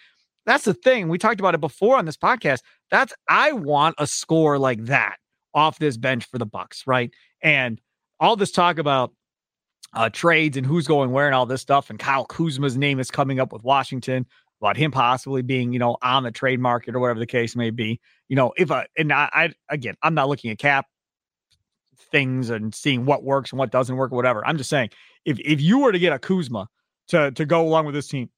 that's 0.44 0.64
the 0.64 0.74
thing. 0.74 1.08
We 1.08 1.18
talked 1.18 1.40
about 1.40 1.54
it 1.54 1.60
before 1.60 1.96
on 1.96 2.04
this 2.04 2.16
podcast. 2.16 2.60
That's 2.90 3.14
I 3.28 3.52
want 3.52 3.94
a 3.98 4.06
score 4.06 4.58
like 4.58 4.84
that 4.86 5.16
off 5.54 5.78
this 5.78 5.96
bench 5.96 6.24
for 6.24 6.38
the 6.38 6.46
Bucks, 6.46 6.84
right? 6.86 7.10
And 7.42 7.80
all 8.18 8.36
this 8.36 8.50
talk 8.50 8.78
about 8.78 9.12
uh, 9.94 10.08
trades 10.10 10.56
and 10.56 10.66
who's 10.66 10.86
going 10.86 11.12
where 11.12 11.26
and 11.26 11.34
all 11.34 11.46
this 11.46 11.62
stuff. 11.62 11.90
And 11.90 11.98
Kyle 11.98 12.26
Kuzma's 12.26 12.76
name 12.76 12.98
is 12.98 13.10
coming 13.10 13.40
up 13.40 13.52
with 13.52 13.62
Washington 13.62 14.26
about 14.60 14.76
him 14.76 14.90
possibly 14.90 15.42
being, 15.42 15.72
you 15.72 15.78
know, 15.78 15.96
on 16.02 16.22
the 16.22 16.30
trade 16.30 16.60
market 16.60 16.94
or 16.94 17.00
whatever 17.00 17.20
the 17.20 17.26
case 17.26 17.56
may 17.56 17.70
be. 17.70 18.00
You 18.28 18.36
know, 18.36 18.52
if 18.56 18.70
I 18.70 18.86
and 18.96 19.12
I, 19.12 19.28
I 19.32 19.52
again, 19.68 19.94
I'm 20.02 20.14
not 20.14 20.28
looking 20.28 20.50
at 20.50 20.58
cap 20.58 20.86
things 22.10 22.50
and 22.50 22.74
seeing 22.74 23.04
what 23.04 23.22
works 23.22 23.52
and 23.52 23.58
what 23.58 23.70
doesn't 23.70 23.96
work, 23.96 24.12
or 24.12 24.16
whatever. 24.16 24.46
I'm 24.46 24.58
just 24.58 24.70
saying, 24.70 24.90
if 25.24 25.38
if 25.40 25.60
you 25.60 25.80
were 25.80 25.92
to 25.92 25.98
get 25.98 26.12
a 26.12 26.18
Kuzma 26.18 26.68
to 27.08 27.30
to 27.32 27.44
go 27.44 27.62
along 27.66 27.86
with 27.86 27.94
this 27.94 28.08
team, 28.08 28.30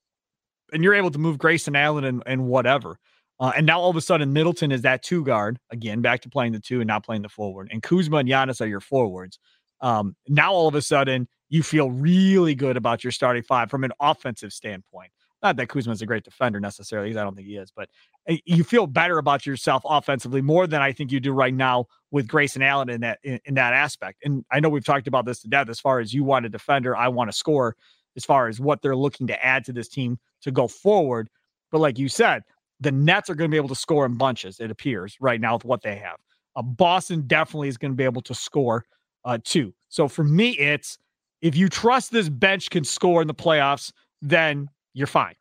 and 0.72 0.82
you're 0.82 0.94
able 0.94 1.10
to 1.10 1.18
move 1.18 1.38
Grayson 1.38 1.76
Allen 1.76 2.04
and 2.04 2.22
and 2.26 2.46
whatever. 2.46 2.98
Uh, 3.40 3.52
and 3.56 3.66
now 3.66 3.80
all 3.80 3.90
of 3.90 3.96
a 3.96 4.00
sudden, 4.00 4.32
Middleton 4.32 4.70
is 4.70 4.82
that 4.82 5.02
two 5.02 5.24
guard 5.24 5.58
again, 5.70 6.00
back 6.00 6.20
to 6.20 6.28
playing 6.28 6.52
the 6.52 6.60
two 6.60 6.80
and 6.80 6.86
not 6.86 7.04
playing 7.04 7.22
the 7.22 7.28
forward. 7.28 7.68
And 7.72 7.82
Kuzma 7.82 8.18
and 8.18 8.28
Giannis 8.28 8.60
are 8.60 8.66
your 8.66 8.80
forwards. 8.80 9.38
Um, 9.80 10.14
now 10.28 10.52
all 10.52 10.68
of 10.68 10.76
a 10.76 10.82
sudden, 10.82 11.28
you 11.48 11.62
feel 11.62 11.90
really 11.90 12.54
good 12.54 12.76
about 12.76 13.02
your 13.02 13.10
starting 13.10 13.42
five 13.42 13.68
from 13.68 13.84
an 13.84 13.92
offensive 14.00 14.52
standpoint. 14.52 15.10
Not 15.42 15.56
that 15.56 15.68
Kuzma 15.68 15.92
is 15.92 16.02
a 16.02 16.06
great 16.06 16.24
defender 16.24 16.60
necessarily, 16.60 17.10
I 17.10 17.22
don't 17.22 17.34
think 17.34 17.48
he 17.48 17.56
is, 17.56 17.72
but 17.74 17.88
eh, 18.28 18.38
you 18.44 18.62
feel 18.62 18.86
better 18.86 19.18
about 19.18 19.44
yourself 19.44 19.82
offensively 19.84 20.40
more 20.40 20.66
than 20.66 20.80
I 20.80 20.92
think 20.92 21.10
you 21.10 21.18
do 21.18 21.32
right 21.32 21.54
now 21.54 21.86
with 22.10 22.28
Grayson 22.28 22.62
Allen 22.62 22.88
in 22.88 23.00
that 23.00 23.18
in, 23.24 23.40
in 23.44 23.54
that 23.54 23.72
aspect. 23.72 24.20
And 24.24 24.44
I 24.52 24.60
know 24.60 24.68
we've 24.68 24.84
talked 24.84 25.08
about 25.08 25.26
this 25.26 25.40
to 25.40 25.48
death 25.48 25.68
as 25.68 25.80
far 25.80 25.98
as 25.98 26.14
you 26.14 26.22
want 26.22 26.46
a 26.46 26.48
defender, 26.48 26.96
I 26.96 27.08
want 27.08 27.30
to 27.30 27.36
score 27.36 27.76
as 28.16 28.24
far 28.24 28.48
as 28.48 28.60
what 28.60 28.82
they're 28.82 28.96
looking 28.96 29.26
to 29.26 29.44
add 29.44 29.64
to 29.64 29.72
this 29.72 29.88
team 29.88 30.18
to 30.42 30.50
go 30.50 30.68
forward. 30.68 31.28
But 31.70 31.80
like 31.80 31.98
you 31.98 32.08
said, 32.08 32.42
the 32.80 32.92
Nets 32.92 33.30
are 33.30 33.34
going 33.34 33.50
to 33.50 33.54
be 33.54 33.56
able 33.56 33.68
to 33.68 33.74
score 33.74 34.04
in 34.04 34.16
bunches, 34.16 34.60
it 34.60 34.70
appears, 34.70 35.16
right 35.20 35.40
now 35.40 35.54
with 35.54 35.64
what 35.64 35.82
they 35.82 35.96
have. 35.96 36.16
Uh, 36.54 36.62
Boston 36.62 37.24
definitely 37.26 37.68
is 37.68 37.78
going 37.78 37.92
to 37.92 37.96
be 37.96 38.04
able 38.04 38.22
to 38.22 38.34
score 38.34 38.84
uh, 39.24 39.38
too. 39.42 39.72
So 39.88 40.08
for 40.08 40.24
me, 40.24 40.50
it's 40.58 40.98
if 41.40 41.56
you 41.56 41.68
trust 41.68 42.12
this 42.12 42.28
bench 42.28 42.70
can 42.70 42.84
score 42.84 43.22
in 43.22 43.28
the 43.28 43.34
playoffs, 43.34 43.92
then 44.20 44.68
you're 44.94 45.06
fine. 45.06 45.34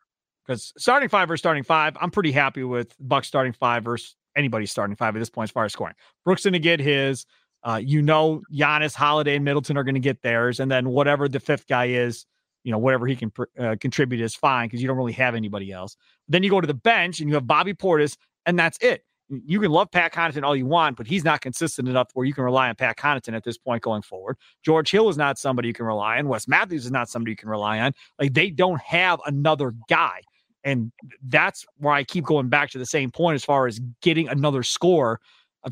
Because 0.46 0.72
starting 0.76 1.08
five 1.08 1.28
versus 1.28 1.40
starting 1.40 1.62
five, 1.62 1.96
I'm 2.00 2.10
pretty 2.10 2.32
happy 2.32 2.64
with 2.64 2.94
Buck 2.98 3.24
starting 3.24 3.52
five 3.52 3.84
versus 3.84 4.16
anybody 4.36 4.66
starting 4.66 4.96
five 4.96 5.14
at 5.14 5.18
this 5.18 5.30
point 5.30 5.48
as 5.48 5.52
far 5.52 5.64
as 5.64 5.72
scoring. 5.72 5.94
Brooks 6.24 6.44
going 6.44 6.52
to 6.54 6.58
get 6.58 6.80
his. 6.80 7.26
Uh, 7.64 7.80
you 7.80 8.02
know, 8.02 8.42
Giannis, 8.52 8.92
Holiday, 8.92 9.36
and 9.36 9.44
Middleton 9.44 9.76
are 9.76 9.84
going 9.84 9.94
to 9.94 10.00
get 10.00 10.20
theirs, 10.22 10.58
and 10.58 10.68
then 10.68 10.88
whatever 10.88 11.28
the 11.28 11.38
fifth 11.38 11.68
guy 11.68 11.84
is, 11.84 12.26
you 12.64 12.72
know, 12.72 12.78
whatever 12.78 13.06
he 13.06 13.14
can 13.14 13.30
uh, 13.56 13.76
contribute 13.80 14.20
is 14.20 14.34
fine 14.34 14.66
because 14.66 14.82
you 14.82 14.88
don't 14.88 14.96
really 14.96 15.12
have 15.12 15.36
anybody 15.36 15.70
else. 15.70 15.96
Then 16.28 16.42
you 16.42 16.50
go 16.50 16.60
to 16.60 16.66
the 16.66 16.74
bench 16.74 17.20
and 17.20 17.28
you 17.28 17.36
have 17.36 17.46
Bobby 17.46 17.72
Portis, 17.72 18.16
and 18.46 18.58
that's 18.58 18.78
it. 18.80 19.04
You 19.46 19.60
can 19.60 19.70
love 19.70 19.90
Pat 19.90 20.12
Connaughton 20.12 20.42
all 20.42 20.54
you 20.54 20.66
want, 20.66 20.96
but 20.96 21.06
he's 21.06 21.24
not 21.24 21.40
consistent 21.40 21.88
enough 21.88 22.10
where 22.14 22.26
you 22.26 22.34
can 22.34 22.44
rely 22.44 22.68
on 22.68 22.74
Pat 22.74 22.96
Connaughton 22.96 23.34
at 23.34 23.44
this 23.44 23.56
point 23.56 23.82
going 23.82 24.02
forward. 24.02 24.36
George 24.62 24.90
Hill 24.90 25.08
is 25.08 25.16
not 25.16 25.38
somebody 25.38 25.68
you 25.68 25.74
can 25.74 25.86
rely 25.86 26.18
on. 26.18 26.28
Wes 26.28 26.46
Matthews 26.46 26.84
is 26.84 26.90
not 26.90 27.08
somebody 27.08 27.32
you 27.32 27.36
can 27.36 27.48
rely 27.48 27.80
on. 27.80 27.92
Like 28.18 28.34
they 28.34 28.50
don't 28.50 28.80
have 28.80 29.20
another 29.26 29.74
guy. 29.88 30.20
And 30.64 30.92
that's 31.28 31.64
where 31.78 31.94
I 31.94 32.04
keep 32.04 32.24
going 32.24 32.48
back 32.48 32.70
to 32.70 32.78
the 32.78 32.86
same 32.86 33.10
point 33.10 33.34
as 33.34 33.44
far 33.44 33.66
as 33.66 33.80
getting 34.00 34.28
another 34.28 34.62
score 34.62 35.20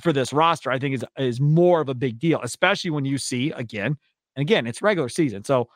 for 0.00 0.12
this 0.12 0.32
roster, 0.32 0.70
I 0.70 0.78
think 0.78 0.94
is 0.94 1.04
is 1.18 1.40
more 1.40 1.80
of 1.80 1.88
a 1.88 1.94
big 1.94 2.18
deal, 2.18 2.40
especially 2.42 2.90
when 2.90 3.04
you 3.04 3.18
see 3.18 3.50
again 3.50 3.96
and 4.36 4.42
again, 4.42 4.66
it's 4.66 4.82
regular 4.82 5.08
season. 5.08 5.44
So 5.44 5.68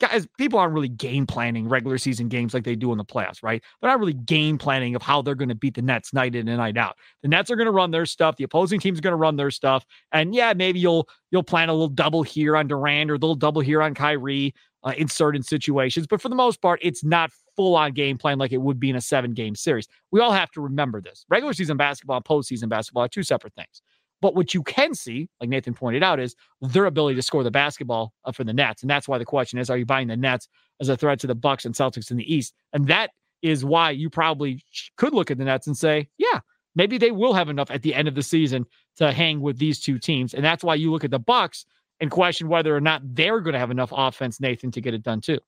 guys, 0.00 0.26
people 0.38 0.58
aren't 0.58 0.74
really 0.74 0.88
game 0.88 1.26
planning 1.26 1.68
regular 1.68 1.98
season 1.98 2.28
games 2.28 2.54
like 2.54 2.64
they 2.64 2.74
do 2.74 2.92
in 2.92 2.98
the 2.98 3.04
playoffs, 3.04 3.42
right? 3.42 3.62
They're 3.80 3.90
not 3.90 4.00
really 4.00 4.12
game 4.14 4.58
planning 4.58 4.94
of 4.94 5.02
how 5.02 5.22
they're 5.22 5.34
going 5.34 5.48
to 5.48 5.54
beat 5.54 5.74
the 5.74 5.82
Nets 5.82 6.12
night 6.12 6.34
in 6.34 6.48
and 6.48 6.58
night 6.58 6.76
out. 6.76 6.96
The 7.22 7.28
Nets 7.28 7.50
are 7.50 7.56
going 7.56 7.66
to 7.66 7.72
run 7.72 7.90
their 7.90 8.06
stuff. 8.06 8.36
The 8.36 8.44
opposing 8.44 8.80
team's 8.80 9.00
going 9.00 9.12
to 9.12 9.16
run 9.16 9.36
their 9.36 9.50
stuff. 9.50 9.84
And 10.12 10.34
yeah, 10.34 10.52
maybe 10.54 10.80
you'll 10.80 11.08
you'll 11.30 11.42
plan 11.42 11.68
a 11.68 11.72
little 11.72 11.88
double 11.88 12.22
here 12.22 12.56
on 12.56 12.68
Durant 12.68 13.10
or 13.10 13.14
a 13.14 13.18
little 13.18 13.34
double 13.34 13.60
here 13.60 13.82
on 13.82 13.94
Kyrie 13.94 14.54
uh, 14.84 14.92
in 14.96 15.08
certain 15.08 15.42
situations. 15.42 16.06
But 16.06 16.20
for 16.20 16.28
the 16.28 16.34
most 16.34 16.60
part, 16.60 16.80
it's 16.82 17.04
not 17.04 17.30
full 17.56 17.76
on 17.76 17.92
game 17.92 18.18
plan 18.18 18.38
like 18.38 18.52
it 18.52 18.60
would 18.60 18.80
be 18.80 18.90
in 18.90 18.96
a 18.96 19.00
seven 19.00 19.32
game 19.34 19.54
series. 19.54 19.86
We 20.10 20.20
all 20.20 20.32
have 20.32 20.50
to 20.52 20.60
remember 20.60 21.00
this. 21.00 21.24
Regular 21.28 21.52
season 21.52 21.76
basketball 21.76 22.16
and 22.16 22.24
postseason 22.24 22.68
basketball 22.68 23.04
are 23.04 23.08
two 23.08 23.22
separate 23.22 23.54
things. 23.54 23.82
But 24.22 24.36
what 24.36 24.54
you 24.54 24.62
can 24.62 24.94
see, 24.94 25.28
like 25.40 25.50
Nathan 25.50 25.74
pointed 25.74 26.04
out, 26.04 26.20
is 26.20 26.36
their 26.60 26.86
ability 26.86 27.16
to 27.16 27.22
score 27.22 27.42
the 27.42 27.50
basketball 27.50 28.14
for 28.32 28.44
the 28.44 28.52
Nets, 28.52 28.82
and 28.82 28.88
that's 28.88 29.08
why 29.08 29.18
the 29.18 29.24
question 29.24 29.58
is: 29.58 29.68
Are 29.68 29.76
you 29.76 29.84
buying 29.84 30.06
the 30.06 30.16
Nets 30.16 30.48
as 30.80 30.88
a 30.88 30.96
threat 30.96 31.18
to 31.20 31.26
the 31.26 31.34
Bucks 31.34 31.64
and 31.64 31.74
Celtics 31.74 32.10
in 32.10 32.16
the 32.16 32.34
East? 32.34 32.54
And 32.72 32.86
that 32.86 33.10
is 33.42 33.64
why 33.64 33.90
you 33.90 34.08
probably 34.08 34.64
could 34.96 35.12
look 35.12 35.32
at 35.32 35.38
the 35.38 35.44
Nets 35.44 35.66
and 35.66 35.76
say, 35.76 36.08
yeah, 36.16 36.38
maybe 36.76 36.96
they 36.96 37.10
will 37.10 37.34
have 37.34 37.48
enough 37.48 37.70
at 37.72 37.82
the 37.82 37.94
end 37.94 38.06
of 38.06 38.14
the 38.14 38.22
season 38.22 38.64
to 38.96 39.10
hang 39.10 39.40
with 39.40 39.58
these 39.58 39.80
two 39.80 39.98
teams, 39.98 40.32
and 40.32 40.44
that's 40.44 40.62
why 40.62 40.76
you 40.76 40.92
look 40.92 41.04
at 41.04 41.10
the 41.10 41.18
Bucks 41.18 41.66
and 42.00 42.10
question 42.10 42.48
whether 42.48 42.74
or 42.74 42.80
not 42.80 43.02
they're 43.04 43.40
going 43.40 43.54
to 43.54 43.58
have 43.58 43.70
enough 43.72 43.92
offense, 43.94 44.40
Nathan, 44.40 44.70
to 44.70 44.80
get 44.80 44.94
it 44.94 45.02
done 45.02 45.20
too. 45.20 45.38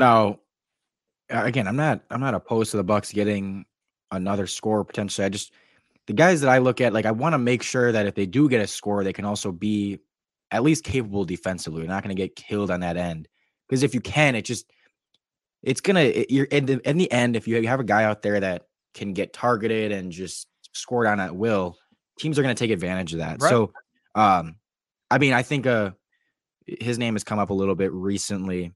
Now, 0.00 0.40
again, 1.30 1.68
I'm 1.68 1.76
not 1.76 2.02
I'm 2.10 2.20
not 2.20 2.34
opposed 2.34 2.72
to 2.72 2.76
the 2.76 2.84
Bucks 2.84 3.12
getting 3.12 3.64
another 4.10 4.48
score 4.48 4.84
potentially. 4.84 5.24
I 5.24 5.28
just 5.28 5.52
the 6.06 6.12
guys 6.12 6.40
that 6.40 6.50
I 6.50 6.58
look 6.58 6.80
at, 6.80 6.92
like 6.92 7.06
I 7.06 7.10
want 7.10 7.34
to 7.34 7.38
make 7.38 7.62
sure 7.62 7.90
that 7.90 8.06
if 8.06 8.14
they 8.14 8.26
do 8.26 8.48
get 8.48 8.60
a 8.60 8.66
score, 8.66 9.02
they 9.02 9.12
can 9.12 9.24
also 9.24 9.52
be 9.52 9.98
at 10.50 10.62
least 10.62 10.84
capable 10.84 11.24
defensively. 11.24 11.80
You're 11.80 11.88
not 11.88 12.02
going 12.02 12.14
to 12.14 12.20
get 12.20 12.36
killed 12.36 12.70
on 12.70 12.80
that 12.80 12.96
end 12.96 13.28
because 13.68 13.82
if 13.82 13.94
you 13.94 14.00
can, 14.00 14.34
it 14.34 14.42
just 14.42 14.70
it's 15.62 15.80
gonna 15.80 16.00
it, 16.00 16.30
you're 16.30 16.44
in 16.44 16.66
the, 16.66 16.88
in 16.88 16.96
the 16.96 17.10
end. 17.10 17.34
If 17.36 17.48
you 17.48 17.66
have 17.66 17.80
a 17.80 17.84
guy 17.84 18.04
out 18.04 18.22
there 18.22 18.38
that 18.38 18.66
can 18.94 19.12
get 19.12 19.32
targeted 19.32 19.92
and 19.92 20.12
just 20.12 20.46
score 20.72 21.04
down 21.04 21.20
at 21.20 21.34
will, 21.34 21.76
teams 22.18 22.38
are 22.38 22.42
going 22.42 22.54
to 22.54 22.58
take 22.58 22.70
advantage 22.70 23.12
of 23.12 23.18
that. 23.18 23.42
Right. 23.42 23.50
So, 23.50 23.72
um, 24.14 24.56
I 25.10 25.18
mean, 25.18 25.32
I 25.32 25.42
think 25.42 25.66
uh, 25.66 25.90
his 26.66 26.98
name 26.98 27.14
has 27.14 27.24
come 27.24 27.38
up 27.38 27.50
a 27.50 27.54
little 27.54 27.74
bit 27.74 27.92
recently. 27.92 28.72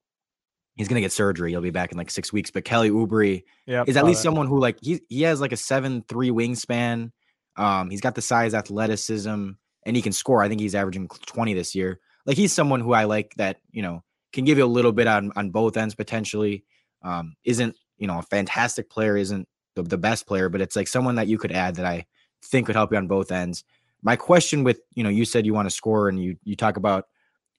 He's 0.76 0.88
gonna 0.88 1.00
get 1.00 1.12
surgery. 1.12 1.50
He'll 1.50 1.60
be 1.60 1.70
back 1.70 1.92
in 1.92 1.98
like 1.98 2.10
six 2.10 2.32
weeks. 2.32 2.50
But 2.50 2.64
Kelly 2.64 2.90
Oubre 2.90 3.42
yep, 3.66 3.88
is 3.88 3.96
at 3.96 4.04
least 4.04 4.22
someone 4.22 4.46
who 4.46 4.58
like 4.58 4.78
he 4.80 5.00
he 5.08 5.22
has 5.22 5.40
like 5.40 5.52
a 5.52 5.56
seven 5.56 6.02
three 6.08 6.30
wingspan. 6.30 7.12
Um, 7.60 7.90
he's 7.90 8.00
got 8.00 8.14
the 8.14 8.22
size, 8.22 8.54
athleticism, 8.54 9.50
and 9.84 9.96
he 9.96 10.00
can 10.00 10.12
score. 10.12 10.42
I 10.42 10.48
think 10.48 10.62
he's 10.62 10.74
averaging 10.74 11.08
20 11.08 11.52
this 11.52 11.74
year. 11.74 12.00
Like 12.24 12.38
he's 12.38 12.54
someone 12.54 12.80
who 12.80 12.94
I 12.94 13.04
like 13.04 13.34
that, 13.36 13.58
you 13.70 13.82
know, 13.82 14.02
can 14.32 14.46
give 14.46 14.56
you 14.56 14.64
a 14.64 14.66
little 14.66 14.92
bit 14.92 15.06
on 15.06 15.30
on 15.36 15.50
both 15.50 15.76
ends 15.76 15.94
potentially. 15.94 16.64
Um, 17.02 17.34
isn't, 17.44 17.76
you 17.98 18.06
know, 18.06 18.18
a 18.18 18.22
fantastic 18.22 18.88
player, 18.88 19.16
isn't 19.16 19.46
the, 19.74 19.82
the 19.82 19.98
best 19.98 20.26
player, 20.26 20.48
but 20.48 20.62
it's 20.62 20.74
like 20.74 20.88
someone 20.88 21.16
that 21.16 21.28
you 21.28 21.36
could 21.36 21.52
add 21.52 21.76
that 21.76 21.86
I 21.86 22.06
think 22.42 22.66
could 22.66 22.76
help 22.76 22.92
you 22.92 22.98
on 22.98 23.06
both 23.06 23.30
ends. 23.30 23.64
My 24.02 24.16
question 24.16 24.64
with, 24.64 24.80
you 24.94 25.04
know, 25.04 25.10
you 25.10 25.26
said 25.26 25.44
you 25.44 25.52
want 25.52 25.66
to 25.66 25.74
score 25.74 26.08
and 26.08 26.22
you 26.22 26.36
you 26.44 26.56
talk 26.56 26.78
about 26.78 27.08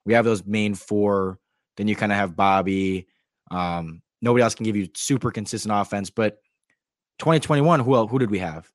we 0.05 0.13
have 0.13 0.25
those 0.25 0.43
main 0.45 0.73
four, 0.73 1.37
then 1.77 1.87
you 1.87 1.95
kind 1.95 2.11
of 2.11 2.17
have 2.17 2.35
Bobby. 2.35 3.07
Um, 3.51 4.01
nobody 4.21 4.41
else 4.41 4.55
can 4.55 4.63
give 4.63 4.75
you 4.75 4.89
super 4.95 5.29
consistent 5.29 5.73
offense, 5.75 6.09
but 6.09 6.39
2021, 7.19 7.81
who 7.81 8.07
who 8.07 8.17
did 8.17 8.31
we 8.31 8.39
have? 8.39 8.71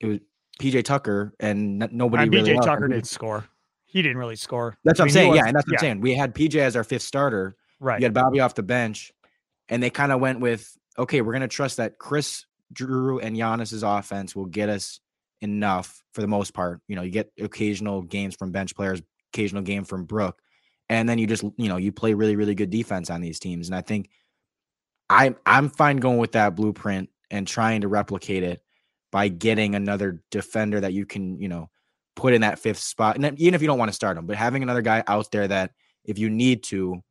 It 0.00 0.06
was 0.06 0.18
PJ 0.58 0.84
Tucker, 0.84 1.34
and 1.40 1.82
n- 1.82 1.90
nobody. 1.92 2.24
And 2.24 2.34
really 2.34 2.52
PJ 2.52 2.62
Tucker 2.62 2.88
didn't 2.88 3.06
score. 3.06 3.44
He 3.84 4.02
didn't 4.02 4.18
really 4.18 4.36
score. 4.36 4.76
That's 4.84 4.98
what 4.98 5.06
I 5.06 5.08
am 5.08 5.12
saying. 5.12 5.30
Was, 5.30 5.36
yeah, 5.36 5.46
and 5.46 5.56
that's 5.56 5.66
what 5.66 5.72
yeah. 5.72 5.78
I'm 5.78 5.80
saying. 5.80 6.00
We 6.00 6.14
had 6.14 6.34
PJ 6.34 6.56
as 6.56 6.76
our 6.76 6.84
fifth 6.84 7.02
starter. 7.02 7.56
Right. 7.80 8.00
You 8.00 8.04
had 8.04 8.14
Bobby 8.14 8.40
off 8.40 8.54
the 8.54 8.62
bench, 8.62 9.12
and 9.68 9.82
they 9.82 9.90
kind 9.90 10.12
of 10.12 10.20
went 10.20 10.40
with, 10.40 10.76
okay, 10.98 11.20
we're 11.20 11.32
gonna 11.32 11.48
trust 11.48 11.78
that 11.78 11.98
Chris 11.98 12.44
Jrue 12.74 13.20
and 13.22 13.36
Giannis's 13.36 13.82
offense 13.82 14.36
will 14.36 14.46
get 14.46 14.68
us 14.68 15.00
enough 15.40 16.02
for 16.12 16.20
the 16.20 16.26
most 16.26 16.52
part. 16.52 16.80
You 16.88 16.96
know, 16.96 17.02
you 17.02 17.10
get 17.10 17.32
occasional 17.40 18.02
games 18.02 18.34
from 18.36 18.52
bench 18.52 18.74
players, 18.74 19.00
occasional 19.32 19.62
game 19.62 19.84
from 19.84 20.04
Brook, 20.04 20.40
and 20.88 21.08
then 21.08 21.18
you 21.18 21.26
just 21.26 21.42
you 21.42 21.68
know 21.68 21.76
you 21.76 21.92
play 21.92 22.14
really 22.14 22.36
really 22.36 22.54
good 22.54 22.70
defense 22.70 23.10
on 23.10 23.20
these 23.20 23.38
teams. 23.38 23.68
And 23.68 23.76
I 23.76 23.80
think 23.80 24.10
I'm 25.08 25.36
I'm 25.46 25.68
fine 25.68 25.98
going 25.98 26.18
with 26.18 26.32
that 26.32 26.56
blueprint 26.56 27.10
and 27.30 27.46
trying 27.46 27.82
to 27.82 27.88
replicate 27.88 28.42
it 28.42 28.62
by 29.10 29.28
getting 29.28 29.74
another 29.74 30.22
defender 30.30 30.80
that 30.80 30.92
you 30.92 31.06
can, 31.06 31.40
you 31.40 31.48
know, 31.48 31.70
put 32.16 32.34
in 32.34 32.40
that 32.40 32.58
fifth 32.58 32.80
spot. 32.80 33.16
And 33.16 33.38
even 33.38 33.54
if 33.54 33.62
you 33.62 33.68
don't 33.68 33.78
want 33.78 33.88
to 33.88 33.94
start 33.94 34.16
him, 34.16 34.26
but 34.26 34.36
having 34.36 34.62
another 34.62 34.82
guy 34.82 35.04
out 35.06 35.30
there 35.30 35.48
that 35.48 35.72
if 36.04 36.18
you 36.18 36.28
need 36.28 36.62
to, 36.64 37.02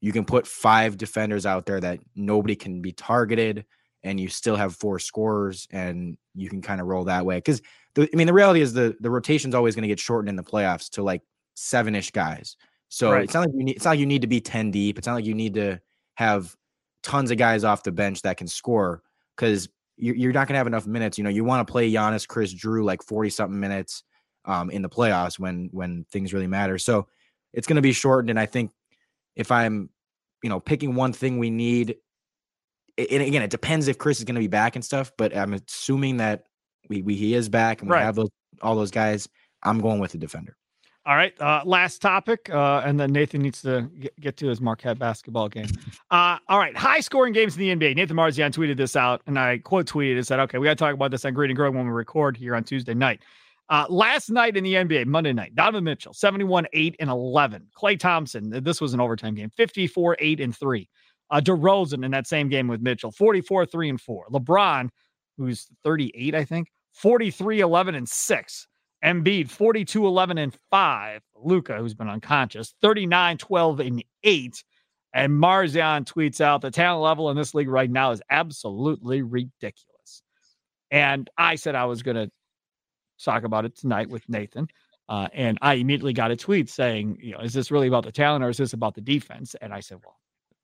you 0.00 0.12
can 0.12 0.24
put 0.24 0.46
five 0.46 0.96
defenders 0.96 1.46
out 1.46 1.66
there 1.66 1.80
that 1.80 2.00
nobody 2.14 2.56
can 2.56 2.82
be 2.82 2.92
targeted 2.92 3.64
and 4.02 4.20
you 4.20 4.28
still 4.28 4.56
have 4.56 4.74
four 4.74 4.98
scorers 4.98 5.66
and 5.70 6.16
you 6.34 6.48
can 6.48 6.62
kind 6.62 6.80
of 6.80 6.86
roll 6.86 7.04
that 7.04 7.24
way. 7.24 7.40
Cause 7.40 7.62
the, 7.94 8.08
I 8.12 8.16
mean, 8.16 8.26
the 8.26 8.32
reality 8.32 8.60
is 8.60 8.72
the, 8.72 8.96
the 9.00 9.10
rotation's 9.10 9.54
always 9.54 9.74
going 9.74 9.82
to 9.82 9.88
get 9.88 10.00
shortened 10.00 10.28
in 10.28 10.36
the 10.36 10.42
playoffs 10.42 10.90
to 10.90 11.02
like 11.02 11.22
seven 11.54 11.94
ish 11.94 12.10
guys. 12.10 12.56
So 12.88 13.12
right. 13.12 13.24
it's 13.24 13.34
not 13.34 13.40
like 13.40 13.54
you 13.54 13.64
need, 13.64 13.76
it's 13.76 13.84
not 13.84 13.92
like 13.92 14.00
you 14.00 14.06
need 14.06 14.22
to 14.22 14.28
be 14.28 14.40
10 14.40 14.70
deep. 14.70 14.98
It's 14.98 15.06
not 15.06 15.14
like 15.14 15.24
you 15.24 15.34
need 15.34 15.54
to 15.54 15.80
have 16.14 16.54
tons 17.02 17.30
of 17.30 17.38
guys 17.38 17.64
off 17.64 17.82
the 17.82 17.92
bench 17.92 18.22
that 18.22 18.36
can 18.36 18.48
score 18.48 19.02
because 19.36 19.68
you're, 19.96 20.14
you're 20.14 20.32
not 20.32 20.46
going 20.46 20.54
to 20.54 20.58
have 20.58 20.66
enough 20.66 20.86
minutes. 20.86 21.18
You 21.18 21.24
know, 21.24 21.30
you 21.30 21.44
want 21.44 21.66
to 21.66 21.70
play 21.70 21.90
Giannis, 21.90 22.26
Chris, 22.26 22.54
Jrue 22.54 22.84
like 22.84 23.02
40 23.02 23.30
something 23.30 23.58
minutes 23.58 24.02
um, 24.44 24.70
in 24.70 24.82
the 24.82 24.88
playoffs 24.88 25.38
when 25.38 25.68
when 25.72 26.04
things 26.10 26.32
really 26.32 26.46
matter. 26.46 26.78
So 26.78 27.08
it's 27.52 27.66
going 27.66 27.76
to 27.76 27.82
be 27.82 27.92
shortened. 27.92 28.30
And 28.30 28.38
I 28.38 28.46
think 28.46 28.70
if 29.34 29.50
I'm, 29.50 29.90
you 30.42 30.50
know, 30.50 30.60
picking 30.60 30.94
one 30.94 31.12
thing 31.12 31.38
we 31.38 31.50
need, 31.50 31.96
and 32.98 33.22
again, 33.22 33.42
it 33.42 33.50
depends 33.50 33.88
if 33.88 33.98
Chris 33.98 34.18
is 34.18 34.24
going 34.24 34.36
to 34.36 34.40
be 34.40 34.46
back 34.46 34.76
and 34.76 34.84
stuff. 34.84 35.12
But 35.18 35.36
I'm 35.36 35.54
assuming 35.54 36.18
that 36.18 36.44
we, 36.88 37.02
we 37.02 37.14
he 37.16 37.34
is 37.34 37.48
back 37.48 37.80
and 37.80 37.90
we 37.90 37.94
right. 37.94 38.04
have 38.04 38.14
those 38.14 38.30
all 38.62 38.76
those 38.76 38.90
guys. 38.90 39.28
I'm 39.62 39.80
going 39.80 39.98
with 39.98 40.12
the 40.12 40.18
defender. 40.18 40.56
All 41.06 41.14
right. 41.14 41.40
Uh, 41.40 41.62
last 41.64 42.02
topic, 42.02 42.50
uh, 42.50 42.82
and 42.84 42.98
then 42.98 43.12
Nathan 43.12 43.40
needs 43.40 43.62
to 43.62 43.82
get, 44.00 44.20
get 44.20 44.36
to 44.38 44.48
his 44.48 44.60
Marquette 44.60 44.98
basketball 44.98 45.48
game. 45.48 45.68
Uh, 46.10 46.38
all 46.48 46.58
right. 46.58 46.76
High 46.76 46.98
scoring 46.98 47.32
games 47.32 47.56
in 47.56 47.60
the 47.60 47.76
NBA. 47.76 47.94
Nathan 47.94 48.16
Marzion 48.16 48.50
tweeted 48.50 48.76
this 48.76 48.96
out, 48.96 49.22
and 49.28 49.38
I 49.38 49.58
quote 49.58 49.86
tweeted 49.86 50.16
and 50.16 50.26
said, 50.26 50.40
okay, 50.40 50.58
we 50.58 50.64
got 50.64 50.70
to 50.70 50.76
talk 50.76 50.94
about 50.94 51.12
this 51.12 51.24
on 51.24 51.32
Green 51.32 51.50
and 51.50 51.56
Growing 51.56 51.74
when 51.76 51.86
we 51.86 51.92
record 51.92 52.36
here 52.36 52.56
on 52.56 52.64
Tuesday 52.64 52.92
night. 52.92 53.22
Uh, 53.68 53.86
last 53.88 54.30
night 54.30 54.56
in 54.56 54.64
the 54.64 54.74
NBA, 54.74 55.06
Monday 55.06 55.32
night, 55.32 55.54
Donovan 55.54 55.84
Mitchell, 55.84 56.12
71, 56.12 56.66
8, 56.72 56.96
and 56.98 57.08
11. 57.08 57.68
Klay 57.76 57.98
Thompson, 57.98 58.50
this 58.64 58.80
was 58.80 58.92
an 58.92 59.00
overtime 59.00 59.36
game, 59.36 59.50
54, 59.50 60.16
8, 60.18 60.40
and 60.40 60.56
3. 60.56 60.88
Uh, 61.30 61.40
DeRozan 61.40 62.04
in 62.04 62.10
that 62.10 62.26
same 62.26 62.48
game 62.48 62.66
with 62.66 62.80
Mitchell, 62.80 63.12
44, 63.12 63.66
3, 63.66 63.90
and 63.90 64.00
4. 64.00 64.26
LeBron, 64.32 64.88
who's 65.36 65.68
38, 65.84 66.34
I 66.34 66.44
think, 66.44 66.68
43, 66.94 67.60
11, 67.60 67.94
and 67.94 68.08
6. 68.08 68.68
Embiid 69.06 69.48
42 69.48 70.04
11 70.04 70.38
and 70.38 70.56
5. 70.70 71.22
Luka, 71.36 71.76
who's 71.78 71.94
been 71.94 72.08
unconscious, 72.08 72.74
39 72.82 73.38
12 73.38 73.80
and 73.80 74.04
8. 74.24 74.64
And 75.14 75.32
Marzion 75.32 76.04
tweets 76.04 76.40
out 76.40 76.60
the 76.60 76.70
talent 76.70 77.02
level 77.02 77.30
in 77.30 77.36
this 77.36 77.54
league 77.54 77.68
right 77.68 77.90
now 77.90 78.10
is 78.10 78.20
absolutely 78.28 79.22
ridiculous. 79.22 80.22
And 80.90 81.30
I 81.38 81.54
said 81.54 81.74
I 81.74 81.86
was 81.86 82.02
going 82.02 82.16
to 82.16 82.30
talk 83.24 83.44
about 83.44 83.64
it 83.64 83.76
tonight 83.76 84.10
with 84.10 84.28
Nathan. 84.28 84.68
Uh, 85.08 85.28
and 85.32 85.56
I 85.62 85.74
immediately 85.74 86.12
got 86.12 86.32
a 86.32 86.36
tweet 86.36 86.68
saying, 86.68 87.18
you 87.22 87.32
know, 87.32 87.38
is 87.38 87.52
this 87.52 87.70
really 87.70 87.86
about 87.86 88.04
the 88.04 88.12
talent 88.12 88.44
or 88.44 88.48
is 88.48 88.56
this 88.56 88.72
about 88.72 88.94
the 88.94 89.00
defense? 89.00 89.54
And 89.60 89.72
I 89.72 89.80
said, 89.80 89.98
well, 90.04 90.18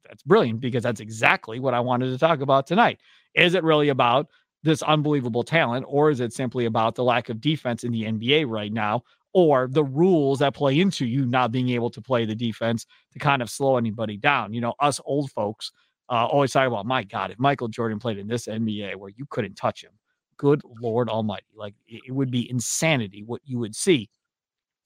that's 0.08 0.24
brilliant 0.24 0.60
because 0.60 0.82
that's 0.82 1.00
exactly 1.00 1.60
what 1.60 1.74
I 1.74 1.80
wanted 1.80 2.10
to 2.10 2.18
talk 2.18 2.40
about 2.40 2.66
tonight. 2.66 2.98
Is 3.34 3.54
it 3.54 3.62
really 3.62 3.88
about 3.88 4.28
this 4.62 4.82
unbelievable 4.82 5.42
talent, 5.42 5.84
or 5.88 6.10
is 6.10 6.20
it 6.20 6.32
simply 6.32 6.66
about 6.66 6.94
the 6.94 7.04
lack 7.04 7.28
of 7.28 7.40
defense 7.40 7.84
in 7.84 7.92
the 7.92 8.04
NBA 8.04 8.48
right 8.48 8.72
now, 8.72 9.02
or 9.32 9.68
the 9.70 9.84
rules 9.84 10.38
that 10.40 10.54
play 10.54 10.78
into 10.78 11.06
you 11.06 11.24
not 11.26 11.52
being 11.52 11.70
able 11.70 11.90
to 11.90 12.00
play 12.00 12.24
the 12.24 12.34
defense 12.34 12.86
to 13.12 13.18
kind 13.18 13.42
of 13.42 13.50
slow 13.50 13.76
anybody 13.76 14.16
down? 14.16 14.52
You 14.54 14.60
know, 14.60 14.74
us 14.80 15.00
old 15.04 15.30
folks 15.32 15.72
uh, 16.08 16.26
always 16.26 16.52
talk 16.52 16.66
about, 16.66 16.86
my 16.86 17.02
God, 17.02 17.30
if 17.30 17.38
Michael 17.38 17.68
Jordan 17.68 17.98
played 17.98 18.18
in 18.18 18.28
this 18.28 18.46
NBA 18.46 18.96
where 18.96 19.10
you 19.16 19.26
couldn't 19.30 19.54
touch 19.54 19.82
him, 19.82 19.92
good 20.36 20.60
Lord 20.80 21.08
Almighty, 21.08 21.46
like 21.56 21.74
it 21.88 22.12
would 22.12 22.30
be 22.30 22.50
insanity 22.50 23.22
what 23.24 23.40
you 23.44 23.58
would 23.58 23.74
see. 23.74 24.10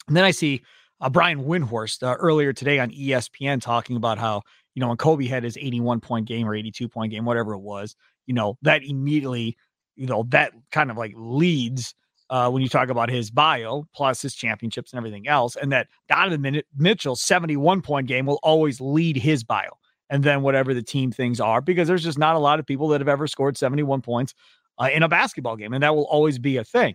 And 0.07 0.17
then 0.17 0.25
I 0.25 0.31
see 0.31 0.63
uh, 1.01 1.11
Brian 1.11 1.45
Windhorst 1.45 2.03
uh, 2.03 2.15
earlier 2.15 2.53
today 2.53 2.79
on 2.79 2.91
ESPN 2.91 3.61
talking 3.61 3.97
about 3.97 4.19
how, 4.19 4.43
you 4.75 4.81
know, 4.81 4.89
when 4.89 4.97
Kobe 4.97 5.27
had 5.27 5.43
his 5.43 5.57
81 5.57 6.01
point 6.01 6.27
game 6.27 6.49
or 6.49 6.55
82 6.55 6.89
point 6.89 7.11
game, 7.11 7.25
whatever 7.25 7.55
it 7.55 7.61
was, 7.61 7.97
you 8.27 8.35
know, 8.35 8.57
that 8.63 8.85
immediately 8.85 9.57
you 9.97 10.07
know, 10.07 10.25
that 10.29 10.53
kind 10.71 10.91
of 10.91 10.97
like 10.97 11.13
leads 11.17 11.95
uh, 12.31 12.51
when 12.51 12.63
you 12.63 12.69
talk 12.69 12.89
about 12.89 13.11
his 13.11 13.31
bio 13.31 13.87
plus 13.95 14.23
his 14.23 14.35
championships 14.35 14.93
and 14.93 14.99
everything 14.99 15.29
else. 15.29 15.57
And 15.57 15.73
that 15.73 15.89
Donovan 16.09 16.63
Mitchell's 16.77 17.23
71 17.23 17.83
point 17.83 18.07
game 18.07 18.27
will 18.27 18.41
always 18.43 18.81
lead 18.81 19.17
his 19.17 19.45
bio. 19.45 19.71
And 20.09 20.23
then 20.23 20.43
whatever 20.43 20.73
the 20.73 20.83
team 20.83 21.11
things 21.11 21.41
are, 21.41 21.61
because 21.61 21.89
there's 21.89 22.05
just 22.05 22.19
not 22.19 22.37
a 22.37 22.41
lot 22.41 22.61
of 22.61 22.67
people 22.67 22.89
that 22.89 23.01
have 23.01 23.09
ever 23.09 23.27
scored 23.27 23.57
71 23.57 24.03
points 24.03 24.35
uh, 24.79 24.89
in 24.93 25.03
a 25.03 25.09
basketball 25.09 25.57
game. 25.57 25.73
And 25.73 25.83
that 25.83 25.97
will 25.97 26.07
always 26.07 26.39
be 26.39 26.59
a 26.59 26.65
thing. 26.65 26.95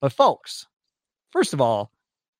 But 0.00 0.12
folks, 0.12 0.66
first 1.32 1.52
of 1.52 1.60
all, 1.60 1.90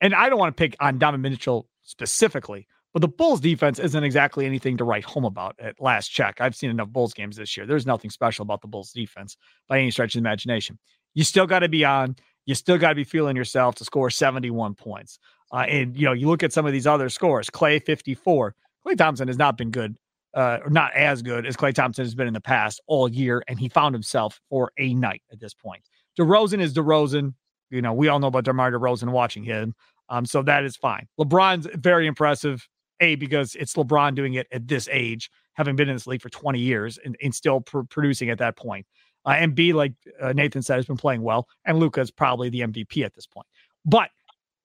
and 0.01 0.14
I 0.14 0.29
don't 0.29 0.38
want 0.38 0.57
to 0.57 0.61
pick 0.61 0.77
on 0.81 0.99
Donovan 0.99 1.23
Mitchell 1.23 1.68
specifically, 1.83 2.66
but 2.99 3.03
the 3.03 3.17
Bulls 3.17 3.39
defense 3.39 3.79
isn't 3.79 4.03
exactly 4.03 4.45
anything 4.45 4.77
to 4.77 4.83
write 4.83 5.05
home 5.05 5.25
about 5.25 5.55
at 5.61 5.81
last 5.81 6.09
check. 6.09 6.41
I've 6.41 6.57
seen 6.57 6.69
enough 6.69 6.89
Bulls 6.89 7.15
games 7.15 7.37
this 7.37 7.57
year. 7.57 7.65
There's 7.65 7.87
nothing 7.87 8.11
special 8.11 8.43
about 8.43 8.61
the 8.61 8.67
Bulls 8.67 8.91
defense 8.91 9.37
by 9.69 9.79
any 9.79 9.93
stretch 9.93 10.17
of 10.17 10.23
the 10.23 10.27
imagination. 10.27 10.81
You 11.15 11.23
still 11.23 11.47
got 11.47 11.61
to 11.61 11.69
be 11.69 11.85
on. 11.85 12.17
You 12.45 12.57
still 12.57 12.77
got 12.77 12.89
to 12.89 12.95
be 12.97 13.05
feeling 13.05 13.37
yourself 13.37 13.77
to 13.77 13.85
score 13.85 14.11
71 14.11 14.75
points. 14.75 15.21
Uh, 15.53 15.59
and, 15.69 15.97
you 15.97 16.07
know, 16.07 16.13
you 16.13 16.27
look 16.27 16.43
at 16.43 16.53
some 16.53 16.67
of 16.67 16.73
these 16.73 16.89
other 16.89 17.09
scores 17.09 17.49
Klay 17.51 17.81
54. 17.81 18.57
Klay 18.85 18.99
Thompson 18.99 19.29
has 19.29 19.39
not 19.39 19.57
been 19.57 19.71
good, 19.71 19.97
uh, 20.35 20.59
or 20.65 20.71
not 20.71 20.93
as 20.95 21.23
good 21.23 21.47
as 21.47 21.57
Klay 21.57 21.73
Thompson 21.73 22.05
has 22.05 22.17
been 22.17 22.27
in 22.27 22.35
the 22.35 22.41
past 22.41 22.81
all 22.89 23.09
year. 23.09 23.45
And 23.47 23.61
he 23.61 23.69
found 23.69 23.95
himself 23.95 24.41
for 24.51 24.73
a 24.77 24.93
night 24.93 25.23
at 25.31 25.39
this 25.39 25.55
point. 25.55 25.85
DeRozan 26.19 26.61
is 26.61 26.75
DeRozan. 26.75 27.35
You 27.71 27.81
know, 27.81 27.93
we 27.93 28.09
all 28.09 28.19
know 28.19 28.27
about 28.27 28.43
DeMar 28.43 28.73
DeRozan 28.73 29.13
watching 29.13 29.45
him. 29.45 29.77
Um, 30.09 30.27
so 30.27 30.43
that 30.43 30.65
is 30.65 30.75
fine. 30.75 31.07
LeBron's 31.21 31.69
very 31.77 32.09
impressive. 32.09 32.67
A, 33.01 33.15
because 33.17 33.55
it's 33.55 33.75
LeBron 33.75 34.15
doing 34.15 34.35
it 34.35 34.47
at 34.53 34.69
this 34.69 34.89
age, 34.91 35.31
having 35.55 35.77
been 35.77 35.89
in 35.89 35.97
this 35.97 36.07
league 36.07 36.23
for 36.23 36.29
20 36.29 36.59
years 36.59 36.99
and, 37.05 37.17
and 37.23 37.35
still 37.35 37.61
pr- 37.61 37.81
producing 37.83 38.31
at 38.31 38.39
that 38.39 38.57
point. 38.57 38.87
Uh, 39.25 39.31
and 39.31 39.55
B, 39.55 39.73
like 39.73 39.93
uh, 40.21 40.33
Nathan 40.33 40.63
said, 40.63 40.77
has 40.77 40.87
been 40.87 40.97
playing 40.97 41.23
well. 41.23 41.47
And 41.65 41.79
Luka 41.79 42.01
is 42.01 42.11
probably 42.11 42.49
the 42.49 42.61
MVP 42.61 43.05
at 43.05 43.15
this 43.15 43.27
point. 43.27 43.47
But 43.85 44.11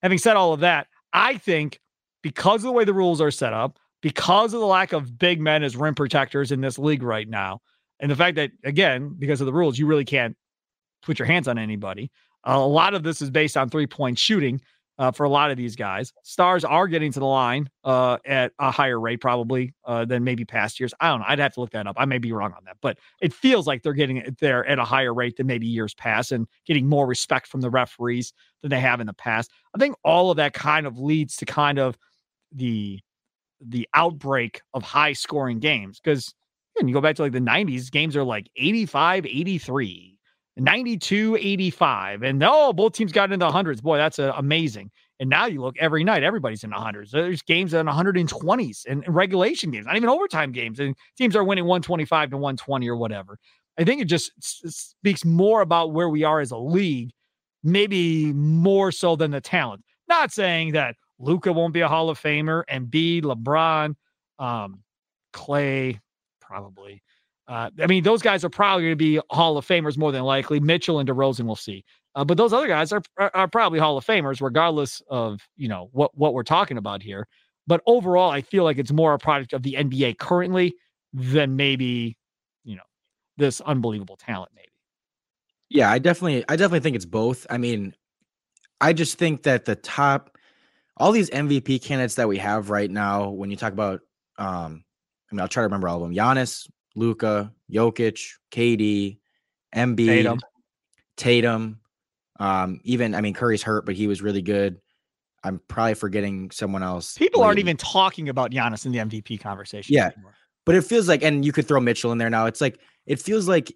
having 0.02 0.18
said 0.18 0.36
all 0.36 0.54
of 0.54 0.62
that, 0.62 0.88
I 1.12 1.38
think 1.38 1.80
because 2.22 2.62
of 2.62 2.68
the 2.68 2.72
way 2.72 2.84
the 2.84 2.94
rules 2.94 3.22
are 3.22 3.32
set 3.32 3.54
up, 3.54 3.80
because 4.02 4.54
of 4.54 4.60
the 4.60 4.66
lack 4.66 4.94
of 4.94 5.18
big 5.18 5.40
men 5.40 5.64
as 5.64 5.76
rim 5.76 5.96
protectors 5.96 6.52
in 6.52 6.62
this 6.62 6.78
league 6.78 7.04
right 7.04 7.28
now, 7.28 7.62
and 8.00 8.12
the 8.12 8.16
fact 8.16 8.36
that, 8.36 8.52
again, 8.64 9.16
because 9.18 9.40
of 9.40 9.46
the 9.46 9.54
rules, 9.54 9.78
you 9.78 9.86
really 9.86 10.06
can't 10.06 10.36
put 11.04 11.20
your 11.20 11.26
hands 11.26 11.48
on 11.48 11.58
anybody. 11.58 12.12
A 12.44 12.60
lot 12.60 12.94
of 12.94 13.04
this 13.04 13.22
is 13.22 13.30
based 13.30 13.56
on 13.56 13.70
three 13.70 13.88
point 13.88 14.20
shooting 14.20 14.60
uh, 15.00 15.12
for 15.12 15.24
a 15.24 15.30
lot 15.30 15.52
of 15.52 15.58
these 15.58 15.76
guys. 15.76 16.14
Stars 16.24 16.64
are 16.64 16.88
getting 16.88 17.12
to 17.12 17.20
the 17.20 17.26
line 17.26 17.70
uh, 17.84 18.18
at 18.26 18.54
a 18.60 18.72
higher 18.72 19.00
rate, 19.00 19.22
probably 19.22 19.74
uh, 19.86 20.06
than 20.06 20.24
maybe 20.24 20.46
past 20.46 20.80
years. 20.80 20.94
I 21.00 21.10
don't 21.10 21.22
know. 21.22 21.26
I'd 21.28 21.40
have 21.40 21.54
to 21.54 21.60
look 21.60 21.72
that 21.72 21.88
up. 21.88 21.96
I 21.98 22.06
may 22.06 22.20
be 22.20 22.32
wrong 22.32 22.54
on 22.54 22.64
that, 22.66 22.78
but 22.82 22.98
it 23.22 23.34
feels 23.34 23.68
like 23.68 23.84
they're 23.84 23.94
getting 23.94 24.18
it 24.18 24.40
there 24.40 24.66
at 24.66 24.80
a 24.80 24.84
higher 24.86 25.14
rate 25.14 25.38
than 25.38 25.48
maybe 25.48 25.68
years 25.68 25.94
past 25.94 26.32
and 26.32 26.48
getting 26.66 26.88
more 26.88 27.08
respect 27.08 27.48
from 27.48 27.62
the 27.62 27.70
referees 27.70 28.34
than 28.62 28.70
they 28.70 28.80
have 28.80 29.00
in 29.02 29.08
the 29.08 29.14
past. 29.14 29.52
I 29.76 29.80
think 29.80 29.96
all 30.04 30.32
of 30.32 30.38
that 30.38 30.54
kind 30.54 30.86
of 30.86 31.00
leads 31.00 31.38
to 31.38 31.46
kind 31.46 31.80
of 31.80 31.98
the 32.52 33.00
the 33.66 33.88
outbreak 33.94 34.62
of 34.74 34.84
high 34.84 35.14
scoring 35.14 35.60
games 35.60 36.00
because 36.04 36.34
you 36.82 36.94
go 36.94 37.02
back 37.02 37.16
to 37.16 37.22
like 37.22 37.32
the 37.32 37.40
90s 37.40 37.90
games 37.92 38.18
are 38.18 38.24
like 38.24 38.50
85 38.58 39.26
83 39.26 40.13
92 40.58 41.38
85. 41.40 42.24
And 42.24 42.44
oh, 42.44 42.74
both 42.74 42.94
teams 42.94 43.12
got 43.12 43.32
into 43.32 43.46
the 43.46 43.52
hundreds. 43.52 43.82
Boy, 43.82 43.98
that's 43.98 44.20
uh, 44.20 44.34
amazing. 44.38 44.92
And 45.20 45.30
now 45.30 45.46
you 45.46 45.62
look 45.62 45.76
every 45.80 46.04
night, 46.04 46.24
everybody's 46.24 46.64
in 46.64 46.72
the 46.72 46.76
hundreds. 46.76 47.12
There's 47.12 47.42
games 47.42 47.74
in 47.74 47.86
120s 47.86 48.86
and 48.88 49.04
regulation 49.08 49.72
games, 49.72 49.86
not 49.86 49.96
even 49.96 50.10
overtime 50.10 50.52
games. 50.52 50.80
And 50.80 50.96
teams 51.18 51.36
are 51.36 51.44
winning 51.44 51.66
125 51.66 52.32
to 52.32 52.38
120 52.38 52.90
or 52.90 52.98
whatever. 52.98 53.38
I 53.78 53.84
think 53.84 54.02
it 54.02 54.06
just 54.06 54.32
speaks 54.42 55.26
more 55.26 55.62
about 55.62 55.94
where 55.94 56.10
we 56.10 56.24
are 56.24 56.40
as 56.40 56.52
a 56.52 56.58
league, 56.58 57.12
maybe 57.64 58.34
more 58.34 58.92
so 58.92 59.16
than 59.16 59.32
the 59.32 59.42
talent. 59.42 59.84
Not 60.08 60.32
saying 60.32 60.74
that 60.74 60.96
Luka 61.20 61.52
won't 61.52 61.74
be 61.74 61.82
a 61.82 61.88
Hall 61.88 62.10
of 62.10 62.20
Famer 62.20 62.64
and 62.68 62.90
B, 62.90 63.22
LeBron, 63.22 63.96
um, 64.40 64.84
Klay, 65.34 66.00
probably. 66.40 67.02
Uh, 67.48 67.70
I 67.82 67.88
mean, 67.88 68.04
those 68.04 68.22
guys 68.22 68.46
are 68.46 68.50
probably 68.50 68.84
going 68.84 68.94
to 68.94 68.96
be 68.96 69.20
Hall 69.30 69.58
of 69.58 69.68
Famers 69.68 69.98
more 69.98 70.12
than 70.12 70.24
likely. 70.24 70.60
Mitchell 70.60 71.00
and 71.00 71.10
DeRozan, 71.10 71.46
we'll 71.46 71.56
see. 71.56 71.84
Uh, 72.16 72.24
but 72.24 72.38
those 72.38 72.54
other 72.54 72.68
guys 72.68 72.94
are, 72.94 73.02
are, 73.18 73.48
probably 73.48 73.80
Hall 73.80 73.98
of 73.98 74.06
Famers, 74.06 74.40
regardless 74.40 75.02
of 75.10 75.42
you 75.58 75.68
know 75.68 75.90
what 75.92 76.16
what 76.16 76.34
we're 76.34 76.44
talking 76.44 76.78
about 76.78 77.02
here. 77.02 77.28
But 77.66 77.82
overall, 77.86 78.30
I 78.30 78.42
feel 78.42 78.64
like 78.64 78.78
it's 78.78 78.92
more 78.92 79.14
a 79.14 79.20
product 79.20 79.54
of 79.54 79.64
the 79.64 79.74
NBA 79.74 80.20
currently 80.20 80.76
than 81.12 81.56
maybe 81.56 82.18
you 82.64 82.76
know 82.76 82.84
this 83.38 83.62
unbelievable 83.62 84.16
talent. 84.16 84.52
Maybe. 84.56 84.68
Yeah, 85.70 85.90
I 85.90 85.98
definitely, 85.98 86.46
I 86.48 86.56
definitely 86.56 86.82
think 86.82 86.96
it's 86.96 87.06
both. 87.06 87.48
I 87.50 87.58
mean, 87.58 87.96
I 88.80 88.94
just 88.94 89.18
think 89.18 89.44
that 89.44 89.66
the 89.66 89.76
top, 89.76 90.38
all 90.98 91.12
these 91.12 91.32
MVP 91.32 91.82
candidates 91.82 92.16
that 92.16 92.28
we 92.28 92.38
have 92.38 92.70
right 92.70 92.92
now, 92.92 93.30
when 93.30 93.50
you 93.50 93.58
talk 93.58 93.74
about, 93.74 94.02
um, 94.38 94.84
I 95.32 95.36
mean, 95.36 95.40
I'll 95.40 95.48
try 95.48 95.62
to 95.62 95.66
remember 95.66 95.88
all 95.88 95.98
of 95.98 96.04
them: 96.04 96.14
Giannis, 96.14 96.68
Luka, 96.96 97.52
Jokic, 97.72 98.34
KD, 98.52 99.18
Embiid, 99.76 100.06
Tatum. 100.06 100.40
Tatum, 101.18 101.80
um, 102.40 102.80
even 102.84 103.16
I 103.16 103.22
mean 103.22 103.34
Curry's 103.34 103.64
hurt, 103.64 103.86
but 103.86 103.96
he 103.96 104.08
was 104.08 104.22
really 104.22 104.42
good. 104.42 104.80
I'm 105.44 105.60
probably 105.68 105.96
forgetting 105.96 106.52
someone 106.52 106.84
else. 106.84 107.18
People 107.18 107.44
aren't 107.44 107.60
even 107.60 107.76
talking 107.78 108.30
about 108.30 108.52
Giannis 108.52 108.86
in 108.86 108.92
the 108.92 109.00
MVP 109.00 109.42
conversation. 109.42 109.94
Yeah. 109.94 110.12
Anymore. 110.16 110.34
But 110.66 110.76
it 110.76 110.86
feels 110.86 111.10
like, 111.10 111.22
and 111.22 111.44
you 111.44 111.52
could 111.52 111.68
throw 111.68 111.82
Mitchell 111.82 112.14
in 112.14 112.18
there 112.18 112.30
now. 112.30 112.46
It's 112.46 112.62
like, 112.62 112.80
it 113.06 113.20
feels 113.20 113.48
like 113.48 113.74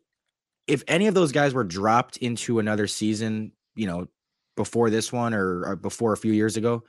if 0.67 0.83
any 0.87 1.07
of 1.07 1.13
those 1.13 1.33
guys 1.33 1.53
were 1.53 1.65
dropped 1.65 2.17
into 2.17 2.59
another 2.59 2.87
season, 2.87 3.51
you 3.75 3.85
know, 3.85 4.07
before 4.55 4.89
this 4.89 5.11
one 5.11 5.33
or, 5.33 5.65
or 5.65 5.75
before 5.75 6.13
a 6.13 6.17
few 6.17 6.31
years 6.31 6.55
ago, 6.55 6.83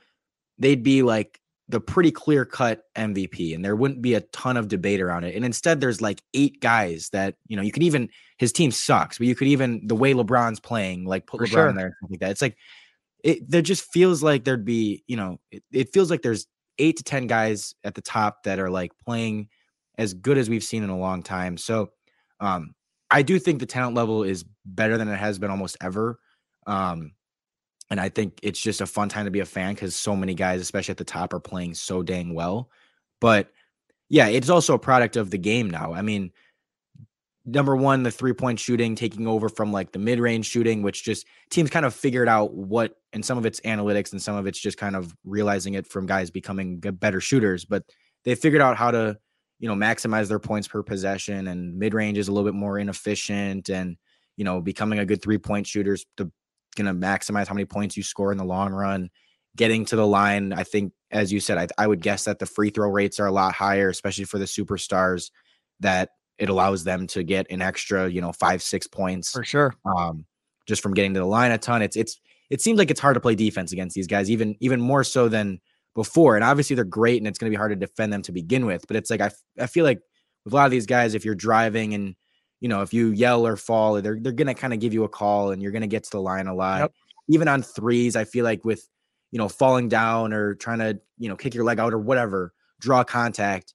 they'd 0.57 0.83
be 0.83 1.01
like 1.03 1.39
the 1.69 1.79
pretty 1.79 2.11
clear 2.11 2.45
cut 2.45 2.81
MVP 2.97 3.53
and 3.53 3.63
there 3.63 3.75
wouldn't 3.75 4.01
be 4.01 4.15
a 4.15 4.21
ton 4.21 4.57
of 4.57 4.67
debate 4.67 4.99
around 4.99 5.23
it. 5.23 5.35
And 5.35 5.45
instead, 5.45 5.79
there's 5.79 6.01
like 6.01 6.21
eight 6.33 6.59
guys 6.59 7.09
that, 7.13 7.35
you 7.47 7.55
know, 7.55 7.61
you 7.61 7.71
could 7.71 7.83
even, 7.83 8.09
his 8.39 8.51
team 8.51 8.71
sucks, 8.71 9.19
but 9.19 9.27
you 9.27 9.35
could 9.35 9.47
even, 9.47 9.85
the 9.85 9.95
way 9.95 10.13
LeBron's 10.13 10.59
playing, 10.59 11.05
like 11.05 11.27
put 11.27 11.39
For 11.39 11.45
LeBron 11.45 11.51
sure. 11.51 11.69
in 11.69 11.75
there, 11.75 11.95
like 12.09 12.19
that. 12.21 12.31
It's 12.31 12.41
like, 12.41 12.57
it 13.23 13.47
there 13.49 13.61
just 13.61 13.83
feels 13.91 14.23
like 14.23 14.45
there'd 14.45 14.65
be, 14.65 15.03
you 15.05 15.15
know, 15.15 15.39
it, 15.51 15.63
it 15.71 15.93
feels 15.93 16.09
like 16.09 16.23
there's 16.23 16.47
eight 16.79 16.97
to 16.97 17.03
10 17.03 17.27
guys 17.27 17.75
at 17.83 17.93
the 17.93 18.01
top 18.01 18.43
that 18.43 18.59
are 18.59 18.69
like 18.69 18.91
playing 19.05 19.49
as 19.97 20.15
good 20.15 20.39
as 20.39 20.49
we've 20.49 20.63
seen 20.63 20.83
in 20.83 20.89
a 20.89 20.97
long 20.97 21.21
time. 21.21 21.55
So, 21.55 21.91
um, 22.39 22.73
I 23.11 23.21
do 23.21 23.37
think 23.37 23.59
the 23.59 23.65
talent 23.65 23.95
level 23.95 24.23
is 24.23 24.43
better 24.65 24.97
than 24.97 25.07
it 25.07 25.17
has 25.17 25.37
been 25.37 25.51
almost 25.51 25.77
ever. 25.81 26.19
Um, 26.65 27.11
and 27.89 27.99
I 27.99 28.09
think 28.09 28.39
it's 28.43 28.59
just 28.59 28.81
a 28.81 28.85
fun 28.85 29.09
time 29.09 29.25
to 29.25 29.31
be 29.31 29.39
a 29.39 29.45
fan 29.45 29.73
because 29.73 29.95
so 29.95 30.15
many 30.15 30.33
guys, 30.33 30.61
especially 30.61 30.91
at 30.91 30.97
the 30.97 31.03
top, 31.03 31.33
are 31.33 31.39
playing 31.39 31.73
so 31.73 32.03
dang 32.03 32.33
well. 32.33 32.69
But 33.19 33.51
yeah, 34.09 34.27
it's 34.27 34.49
also 34.49 34.73
a 34.73 34.79
product 34.79 35.15
of 35.15 35.31
the 35.31 35.37
game 35.37 35.69
now. 35.69 35.93
I 35.93 36.01
mean, 36.01 36.31
number 37.45 37.75
one, 37.75 38.03
the 38.03 38.11
three 38.11 38.33
point 38.33 38.59
shooting 38.59 38.95
taking 38.95 39.27
over 39.27 39.49
from 39.49 39.71
like 39.71 39.91
the 39.91 39.99
mid 39.99 40.19
range 40.19 40.45
shooting, 40.45 40.83
which 40.83 41.03
just 41.03 41.25
teams 41.49 41.69
kind 41.69 41.85
of 41.85 41.93
figured 41.93 42.27
out 42.27 42.53
what, 42.53 42.95
and 43.11 43.25
some 43.25 43.37
of 43.37 43.45
it's 43.45 43.59
analytics 43.61 44.11
and 44.11 44.21
some 44.21 44.35
of 44.35 44.45
it's 44.45 44.59
just 44.59 44.77
kind 44.77 44.95
of 44.95 45.15
realizing 45.23 45.73
it 45.73 45.87
from 45.87 46.05
guys 46.05 46.29
becoming 46.29 46.79
better 46.79 47.19
shooters. 47.19 47.65
But 47.65 47.83
they 48.23 48.35
figured 48.35 48.61
out 48.61 48.77
how 48.77 48.91
to, 48.91 49.17
you 49.59 49.67
know, 49.67 49.75
maximize 49.75 50.27
their 50.27 50.39
points 50.39 50.67
per 50.67 50.83
possession 50.83 51.47
and 51.47 51.77
mid 51.77 51.93
range 51.93 52.17
is 52.17 52.27
a 52.27 52.31
little 52.31 52.49
bit 52.49 52.57
more 52.57 52.77
inefficient 52.77 53.69
and, 53.69 53.97
you 54.37 54.45
know, 54.45 54.61
becoming 54.61 54.99
a 54.99 55.05
good 55.05 55.21
three 55.21 55.37
point 55.37 55.65
shooters 55.65 56.05
to 56.17 56.31
going 56.81 56.93
to 56.93 57.07
maximize 57.07 57.47
how 57.47 57.53
many 57.53 57.65
points 57.65 57.97
you 57.97 58.03
score 58.03 58.31
in 58.31 58.37
the 58.37 58.45
long 58.45 58.73
run. 58.73 59.09
Getting 59.55 59.85
to 59.85 59.95
the 59.95 60.07
line, 60.07 60.53
I 60.53 60.63
think, 60.63 60.93
as 61.11 61.33
you 61.33 61.39
said, 61.39 61.57
I, 61.57 61.67
I 61.77 61.87
would 61.87 62.01
guess 62.01 62.25
that 62.25 62.39
the 62.39 62.45
free 62.45 62.69
throw 62.69 62.89
rates 62.89 63.19
are 63.19 63.25
a 63.25 63.31
lot 63.31 63.53
higher, 63.53 63.89
especially 63.89 64.25
for 64.25 64.37
the 64.37 64.45
superstars 64.45 65.31
that 65.79 66.09
it 66.37 66.49
allows 66.49 66.83
them 66.83 67.07
to 67.07 67.23
get 67.23 67.47
an 67.49 67.61
extra, 67.61 68.07
you 68.09 68.21
know, 68.21 68.31
five, 68.31 68.61
six 68.61 68.87
points 68.87 69.31
for 69.31 69.43
sure. 69.43 69.73
Um, 69.85 70.25
just 70.67 70.81
from 70.81 70.93
getting 70.93 71.13
to 71.15 71.19
the 71.19 71.25
line 71.25 71.51
a 71.51 71.57
ton. 71.57 71.81
It's 71.81 71.97
it's 71.97 72.19
it 72.49 72.61
seems 72.61 72.77
like 72.77 72.89
it's 72.89 72.99
hard 72.99 73.15
to 73.15 73.19
play 73.19 73.35
defense 73.35 73.73
against 73.73 73.95
these 73.95 74.07
guys, 74.07 74.31
even 74.31 74.55
even 74.61 74.79
more 74.79 75.03
so 75.03 75.27
than 75.27 75.59
before. 75.95 76.35
And 76.35 76.43
obviously 76.43 76.75
they're 76.75 76.85
great, 76.85 77.17
and 77.17 77.27
it's 77.27 77.37
going 77.37 77.51
to 77.51 77.55
be 77.55 77.59
hard 77.59 77.71
to 77.71 77.75
defend 77.75 78.13
them 78.13 78.21
to 78.21 78.31
begin 78.31 78.65
with. 78.65 78.85
But 78.87 78.95
it's 78.95 79.09
like 79.09 79.21
I 79.21 79.31
I 79.59 79.67
feel 79.67 79.83
like 79.83 79.99
with 80.45 80.53
a 80.53 80.55
lot 80.55 80.65
of 80.65 80.71
these 80.71 80.85
guys, 80.85 81.13
if 81.13 81.25
you're 81.25 81.35
driving 81.35 81.93
and 81.93 82.15
you 82.59 82.69
know 82.69 82.81
if 82.81 82.93
you 82.93 83.09
yell 83.11 83.45
or 83.45 83.55
fall, 83.55 84.01
they're 84.01 84.19
they're 84.19 84.31
going 84.31 84.47
to 84.47 84.53
kind 84.53 84.73
of 84.73 84.79
give 84.79 84.93
you 84.93 85.03
a 85.03 85.09
call, 85.09 85.51
and 85.51 85.61
you're 85.61 85.71
going 85.71 85.81
to 85.81 85.87
get 85.87 86.03
to 86.05 86.11
the 86.11 86.21
line 86.21 86.47
a 86.47 86.53
lot. 86.53 86.81
Yep. 86.81 86.93
Even 87.29 87.47
on 87.47 87.61
threes, 87.61 88.15
I 88.15 88.25
feel 88.25 88.43
like 88.43 88.65
with 88.65 88.87
you 89.31 89.37
know 89.37 89.49
falling 89.49 89.89
down 89.89 90.33
or 90.33 90.55
trying 90.55 90.79
to 90.79 90.99
you 91.17 91.29
know 91.29 91.35
kick 91.35 91.53
your 91.53 91.63
leg 91.63 91.79
out 91.79 91.93
or 91.93 91.99
whatever, 91.99 92.53
draw 92.79 93.03
contact 93.03 93.73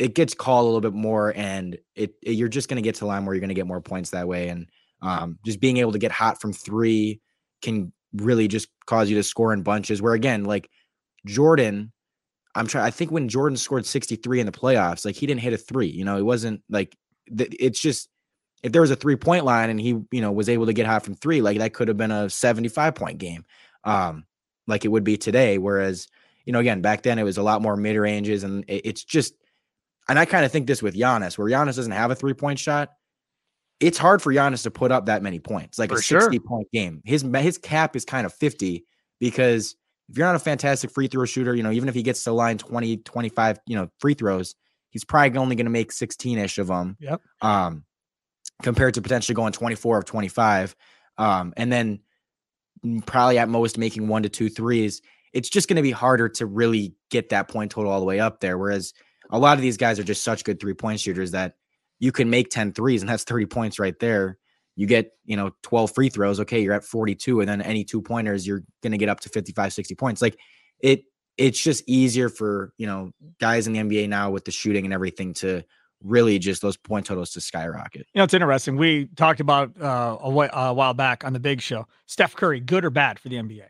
it 0.00 0.14
gets 0.14 0.32
called 0.32 0.62
a 0.62 0.66
little 0.66 0.80
bit 0.80 0.94
more 0.94 1.34
and 1.36 1.76
it, 1.94 2.14
it 2.22 2.32
you're 2.32 2.48
just 2.48 2.70
going 2.70 2.76
to 2.76 2.82
get 2.82 2.94
to 2.94 3.00
the 3.00 3.06
line 3.06 3.26
where 3.26 3.34
you're 3.34 3.40
going 3.40 3.48
to 3.48 3.54
get 3.54 3.66
more 3.66 3.82
points 3.82 4.10
that 4.10 4.26
way 4.26 4.48
and 4.48 4.66
um, 5.02 5.38
just 5.44 5.60
being 5.60 5.76
able 5.76 5.92
to 5.92 5.98
get 5.98 6.10
hot 6.10 6.40
from 6.40 6.54
three 6.54 7.20
can 7.60 7.92
really 8.14 8.48
just 8.48 8.68
cause 8.86 9.10
you 9.10 9.16
to 9.16 9.22
score 9.22 9.52
in 9.52 9.62
bunches 9.62 10.00
where 10.00 10.14
again 10.14 10.44
like 10.44 10.70
jordan 11.26 11.92
i'm 12.54 12.66
trying 12.66 12.84
i 12.84 12.90
think 12.90 13.10
when 13.10 13.28
jordan 13.28 13.56
scored 13.56 13.84
63 13.84 14.40
in 14.40 14.46
the 14.46 14.52
playoffs 14.52 15.04
like 15.04 15.14
he 15.14 15.26
didn't 15.26 15.42
hit 15.42 15.52
a 15.52 15.58
three 15.58 15.86
you 15.86 16.04
know 16.04 16.16
it 16.16 16.24
wasn't 16.24 16.62
like 16.70 16.96
it's 17.36 17.80
just 17.80 18.08
if 18.62 18.72
there 18.72 18.82
was 18.82 18.90
a 18.90 18.96
three 18.96 19.16
point 19.16 19.44
line 19.44 19.70
and 19.70 19.80
he 19.80 20.00
you 20.10 20.20
know 20.20 20.32
was 20.32 20.48
able 20.48 20.66
to 20.66 20.72
get 20.72 20.86
hot 20.86 21.04
from 21.04 21.14
three 21.14 21.40
like 21.40 21.58
that 21.58 21.72
could 21.72 21.88
have 21.88 21.96
been 21.96 22.10
a 22.10 22.28
75 22.28 22.94
point 22.94 23.18
game 23.18 23.44
um 23.84 24.24
like 24.66 24.84
it 24.84 24.88
would 24.88 25.04
be 25.04 25.16
today 25.16 25.58
whereas 25.58 26.08
you 26.44 26.52
know 26.52 26.58
again 26.58 26.80
back 26.80 27.02
then 27.02 27.18
it 27.18 27.22
was 27.22 27.38
a 27.38 27.42
lot 27.42 27.62
more 27.62 27.76
mid 27.76 27.96
ranges 27.96 28.44
and 28.44 28.64
it, 28.68 28.82
it's 28.84 29.04
just 29.04 29.34
and 30.10 30.18
I 30.18 30.24
kind 30.24 30.44
of 30.44 30.50
think 30.50 30.66
this 30.66 30.82
with 30.82 30.96
Giannis, 30.96 31.38
where 31.38 31.48
Giannis 31.48 31.76
doesn't 31.76 31.92
have 31.92 32.10
a 32.10 32.16
three 32.16 32.34
point 32.34 32.58
shot. 32.58 32.90
It's 33.78 33.96
hard 33.96 34.20
for 34.20 34.32
Giannis 34.32 34.64
to 34.64 34.70
put 34.70 34.90
up 34.90 35.06
that 35.06 35.22
many 35.22 35.38
points, 35.38 35.78
like 35.78 35.90
for 35.90 35.98
a 35.98 36.02
sixty 36.02 36.40
point 36.40 36.66
game. 36.72 37.00
His 37.04 37.22
his 37.22 37.58
cap 37.58 37.94
is 37.94 38.04
kind 38.04 38.26
of 38.26 38.34
50 38.34 38.84
because 39.20 39.76
if 40.08 40.18
you're 40.18 40.26
not 40.26 40.34
a 40.34 40.40
fantastic 40.40 40.90
free 40.90 41.06
throw 41.06 41.24
shooter, 41.26 41.54
you 41.54 41.62
know, 41.62 41.70
even 41.70 41.88
if 41.88 41.94
he 41.94 42.02
gets 42.02 42.24
to 42.24 42.32
line 42.32 42.58
20, 42.58 42.96
25, 42.98 43.60
you 43.66 43.76
know, 43.76 43.88
free 44.00 44.14
throws, 44.14 44.56
he's 44.90 45.04
probably 45.04 45.38
only 45.38 45.56
going 45.56 45.66
to 45.66 45.70
make 45.70 45.92
16 45.92 46.38
ish 46.38 46.58
of 46.58 46.66
them. 46.66 46.96
Yep. 47.00 47.20
Um, 47.40 47.84
compared 48.62 48.94
to 48.94 49.02
potentially 49.02 49.34
going 49.34 49.52
24 49.52 49.98
of 49.98 50.04
25. 50.04 50.76
Um, 51.16 51.54
and 51.56 51.72
then 51.72 52.00
probably 53.06 53.38
at 53.38 53.48
most 53.48 53.78
making 53.78 54.08
one 54.08 54.22
to 54.22 54.28
two 54.28 54.48
threes. 54.48 55.02
It's 55.32 55.48
just 55.48 55.68
going 55.68 55.76
to 55.76 55.82
be 55.82 55.90
harder 55.90 56.28
to 56.28 56.46
really 56.46 56.94
get 57.10 57.30
that 57.30 57.48
point 57.48 57.70
total 57.70 57.92
all 57.92 58.00
the 58.00 58.06
way 58.06 58.20
up 58.20 58.40
there. 58.40 58.58
Whereas 58.58 58.92
a 59.30 59.38
lot 59.38 59.56
of 59.56 59.62
these 59.62 59.76
guys 59.76 59.98
are 59.98 60.04
just 60.04 60.24
such 60.24 60.44
good 60.44 60.60
three 60.60 60.74
point 60.74 61.00
shooters 61.00 61.30
that 61.32 61.54
you 61.98 62.12
can 62.12 62.30
make 62.30 62.50
10 62.50 62.72
threes 62.72 63.02
and 63.02 63.08
that's 63.08 63.24
30 63.24 63.46
points 63.46 63.78
right 63.78 63.98
there. 63.98 64.38
You 64.76 64.86
get, 64.86 65.10
you 65.24 65.36
know, 65.36 65.50
12 65.62 65.94
free 65.94 66.08
throws. 66.08 66.40
Okay. 66.40 66.62
You're 66.62 66.74
at 66.74 66.84
42. 66.84 67.40
And 67.40 67.48
then 67.48 67.60
any 67.60 67.84
two 67.84 68.00
pointers, 68.00 68.46
you're 68.46 68.62
going 68.82 68.92
to 68.92 68.98
get 68.98 69.08
up 69.08 69.20
to 69.20 69.28
55, 69.28 69.72
60 69.72 69.94
points. 69.94 70.22
Like 70.22 70.38
it, 70.80 71.02
it's 71.36 71.60
just 71.60 71.82
easier 71.86 72.28
for, 72.28 72.72
you 72.76 72.86
know, 72.86 73.12
guys 73.38 73.66
in 73.66 73.72
the 73.72 73.78
NBA 73.80 74.08
now 74.08 74.30
with 74.30 74.44
the 74.44 74.50
shooting 74.50 74.84
and 74.84 74.92
everything 74.92 75.34
to 75.34 75.64
really 76.02 76.38
just 76.38 76.62
those 76.62 76.76
point 76.76 77.06
totals 77.06 77.30
to 77.30 77.40
skyrocket. 77.40 78.06
You 78.14 78.18
know, 78.18 78.24
it's 78.24 78.34
interesting. 78.34 78.76
We 78.76 79.06
talked 79.16 79.40
about 79.40 79.72
uh, 79.80 80.16
a, 80.20 80.28
a 80.28 80.72
while 80.72 80.94
back 80.94 81.24
on 81.24 81.32
the 81.32 81.40
big 81.40 81.60
show, 81.60 81.86
Steph 82.06 82.34
Curry, 82.34 82.60
good 82.60 82.84
or 82.84 82.90
bad 82.90 83.18
for 83.18 83.28
the 83.28 83.36
NBA, 83.36 83.66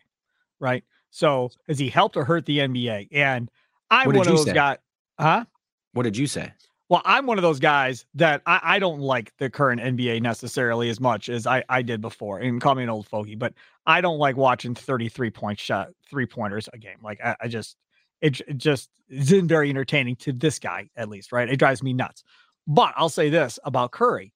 right? 0.58 0.84
So 1.10 1.50
has 1.68 1.78
he 1.78 1.88
helped 1.88 2.16
or 2.16 2.24
hurt 2.24 2.46
the 2.46 2.58
NBA? 2.58 3.08
And 3.12 3.50
I'm 3.90 4.06
one 4.06 4.18
of 4.18 4.26
those 4.26 4.44
guys. 4.52 4.78
Huh? 5.18 5.44
What 5.92 6.04
did 6.04 6.16
you 6.16 6.26
say? 6.26 6.52
Well, 6.88 7.02
I'm 7.04 7.26
one 7.26 7.38
of 7.38 7.42
those 7.42 7.60
guys 7.60 8.04
that 8.14 8.42
I, 8.46 8.60
I, 8.62 8.78
don't 8.80 9.00
like 9.00 9.32
the 9.38 9.48
current 9.48 9.80
NBA 9.80 10.22
necessarily 10.22 10.90
as 10.90 10.98
much 10.98 11.28
as 11.28 11.46
I, 11.46 11.62
I 11.68 11.82
did 11.82 12.00
before. 12.00 12.40
And 12.40 12.60
call 12.60 12.74
me 12.74 12.82
an 12.82 12.90
old 12.90 13.06
fogey, 13.06 13.36
but 13.36 13.54
I 13.90 14.00
don't 14.00 14.18
like 14.18 14.36
watching 14.36 14.74
33 14.74 15.30
point 15.30 15.58
shot 15.58 15.88
three 16.08 16.26
pointers 16.26 16.68
a 16.72 16.78
game. 16.78 16.98
Like 17.02 17.20
I, 17.22 17.36
I 17.42 17.48
just 17.48 17.76
it, 18.20 18.40
it 18.40 18.56
just 18.58 18.90
isn't 19.08 19.48
very 19.48 19.70
entertaining 19.70 20.16
to 20.16 20.32
this 20.32 20.58
guy, 20.58 20.90
at 20.96 21.08
least, 21.08 21.32
right? 21.32 21.48
It 21.48 21.56
drives 21.56 21.82
me 21.82 21.92
nuts. 21.92 22.22
But 22.66 22.92
I'll 22.96 23.08
say 23.08 23.30
this 23.30 23.58
about 23.64 23.92
Curry. 23.92 24.32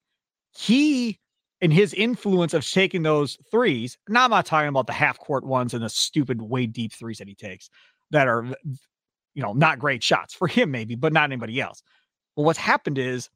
He 0.57 1.19
and 1.61 1.71
his 1.71 1.93
influence 1.93 2.53
of 2.53 2.69
taking 2.69 3.03
those 3.03 3.37
threes. 3.49 3.97
Now 4.09 4.25
I'm 4.25 4.31
not 4.31 4.45
talking 4.45 4.67
about 4.67 4.87
the 4.87 4.93
half 4.93 5.17
court 5.19 5.45
ones 5.45 5.73
and 5.73 5.83
the 5.83 5.89
stupid 5.89 6.41
way 6.41 6.65
deep 6.65 6.93
threes 6.93 7.19
that 7.19 7.27
he 7.27 7.35
takes 7.35 7.69
that 8.11 8.27
are 8.27 8.45
you 9.35 9.43
know, 9.43 9.53
not 9.53 9.77
great 9.77 10.01
shots 10.01 10.33
for 10.33 10.47
him, 10.47 10.71
maybe, 10.71 10.95
but 10.95 11.13
not 11.13 11.25
anybody 11.25 11.61
else. 11.61 11.83
But 12.35 12.43
what's 12.43 12.57
happened 12.57 12.97
is 12.97 13.29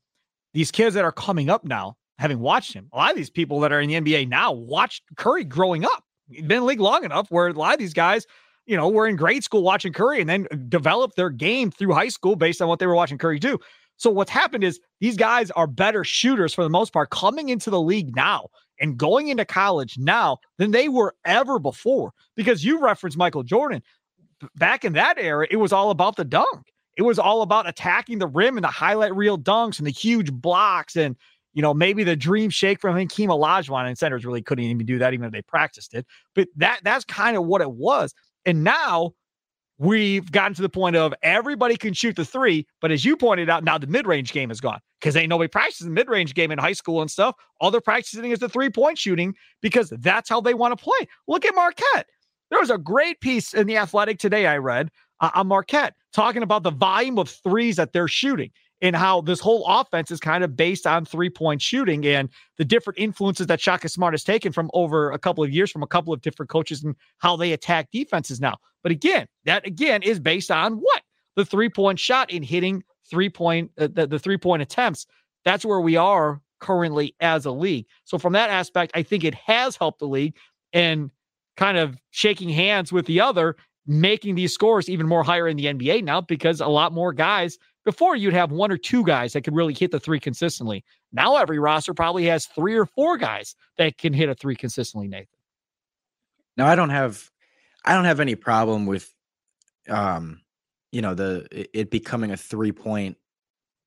these 0.53 0.71
kids 0.71 0.95
that 0.95 1.03
are 1.03 1.11
coming 1.11 1.49
up 1.49 1.63
now, 1.63 1.97
having 2.17 2.39
watched 2.39 2.73
him, 2.73 2.89
a 2.91 2.97
lot 2.97 3.11
of 3.11 3.17
these 3.17 3.29
people 3.29 3.59
that 3.59 3.71
are 3.71 3.81
in 3.81 3.89
the 3.89 3.95
NBA 4.01 4.27
now 4.27 4.51
watched 4.51 5.03
Curry 5.15 5.43
growing 5.43 5.85
up. 5.85 6.03
Been 6.29 6.51
in 6.51 6.65
league 6.65 6.79
long 6.79 7.03
enough 7.03 7.29
where 7.29 7.47
a 7.47 7.53
lot 7.53 7.73
of 7.73 7.79
these 7.79 7.93
guys, 7.93 8.25
you 8.65 8.77
know, 8.77 8.87
were 8.87 9.07
in 9.07 9.15
grade 9.15 9.43
school 9.43 9.63
watching 9.63 9.93
Curry 9.93 10.21
and 10.21 10.29
then 10.29 10.47
uh, 10.51 10.55
developed 10.67 11.15
their 11.15 11.29
game 11.29 11.71
through 11.71 11.93
high 11.93 12.09
school 12.09 12.35
based 12.35 12.61
on 12.61 12.67
what 12.67 12.79
they 12.79 12.87
were 12.87 12.95
watching 12.95 13.17
Curry 13.17 13.39
do. 13.39 13.59
So 13.97 14.09
what's 14.09 14.31
happened 14.31 14.63
is 14.63 14.79
these 15.01 15.17
guys 15.17 15.51
are 15.51 15.67
better 15.67 16.03
shooters 16.03 16.53
for 16.53 16.63
the 16.63 16.69
most 16.69 16.93
part 16.93 17.09
coming 17.09 17.49
into 17.49 17.69
the 17.69 17.81
league 17.81 18.15
now 18.15 18.47
and 18.79 18.97
going 18.97 19.27
into 19.27 19.43
college 19.43 19.97
now 19.97 20.37
than 20.57 20.71
they 20.71 20.87
were 20.87 21.15
ever 21.25 21.59
before. 21.59 22.13
Because 22.35 22.63
you 22.63 22.79
referenced 22.81 23.17
Michael 23.17 23.43
Jordan 23.43 23.83
back 24.55 24.85
in 24.85 24.93
that 24.93 25.17
era, 25.17 25.47
it 25.51 25.57
was 25.57 25.73
all 25.73 25.91
about 25.91 26.15
the 26.15 26.23
dunk. 26.23 26.71
It 26.95 27.01
was 27.03 27.19
all 27.19 27.41
about 27.41 27.67
attacking 27.67 28.19
the 28.19 28.27
rim 28.27 28.57
and 28.57 28.63
the 28.63 28.69
highlight 28.69 29.15
reel 29.15 29.37
dunks 29.37 29.79
and 29.79 29.87
the 29.87 29.91
huge 29.91 30.31
blocks 30.31 30.95
and 30.95 31.15
you 31.53 31.61
know 31.61 31.73
maybe 31.73 32.03
the 32.03 32.15
dream 32.15 32.49
shake 32.49 32.79
from 32.79 32.95
Hakeem 32.95 33.29
Olajuwon 33.29 33.87
and 33.87 33.97
centers 33.97 34.25
really 34.25 34.41
couldn't 34.41 34.65
even 34.65 34.85
do 34.85 34.99
that 34.99 35.13
even 35.13 35.25
if 35.25 35.31
they 35.31 35.41
practiced 35.41 35.93
it. 35.93 36.05
But 36.35 36.47
that 36.57 36.81
that's 36.83 37.05
kind 37.05 37.37
of 37.37 37.45
what 37.45 37.61
it 37.61 37.71
was. 37.71 38.13
And 38.45 38.63
now 38.63 39.13
we've 39.77 40.31
gotten 40.31 40.53
to 40.55 40.61
the 40.61 40.69
point 40.69 40.95
of 40.95 41.13
everybody 41.23 41.77
can 41.77 41.93
shoot 41.93 42.15
the 42.15 42.25
three, 42.25 42.67
but 42.81 42.91
as 42.91 43.05
you 43.05 43.15
pointed 43.15 43.49
out, 43.49 43.63
now 43.63 43.77
the 43.77 43.87
mid-range 43.87 44.33
game 44.33 44.51
is 44.51 44.59
gone 44.59 44.79
because 44.99 45.15
ain't 45.15 45.29
nobody 45.29 45.47
practicing 45.47 45.93
mid-range 45.93 46.33
game 46.33 46.51
in 46.51 46.59
high 46.59 46.73
school 46.73 47.01
and 47.01 47.09
stuff. 47.09 47.35
All 47.61 47.71
they're 47.71 47.81
practicing 47.81 48.31
is 48.31 48.39
the 48.39 48.49
three-point 48.49 48.97
shooting 48.97 49.33
because 49.61 49.89
that's 49.99 50.29
how 50.29 50.41
they 50.41 50.53
want 50.53 50.77
to 50.77 50.83
play. 50.83 51.07
Look 51.27 51.45
at 51.45 51.55
Marquette. 51.55 52.07
There 52.49 52.59
was 52.59 52.69
a 52.69 52.77
great 52.77 53.21
piece 53.21 53.53
in 53.53 53.67
the 53.67 53.77
Athletic 53.77 54.19
today 54.19 54.47
I 54.47 54.57
read 54.57 54.89
uh, 55.21 55.29
on 55.35 55.47
Marquette 55.47 55.93
talking 56.13 56.43
about 56.43 56.63
the 56.63 56.71
volume 56.71 57.19
of 57.19 57.29
threes 57.29 57.75
that 57.77 57.93
they're 57.93 58.07
shooting. 58.07 58.51
In 58.81 58.93
how 58.93 59.21
this 59.21 59.39
whole 59.39 59.65
offense 59.67 60.09
is 60.11 60.19
kind 60.19 60.43
of 60.43 60.55
based 60.55 60.87
on 60.87 61.05
three 61.05 61.29
point 61.29 61.61
shooting 61.61 62.05
and 62.05 62.29
the 62.57 62.65
different 62.65 62.99
influences 62.99 63.47
that 63.47 63.59
Shaka 63.59 63.89
Smart 63.89 64.13
has 64.13 64.23
taken 64.23 64.51
from 64.51 64.69
over 64.73 65.11
a 65.11 65.19
couple 65.19 65.43
of 65.43 65.51
years 65.51 65.71
from 65.71 65.83
a 65.83 65.87
couple 65.87 66.13
of 66.13 66.21
different 66.21 66.49
coaches 66.49 66.83
and 66.83 66.95
how 67.17 67.35
they 67.35 67.51
attack 67.51 67.89
defenses 67.91 68.39
now. 68.39 68.57
But 68.83 68.91
again, 68.91 69.27
that 69.45 69.65
again 69.67 70.03
is 70.03 70.19
based 70.19 70.51
on 70.51 70.75
what? 70.75 71.01
The 71.35 71.45
three 71.45 71.69
point 71.69 71.99
shot 71.99 72.31
in 72.31 72.43
hitting 72.43 72.83
three 73.09 73.29
point, 73.29 73.71
uh, 73.77 73.89
the, 73.91 74.07
the 74.07 74.19
three 74.19 74.37
point 74.37 74.61
attempts. 74.61 75.05
That's 75.43 75.65
where 75.65 75.81
we 75.81 75.95
are 75.95 76.41
currently 76.59 77.15
as 77.19 77.45
a 77.45 77.51
league. 77.51 77.85
So 78.03 78.17
from 78.17 78.33
that 78.33 78.49
aspect, 78.49 78.91
I 78.95 79.03
think 79.03 79.23
it 79.23 79.33
has 79.33 79.75
helped 79.75 79.99
the 79.99 80.07
league 80.07 80.35
and 80.73 81.11
kind 81.57 81.77
of 81.77 81.97
shaking 82.11 82.49
hands 82.49 82.91
with 82.91 83.05
the 83.05 83.21
other, 83.21 83.55
making 83.87 84.35
these 84.35 84.53
scores 84.53 84.89
even 84.89 85.07
more 85.07 85.23
higher 85.23 85.47
in 85.47 85.57
the 85.57 85.65
NBA 85.65 86.03
now 86.03 86.21
because 86.21 86.61
a 86.61 86.67
lot 86.67 86.93
more 86.93 87.11
guys 87.13 87.57
before 87.89 88.15
you'd 88.15 88.35
have 88.35 88.51
one 88.51 88.71
or 88.71 88.77
two 88.77 89.03
guys 89.03 89.33
that 89.33 89.41
could 89.41 89.55
really 89.55 89.73
hit 89.73 89.89
the 89.89 89.99
three 89.99 90.19
consistently. 90.19 90.85
Now 91.11 91.37
every 91.37 91.57
roster 91.57 91.91
probably 91.91 92.25
has 92.25 92.45
three 92.45 92.75
or 92.75 92.85
four 92.85 93.17
guys 93.17 93.55
that 93.79 93.97
can 93.97 94.13
hit 94.13 94.29
a 94.29 94.35
three 94.35 94.55
consistently, 94.55 95.07
Nathan. 95.07 95.27
Now 96.55 96.67
I 96.67 96.75
don't 96.75 96.91
have 96.91 97.31
I 97.83 97.95
don't 97.95 98.05
have 98.05 98.19
any 98.19 98.35
problem 98.35 98.85
with 98.85 99.11
um 99.89 100.41
you 100.91 101.01
know 101.01 101.15
the 101.15 101.47
it 101.51 101.89
becoming 101.89 102.29
a 102.29 102.37
three 102.37 102.71
point 102.71 103.17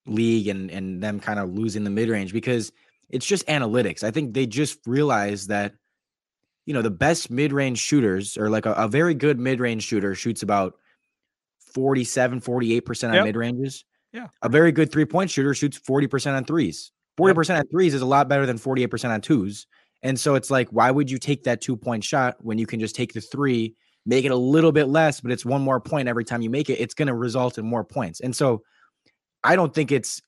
league 0.04 0.48
and 0.48 0.68
and 0.68 1.00
them 1.00 1.20
kind 1.20 1.38
of 1.38 1.54
losing 1.54 1.84
the 1.84 1.90
mid 1.90 2.08
range 2.08 2.32
because 2.32 2.72
it's 3.08 3.24
just 3.24 3.46
analytics. 3.46 4.02
I 4.02 4.10
think 4.10 4.34
they 4.34 4.46
just 4.46 4.80
realized 4.84 5.48
that 5.48 5.74
you 6.66 6.74
know 6.74 6.82
the 6.82 6.90
best 6.90 7.30
mid 7.30 7.52
range 7.52 7.78
shooters 7.78 8.36
or 8.36 8.50
like 8.50 8.66
a, 8.66 8.72
a 8.72 8.88
very 8.88 9.14
good 9.14 9.38
mid 9.38 9.60
range 9.60 9.84
shooter 9.84 10.16
shoots 10.16 10.42
about 10.42 10.74
47 11.72 12.40
48% 12.40 13.08
on 13.08 13.14
yep. 13.14 13.24
mid 13.26 13.36
ranges 13.36 13.84
yeah. 14.12 14.28
A 14.42 14.48
very 14.48 14.72
good 14.72 14.92
three 14.92 15.04
point 15.04 15.30
shooter 15.30 15.54
shoots 15.54 15.78
40% 15.78 16.36
on 16.36 16.44
threes. 16.44 16.92
40% 17.18 17.48
yep. 17.48 17.58
on 17.58 17.68
threes 17.68 17.94
is 17.94 18.02
a 18.02 18.06
lot 18.06 18.28
better 18.28 18.46
than 18.46 18.58
48% 18.58 19.10
on 19.10 19.20
twos. 19.20 19.66
And 20.02 20.18
so 20.18 20.34
it's 20.34 20.50
like, 20.50 20.68
why 20.70 20.90
would 20.90 21.10
you 21.10 21.18
take 21.18 21.44
that 21.44 21.60
two 21.60 21.76
point 21.76 22.04
shot 22.04 22.36
when 22.40 22.58
you 22.58 22.66
can 22.66 22.80
just 22.80 22.96
take 22.96 23.12
the 23.12 23.20
three, 23.20 23.74
make 24.04 24.24
it 24.24 24.30
a 24.30 24.36
little 24.36 24.72
bit 24.72 24.86
less, 24.86 25.20
but 25.20 25.30
it's 25.30 25.44
one 25.44 25.62
more 25.62 25.80
point 25.80 26.08
every 26.08 26.24
time 26.24 26.42
you 26.42 26.50
make 26.50 26.70
it? 26.70 26.80
It's 26.80 26.94
going 26.94 27.08
to 27.08 27.14
result 27.14 27.58
in 27.58 27.64
more 27.64 27.84
points. 27.84 28.20
And 28.20 28.34
so 28.34 28.62
I 29.44 29.56
don't 29.56 29.74
think 29.74 29.92
it's 29.92 30.20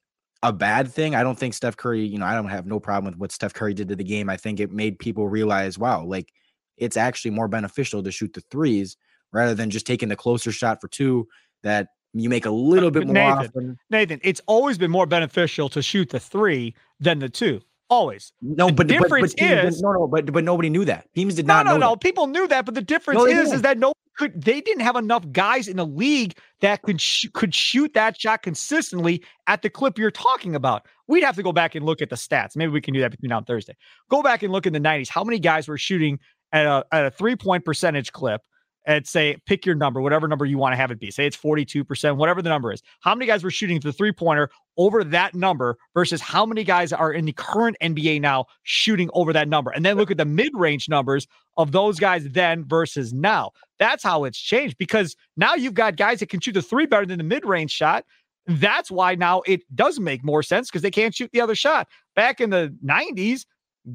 a 0.43 0.53
bad 0.53 0.93
thing. 0.93 1.15
I 1.15 1.23
don't 1.23 1.39
think 1.39 1.55
Steph 1.55 1.77
Curry, 1.77 2.05
you 2.05 2.19
know, 2.19 2.27
I 2.27 2.35
don't 2.35 2.49
have 2.49 2.67
no 2.67 2.79
problem 2.79 3.13
with 3.13 3.19
what 3.19 3.33
Steph 3.33 3.55
Curry 3.55 3.75
did 3.75 3.89
to 3.89 3.97
the 3.97 4.05
game. 4.05 4.29
I 4.29 4.37
think 4.37 4.61
it 4.61 4.71
made 4.71 4.99
people 4.99 5.29
realize, 5.29 5.79
wow, 5.79 6.05
like 6.05 6.29
it's 6.77 6.97
actually 6.97 7.31
more 7.31 7.49
beneficial 7.49 8.03
to 8.03 8.13
shoot 8.13 8.33
the 8.33 8.43
threes 8.51 8.97
rather 9.33 9.55
than 9.55 9.71
just 9.71 9.87
taking 9.87 10.09
the 10.09 10.17
closer 10.17 10.53
shot 10.53 10.81
for 10.81 10.89
two 10.89 11.27
that 11.63 11.89
you 12.15 12.29
make 12.29 12.47
a 12.47 12.51
little 12.51 12.91
bit 12.91 13.07
more 13.07 13.15
Nathan, 13.15 13.39
often. 13.39 13.79
Nathan, 13.91 14.21
it's 14.23 14.41
always 14.47 14.79
been 14.79 14.91
more 14.91 15.07
beneficial 15.07 15.69
to 15.71 15.83
shoot 15.83 16.11
the 16.11 16.21
three 16.21 16.75
than 17.01 17.19
the 17.19 17.29
two. 17.29 17.61
Always. 17.91 18.33
No, 18.41 18.69
the 18.69 18.73
but 18.73 18.89
the 18.89 18.95
difference 18.95 19.35
but, 19.35 19.49
but 19.49 19.65
is 19.67 19.83
no, 19.83 19.93
no, 19.93 20.07
but 20.07 20.33
but 20.33 20.45
nobody 20.45 20.71
knew 20.71 20.85
that. 20.87 21.13
Teams 21.15 21.35
did 21.35 21.47
no, 21.47 21.55
not. 21.55 21.67
No, 21.67 21.73
no, 21.73 21.79
no, 21.79 21.91
that. 21.91 22.01
People 22.01 22.29
knew 22.29 22.49
that, 22.49 22.65
but 22.65 22.75
the 22.75 22.83
difference 22.83 23.19
no, 23.19 23.27
is, 23.27 23.53
is 23.53 23.63
that 23.63 23.79
no 23.79 23.93
could 24.17 24.41
they 24.41 24.61
didn't 24.61 24.83
have 24.83 24.97
enough 24.97 25.31
guys 25.33 25.69
in 25.69 25.77
the 25.77 25.87
league 25.87 26.37
that 26.61 26.83
could 26.83 27.01
sh- 27.01 27.27
could 27.35 27.55
shoot 27.55 27.93
that 27.95 28.19
shot 28.19 28.43
consistently 28.43 29.23
at 29.47 29.63
the 29.63 29.69
clip 29.69 29.99
you're 29.99 30.11
talking 30.11 30.55
about. 30.55 30.87
We'd 31.09 31.25
have 31.25 31.37
to 31.37 31.43
go 31.43 31.53
back 31.53 31.75
and 31.75 31.85
look 31.85 32.01
at 32.01 32.11
the 32.11 32.17
stats. 32.17 32.57
Maybe 32.57 32.73
we 32.73 32.81
can 32.81 32.95
do 32.95 33.01
that 33.01 33.11
between 33.11 33.29
now 33.29 33.39
and 33.39 33.47
Thursday. 33.47 33.77
Go 34.09 34.23
back 34.23 34.43
and 34.43 34.53
look 34.53 34.67
in 34.67 34.73
the 34.73 34.81
90s. 34.81 35.09
How 35.09 35.25
many 35.25 35.39
guys 35.39 35.69
were 35.69 35.77
shooting 35.77 36.19
at 36.53 36.67
a, 36.67 36.85
at 36.93 37.07
a 37.07 37.11
three 37.11 37.37
point 37.37 37.65
percentage 37.65 38.13
clip 38.13 38.41
and 38.87 39.07
say, 39.07 39.37
pick 39.47 39.65
your 39.65 39.75
number, 39.75 40.01
whatever 40.01 40.29
number 40.29 40.45
you 40.45 40.59
want 40.59 40.73
to 40.73 40.77
have 40.77 40.91
it 40.91 40.99
be. 40.99 41.11
Say 41.11 41.27
it's 41.27 41.37
42%, 41.37 42.17
whatever 42.17 42.43
the 42.43 42.49
number 42.49 42.73
is. 42.73 42.83
How 43.01 43.15
many 43.15 43.27
guys 43.27 43.43
were 43.43 43.51
shooting 43.51 43.81
the 43.81 43.93
three 43.93 44.13
pointer 44.13 44.51
over 44.77 45.05
that 45.05 45.35
number 45.35 45.77
versus 45.95 46.21
how 46.21 46.45
many 46.45 46.65
guys 46.65 46.93
are 46.93 47.13
in 47.13 47.25
the 47.25 47.33
current 47.33 47.77
NBA 47.83 48.21
now 48.21 48.47
shooting 48.63 49.11
over 49.15 49.33
that 49.33 49.49
number? 49.49 49.71
And 49.71 49.85
then 49.85 49.97
look 49.97 50.11
at 50.11 50.17
the 50.17 50.25
mid 50.25 50.53
range 50.55 50.89
numbers 50.89 51.27
of 51.57 51.73
those 51.73 51.99
guys 51.99 52.29
then 52.31 52.65
versus 52.67 53.13
now. 53.13 53.53
That's 53.79 54.03
how 54.03 54.25
it's 54.25 54.39
changed 54.39 54.77
because 54.79 55.17
now 55.37 55.55
you've 55.55 55.75
got 55.75 55.97
guys 55.97 56.21
that 56.21 56.29
can 56.29 56.41
shoot 56.41 56.53
the 56.53 56.63
three 56.63 56.87
better 56.87 57.07
than 57.07 57.19
the 57.19 57.25
mid 57.25 57.45
range 57.45 57.71
shot. 57.71 58.05
That's 58.47 58.91
why 58.91 59.15
now 59.15 59.43
it 59.47 59.63
does 59.75 59.99
make 59.99 60.23
more 60.23 60.43
sense 60.43 60.69
because 60.69 60.83
they 60.83 60.91
can't 60.91 61.15
shoot 61.15 61.31
the 61.33 61.41
other 61.41 61.55
shot. 61.55 61.89
Back 62.15 62.41
in 62.41 62.51
the 62.51 62.77
90s, 62.85 63.47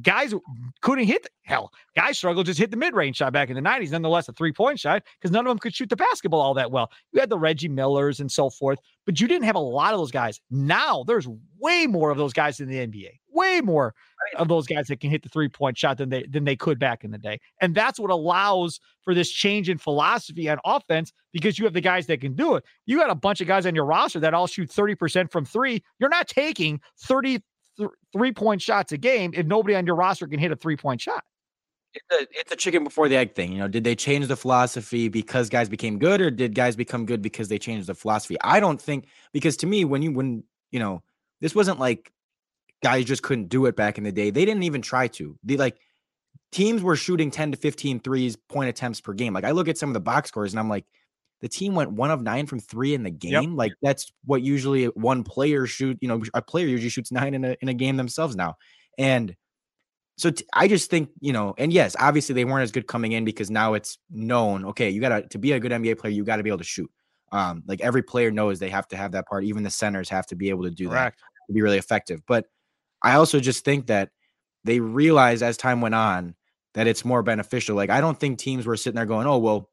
guys 0.01 0.33
couldn't 0.81 1.05
hit 1.05 1.23
The, 1.23 1.29
hell 1.43 1.71
guys 1.95 2.17
struggled 2.17 2.45
just 2.45 2.59
hit 2.59 2.71
the 2.71 2.77
mid-range 2.77 3.17
shot 3.17 3.33
back 3.33 3.49
in 3.49 3.55
the 3.55 3.61
90s 3.61 3.91
nonetheless 3.91 4.29
a 4.29 4.33
three-point 4.33 4.79
shot 4.79 5.03
because 5.19 5.31
none 5.31 5.45
of 5.45 5.49
them 5.49 5.57
could 5.59 5.75
shoot 5.75 5.89
the 5.89 5.95
basketball 5.95 6.41
all 6.41 6.53
that 6.53 6.71
well. 6.71 6.91
You 7.11 7.19
had 7.19 7.29
the 7.29 7.39
reggie 7.39 7.67
millers 7.67 8.19
and 8.19 8.31
so 8.31 8.49
forth 8.49 8.79
but 9.05 9.19
you 9.19 9.27
didn't 9.27 9.45
have 9.45 9.55
a 9.55 9.59
lot 9.59 9.93
of 9.93 9.99
those 9.99 10.11
guys. 10.11 10.39
Now 10.51 11.03
there's 11.03 11.27
way 11.59 11.87
more 11.87 12.11
of 12.11 12.17
those 12.17 12.33
guys 12.33 12.59
in 12.59 12.69
the 12.69 12.87
nba 12.87 13.09
way 13.31 13.61
more 13.61 13.93
of 14.37 14.47
those 14.47 14.65
guys 14.67 14.87
that 14.87 14.99
can 14.99 15.09
hit 15.09 15.23
the 15.23 15.29
three-point 15.29 15.77
shot 15.77 15.97
than 15.97 16.09
they 16.09 16.23
than 16.23 16.43
they 16.43 16.55
could 16.55 16.79
back 16.79 17.03
in 17.03 17.11
the 17.11 17.17
day 17.17 17.39
and 17.61 17.73
that's 17.75 17.99
what 17.99 18.11
allows 18.11 18.79
for 19.03 19.13
this 19.13 19.29
change 19.29 19.69
in 19.69 19.77
philosophy 19.77 20.49
on 20.49 20.57
offense 20.65 21.13
because 21.31 21.57
you 21.57 21.65
have 21.65 21.73
the 21.73 21.81
guys 21.81 22.05
that 22.07 22.21
can 22.21 22.33
do 22.35 22.55
it. 22.55 22.63
You 22.85 22.97
got 22.97 23.09
a 23.09 23.15
bunch 23.15 23.41
of 23.41 23.47
guys 23.47 23.65
on 23.65 23.75
your 23.75 23.85
roster 23.85 24.19
that 24.19 24.33
all 24.33 24.47
shoot 24.47 24.69
30% 24.69 25.31
from 25.31 25.45
three 25.45 25.83
you're 25.99 26.09
not 26.09 26.27
taking 26.27 26.79
30 27.01 27.41
th- 27.79 27.89
three 28.13 28.31
point 28.31 28.61
shots 28.61 28.91
a 28.91 28.97
game 28.97 29.31
if 29.33 29.45
nobody 29.45 29.75
on 29.75 29.85
your 29.85 29.95
roster 29.95 30.27
can 30.27 30.39
hit 30.39 30.51
a 30.51 30.55
three 30.55 30.77
point 30.77 31.01
shot. 31.01 31.23
It's 31.95 32.05
a, 32.11 32.39
it's 32.39 32.51
a 32.51 32.55
chicken 32.55 32.83
before 32.83 33.09
the 33.09 33.15
egg 33.15 33.33
thing. 33.33 33.51
You 33.51 33.59
know, 33.59 33.67
did 33.67 33.83
they 33.83 33.95
change 33.95 34.27
the 34.27 34.35
philosophy 34.35 35.09
because 35.09 35.49
guys 35.49 35.69
became 35.69 35.97
good, 35.97 36.21
or 36.21 36.29
did 36.29 36.53
guys 36.53 36.75
become 36.75 37.07
good 37.07 37.23
because 37.23 37.47
they 37.47 37.57
changed 37.57 37.87
the 37.87 37.95
philosophy? 37.95 38.37
I 38.41 38.59
don't 38.59 38.79
think 38.79 39.07
because 39.33 39.57
to 39.57 39.65
me, 39.65 39.85
when 39.85 40.03
you 40.03 40.11
when 40.11 40.43
you 40.71 40.79
know, 40.79 41.01
this 41.41 41.55
wasn't 41.55 41.79
like 41.79 42.11
guys 42.83 43.05
just 43.05 43.23
couldn't 43.23 43.49
do 43.49 43.65
it 43.65 43.75
back 43.75 43.97
in 43.97 44.03
the 44.03 44.11
day. 44.11 44.29
They 44.29 44.45
didn't 44.45 44.63
even 44.63 44.81
try 44.81 45.07
to. 45.07 45.35
They 45.43 45.57
like 45.57 45.79
teams 46.51 46.81
were 46.81 46.95
shooting 46.95 47.31
10 47.31 47.51
to 47.51 47.57
15 47.57 47.99
threes 47.99 48.35
point 48.35 48.69
attempts 48.69 49.01
per 49.01 49.13
game. 49.13 49.33
Like 49.33 49.43
I 49.43 49.51
look 49.51 49.67
at 49.67 49.77
some 49.77 49.89
of 49.89 49.93
the 49.93 49.99
box 49.99 50.29
scores 50.29 50.53
and 50.53 50.59
I'm 50.59 50.69
like, 50.69 50.85
the 51.41 51.47
team 51.47 51.75
went 51.75 51.91
one 51.91 52.11
of 52.11 52.21
nine 52.21 52.45
from 52.45 52.59
three 52.59 52.93
in 52.93 53.03
the 53.03 53.09
game. 53.09 53.51
Yep. 53.51 53.51
Like 53.53 53.73
that's 53.81 54.11
what 54.25 54.41
usually 54.41 54.85
one 54.85 55.23
player 55.23 55.65
shoot. 55.65 55.97
You 56.01 56.07
know, 56.07 56.21
a 56.33 56.41
player 56.41 56.67
usually 56.67 56.89
shoots 56.89 57.11
nine 57.11 57.33
in 57.33 57.45
a 57.45 57.55
in 57.61 57.69
a 57.69 57.73
game 57.73 57.97
themselves 57.97 58.35
now. 58.35 58.55
And 58.97 59.35
so 60.17 60.31
t- 60.31 60.45
I 60.53 60.67
just 60.67 60.89
think 60.89 61.09
you 61.21 61.31
know, 61.31 61.55
and 61.57 61.71
yes, 61.71 61.95
obviously 61.97 62.35
they 62.35 62.45
weren't 62.45 62.63
as 62.63 62.71
good 62.71 62.87
coming 62.87 63.13
in 63.13 63.23
because 63.23 63.49
now 63.49 63.73
it's 63.73 63.97
known. 64.09 64.65
Okay, 64.65 64.89
you 64.89 64.99
gotta 64.99 65.21
to 65.29 65.37
be 65.37 65.53
a 65.53 65.59
good 65.59 65.71
NBA 65.71 65.97
player, 65.97 66.11
you 66.11 66.25
got 66.25 66.37
to 66.37 66.43
be 66.43 66.49
able 66.49 66.57
to 66.59 66.63
shoot. 66.65 66.91
Um, 67.31 67.63
like 67.67 67.79
every 67.81 68.01
player 68.01 68.31
knows 68.31 68.59
they 68.59 68.69
have 68.69 68.87
to 68.89 68.97
have 68.97 69.13
that 69.13 69.27
part. 69.27 69.45
Even 69.45 69.63
the 69.63 69.69
centers 69.69 70.09
have 70.09 70.25
to 70.27 70.35
be 70.35 70.49
able 70.49 70.63
to 70.63 70.71
do 70.71 70.89
Correct. 70.89 71.19
that 71.19 71.47
to 71.47 71.53
be 71.53 71.61
really 71.61 71.77
effective. 71.77 72.21
But 72.27 72.45
I 73.03 73.13
also 73.13 73.39
just 73.39 73.63
think 73.63 73.87
that 73.87 74.09
they 74.65 74.79
realize 74.79 75.41
as 75.41 75.55
time 75.55 75.79
went 75.79 75.95
on 75.95 76.35
that 76.73 76.87
it's 76.87 77.05
more 77.05 77.23
beneficial. 77.23 77.75
Like 77.75 77.89
I 77.89 78.01
don't 78.01 78.19
think 78.19 78.39
teams 78.39 78.65
were 78.65 78.77
sitting 78.77 78.95
there 78.95 79.05
going, 79.05 79.27
"Oh 79.27 79.37
well, 79.37 79.68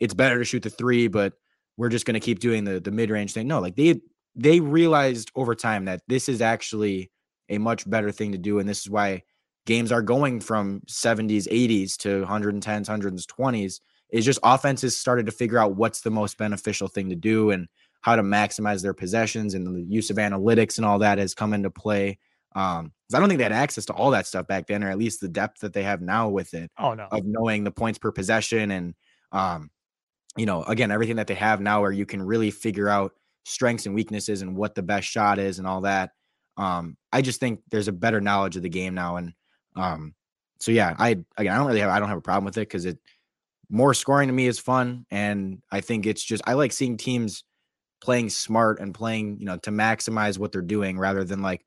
it's 0.00 0.14
better 0.14 0.38
to 0.38 0.44
shoot 0.44 0.62
the 0.62 0.70
three, 0.70 1.08
but 1.08 1.34
we're 1.76 1.88
just 1.88 2.06
going 2.06 2.14
to 2.14 2.20
keep 2.20 2.40
doing 2.40 2.64
the 2.64 2.80
the 2.80 2.90
mid 2.90 3.10
range 3.10 3.32
thing. 3.32 3.48
No, 3.48 3.60
like 3.60 3.76
they 3.76 4.00
they 4.34 4.60
realized 4.60 5.30
over 5.34 5.54
time 5.54 5.86
that 5.86 6.02
this 6.08 6.28
is 6.28 6.40
actually 6.40 7.10
a 7.48 7.58
much 7.58 7.88
better 7.88 8.10
thing 8.10 8.32
to 8.32 8.38
do, 8.38 8.58
and 8.58 8.68
this 8.68 8.80
is 8.80 8.90
why 8.90 9.22
games 9.66 9.92
are 9.92 10.02
going 10.02 10.40
from 10.40 10.80
70s, 10.88 11.46
80s 11.48 11.96
to 11.98 12.24
110s, 12.24 12.86
100s, 12.86 13.26
20s. 13.26 13.80
Is 14.10 14.24
just 14.24 14.40
offenses 14.42 14.98
started 14.98 15.26
to 15.26 15.32
figure 15.32 15.58
out 15.58 15.76
what's 15.76 16.00
the 16.00 16.10
most 16.10 16.38
beneficial 16.38 16.88
thing 16.88 17.10
to 17.10 17.14
do 17.14 17.50
and 17.50 17.68
how 18.00 18.16
to 18.16 18.22
maximize 18.22 18.80
their 18.82 18.94
possessions 18.94 19.52
and 19.52 19.66
the 19.66 19.82
use 19.82 20.08
of 20.08 20.16
analytics 20.16 20.78
and 20.78 20.86
all 20.86 20.98
that 21.00 21.18
has 21.18 21.34
come 21.34 21.52
into 21.52 21.68
play. 21.68 22.18
Um, 22.54 22.92
I 23.12 23.18
don't 23.18 23.28
think 23.28 23.36
they 23.36 23.44
had 23.44 23.52
access 23.52 23.84
to 23.86 23.92
all 23.92 24.10
that 24.12 24.26
stuff 24.26 24.46
back 24.46 24.66
then, 24.66 24.82
or 24.82 24.90
at 24.90 24.96
least 24.96 25.20
the 25.20 25.28
depth 25.28 25.60
that 25.60 25.74
they 25.74 25.82
have 25.82 26.00
now 26.00 26.30
with 26.30 26.54
it. 26.54 26.70
Oh 26.78 26.94
no, 26.94 27.08
of 27.10 27.26
knowing 27.26 27.64
the 27.64 27.70
points 27.70 27.98
per 27.98 28.10
possession 28.10 28.70
and 28.70 28.94
um, 29.30 29.70
you 30.38 30.46
know, 30.46 30.62
again, 30.64 30.90
everything 30.90 31.16
that 31.16 31.26
they 31.26 31.34
have 31.34 31.60
now 31.60 31.80
where 31.80 31.92
you 31.92 32.06
can 32.06 32.22
really 32.22 32.50
figure 32.50 32.88
out 32.88 33.12
strengths 33.44 33.86
and 33.86 33.94
weaknesses 33.94 34.42
and 34.42 34.56
what 34.56 34.74
the 34.74 34.82
best 34.82 35.08
shot 35.08 35.38
is 35.38 35.58
and 35.58 35.66
all 35.66 35.80
that. 35.80 36.10
Um, 36.56 36.96
I 37.12 37.22
just 37.22 37.40
think 37.40 37.60
there's 37.70 37.88
a 37.88 37.92
better 37.92 38.20
knowledge 38.20 38.56
of 38.56 38.62
the 38.62 38.68
game 38.68 38.94
now. 38.94 39.16
And 39.16 39.32
um, 39.74 40.14
so 40.60 40.70
yeah, 40.70 40.94
I 40.98 41.10
again 41.36 41.52
I 41.52 41.56
don't 41.56 41.66
really 41.66 41.80
have 41.80 41.90
I 41.90 41.98
don't 41.98 42.08
have 42.08 42.18
a 42.18 42.22
problem 42.22 42.44
with 42.44 42.56
it 42.56 42.68
because 42.68 42.84
it 42.84 42.98
more 43.70 43.94
scoring 43.94 44.28
to 44.28 44.34
me 44.34 44.46
is 44.46 44.58
fun. 44.58 45.06
And 45.10 45.62
I 45.70 45.80
think 45.80 46.06
it's 46.06 46.22
just 46.22 46.42
I 46.46 46.54
like 46.54 46.72
seeing 46.72 46.96
teams 46.96 47.44
playing 48.00 48.30
smart 48.30 48.80
and 48.80 48.94
playing, 48.94 49.38
you 49.40 49.46
know, 49.46 49.56
to 49.58 49.70
maximize 49.70 50.38
what 50.38 50.52
they're 50.52 50.62
doing 50.62 50.98
rather 50.98 51.24
than 51.24 51.42
like, 51.42 51.64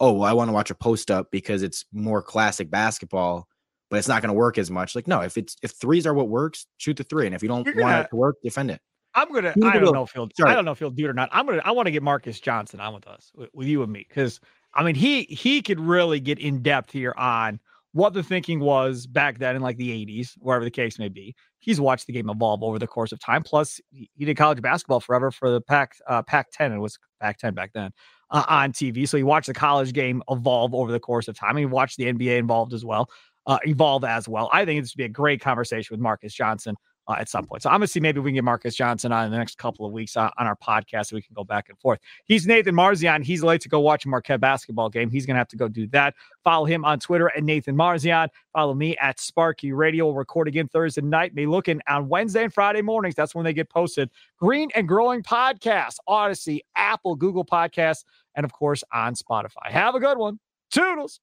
oh, 0.00 0.12
well, 0.12 0.28
I 0.28 0.34
want 0.34 0.48
to 0.48 0.52
watch 0.52 0.70
a 0.70 0.74
post 0.74 1.10
up 1.10 1.30
because 1.30 1.62
it's 1.62 1.86
more 1.92 2.22
classic 2.22 2.70
basketball 2.70 3.48
but 3.92 3.98
it's 3.98 4.08
not 4.08 4.22
going 4.22 4.30
to 4.30 4.34
work 4.34 4.56
as 4.56 4.70
much. 4.70 4.94
Like, 4.94 5.06
no, 5.06 5.20
if 5.20 5.36
it's 5.36 5.54
if 5.62 5.72
threes 5.72 6.06
are 6.06 6.14
what 6.14 6.30
works, 6.30 6.64
shoot 6.78 6.96
the 6.96 7.04
three, 7.04 7.26
and 7.26 7.34
if 7.34 7.42
you 7.42 7.48
don't 7.48 7.62
gonna, 7.62 7.82
want 7.82 8.06
it 8.06 8.08
to 8.08 8.16
work, 8.16 8.36
defend 8.42 8.70
it. 8.70 8.80
I'm 9.14 9.30
gonna. 9.30 9.52
I 9.62 9.78
don't 9.78 9.92
know 9.92 10.04
if 10.04 10.12
he'll. 10.12 10.30
Sorry. 10.34 10.50
I 10.50 10.54
don't 10.54 10.64
know 10.64 10.70
if 10.70 10.78
he'll 10.78 10.88
do 10.88 11.04
it 11.04 11.10
or 11.10 11.12
not. 11.12 11.28
I'm 11.30 11.44
gonna. 11.44 11.60
I 11.62 11.72
want 11.72 11.88
to 11.88 11.90
get 11.90 12.02
Marcus 12.02 12.40
Johnson 12.40 12.80
on 12.80 12.94
with 12.94 13.06
us, 13.06 13.30
with, 13.34 13.50
with 13.52 13.68
you 13.68 13.82
and 13.82 13.92
me, 13.92 14.06
because 14.08 14.40
I 14.72 14.82
mean 14.82 14.94
he 14.94 15.24
he 15.24 15.60
could 15.60 15.78
really 15.78 16.20
get 16.20 16.38
in 16.38 16.62
depth 16.62 16.90
here 16.90 17.12
on 17.18 17.60
what 17.92 18.14
the 18.14 18.22
thinking 18.22 18.60
was 18.60 19.06
back 19.06 19.36
then 19.36 19.56
in 19.56 19.60
like 19.60 19.76
the 19.76 19.90
80s, 19.90 20.30
wherever 20.38 20.64
the 20.64 20.70
case 20.70 20.98
may 20.98 21.10
be. 21.10 21.34
He's 21.58 21.78
watched 21.78 22.06
the 22.06 22.14
game 22.14 22.30
evolve 22.30 22.64
over 22.64 22.78
the 22.78 22.86
course 22.86 23.12
of 23.12 23.20
time. 23.20 23.42
Plus, 23.42 23.78
he, 23.90 24.08
he 24.16 24.24
did 24.24 24.38
college 24.38 24.62
basketball 24.62 25.00
forever 25.00 25.30
for 25.30 25.50
the 25.50 25.60
Pac 25.60 25.96
uh, 26.08 26.22
Pac 26.22 26.50
10. 26.52 26.72
It 26.72 26.78
was 26.78 26.98
Pac 27.20 27.36
10 27.36 27.52
back 27.52 27.72
then 27.74 27.92
uh, 28.32 28.44
on 28.48 28.72
TV. 28.72 29.06
So 29.06 29.16
he 29.16 29.22
watched 29.22 29.46
the 29.46 29.54
college 29.54 29.92
game 29.92 30.22
evolve 30.30 30.74
over 30.74 30.90
the 30.90 30.98
course 30.98 31.28
of 31.28 31.38
time. 31.38 31.56
He 31.56 31.66
watched 31.66 31.98
the 31.98 32.12
NBA 32.12 32.38
involved 32.38 32.72
as 32.72 32.84
well, 32.84 33.08
uh, 33.46 33.58
evolve 33.64 34.04
as 34.04 34.28
well. 34.28 34.48
I 34.52 34.64
think 34.64 34.82
would 34.82 34.90
be 34.96 35.04
a 35.04 35.08
great 35.08 35.40
conversation 35.40 35.94
with 35.94 36.00
Marcus 36.00 36.32
Johnson 36.32 36.76
uh, 37.08 37.16
at 37.18 37.28
some 37.28 37.46
point. 37.46 37.62
So 37.62 37.70
I'm 37.70 37.76
gonna 37.76 37.88
see 37.88 38.00
maybe 38.00 38.20
we 38.20 38.30
can 38.30 38.36
get 38.36 38.44
Marcus 38.44 38.74
Johnson 38.74 39.12
on 39.12 39.26
in 39.26 39.32
the 39.32 39.38
next 39.38 39.58
couple 39.58 39.84
of 39.84 39.92
weeks 39.92 40.16
on, 40.16 40.30
on 40.38 40.46
our 40.46 40.56
podcast 40.56 41.06
so 41.06 41.16
we 41.16 41.22
can 41.22 41.34
go 41.34 41.44
back 41.44 41.68
and 41.68 41.78
forth. 41.78 41.98
He's 42.24 42.46
Nathan 42.46 42.74
Marzion. 42.74 43.24
He's 43.24 43.42
late 43.42 43.60
to 43.62 43.68
go 43.68 43.80
watch 43.80 44.04
a 44.04 44.08
Marquette 44.08 44.40
basketball 44.40 44.88
game. 44.88 45.10
He's 45.10 45.26
gonna 45.26 45.38
have 45.38 45.48
to 45.48 45.56
go 45.56 45.68
do 45.68 45.86
that. 45.88 46.14
Follow 46.44 46.64
him 46.64 46.84
on 46.84 47.00
Twitter 47.00 47.30
at 47.36 47.42
Nathan 47.42 47.74
Marzion. 47.74 48.28
Follow 48.52 48.74
me 48.74 48.96
at 48.98 49.18
Sparky 49.18 49.72
Radio. 49.72 50.06
We'll 50.06 50.14
record 50.14 50.48
again 50.48 50.68
Thursday 50.68 51.02
night. 51.02 51.34
Be 51.34 51.46
looking 51.46 51.80
on 51.88 52.08
Wednesday 52.08 52.44
and 52.44 52.54
Friday 52.54 52.82
mornings. 52.82 53.14
That's 53.14 53.34
when 53.34 53.44
they 53.44 53.52
get 53.52 53.68
posted. 53.68 54.10
Green 54.38 54.70
and 54.74 54.86
Growing 54.86 55.22
Podcast, 55.22 55.96
Audacy, 56.08 56.60
Apple, 56.76 57.16
Google 57.16 57.44
Podcasts, 57.44 58.04
and 58.36 58.44
of 58.44 58.52
course 58.52 58.84
on 58.92 59.14
Spotify. 59.14 59.70
Have 59.70 59.94
a 59.94 60.00
good 60.00 60.18
one. 60.18 60.38
Toodles. 60.70 61.20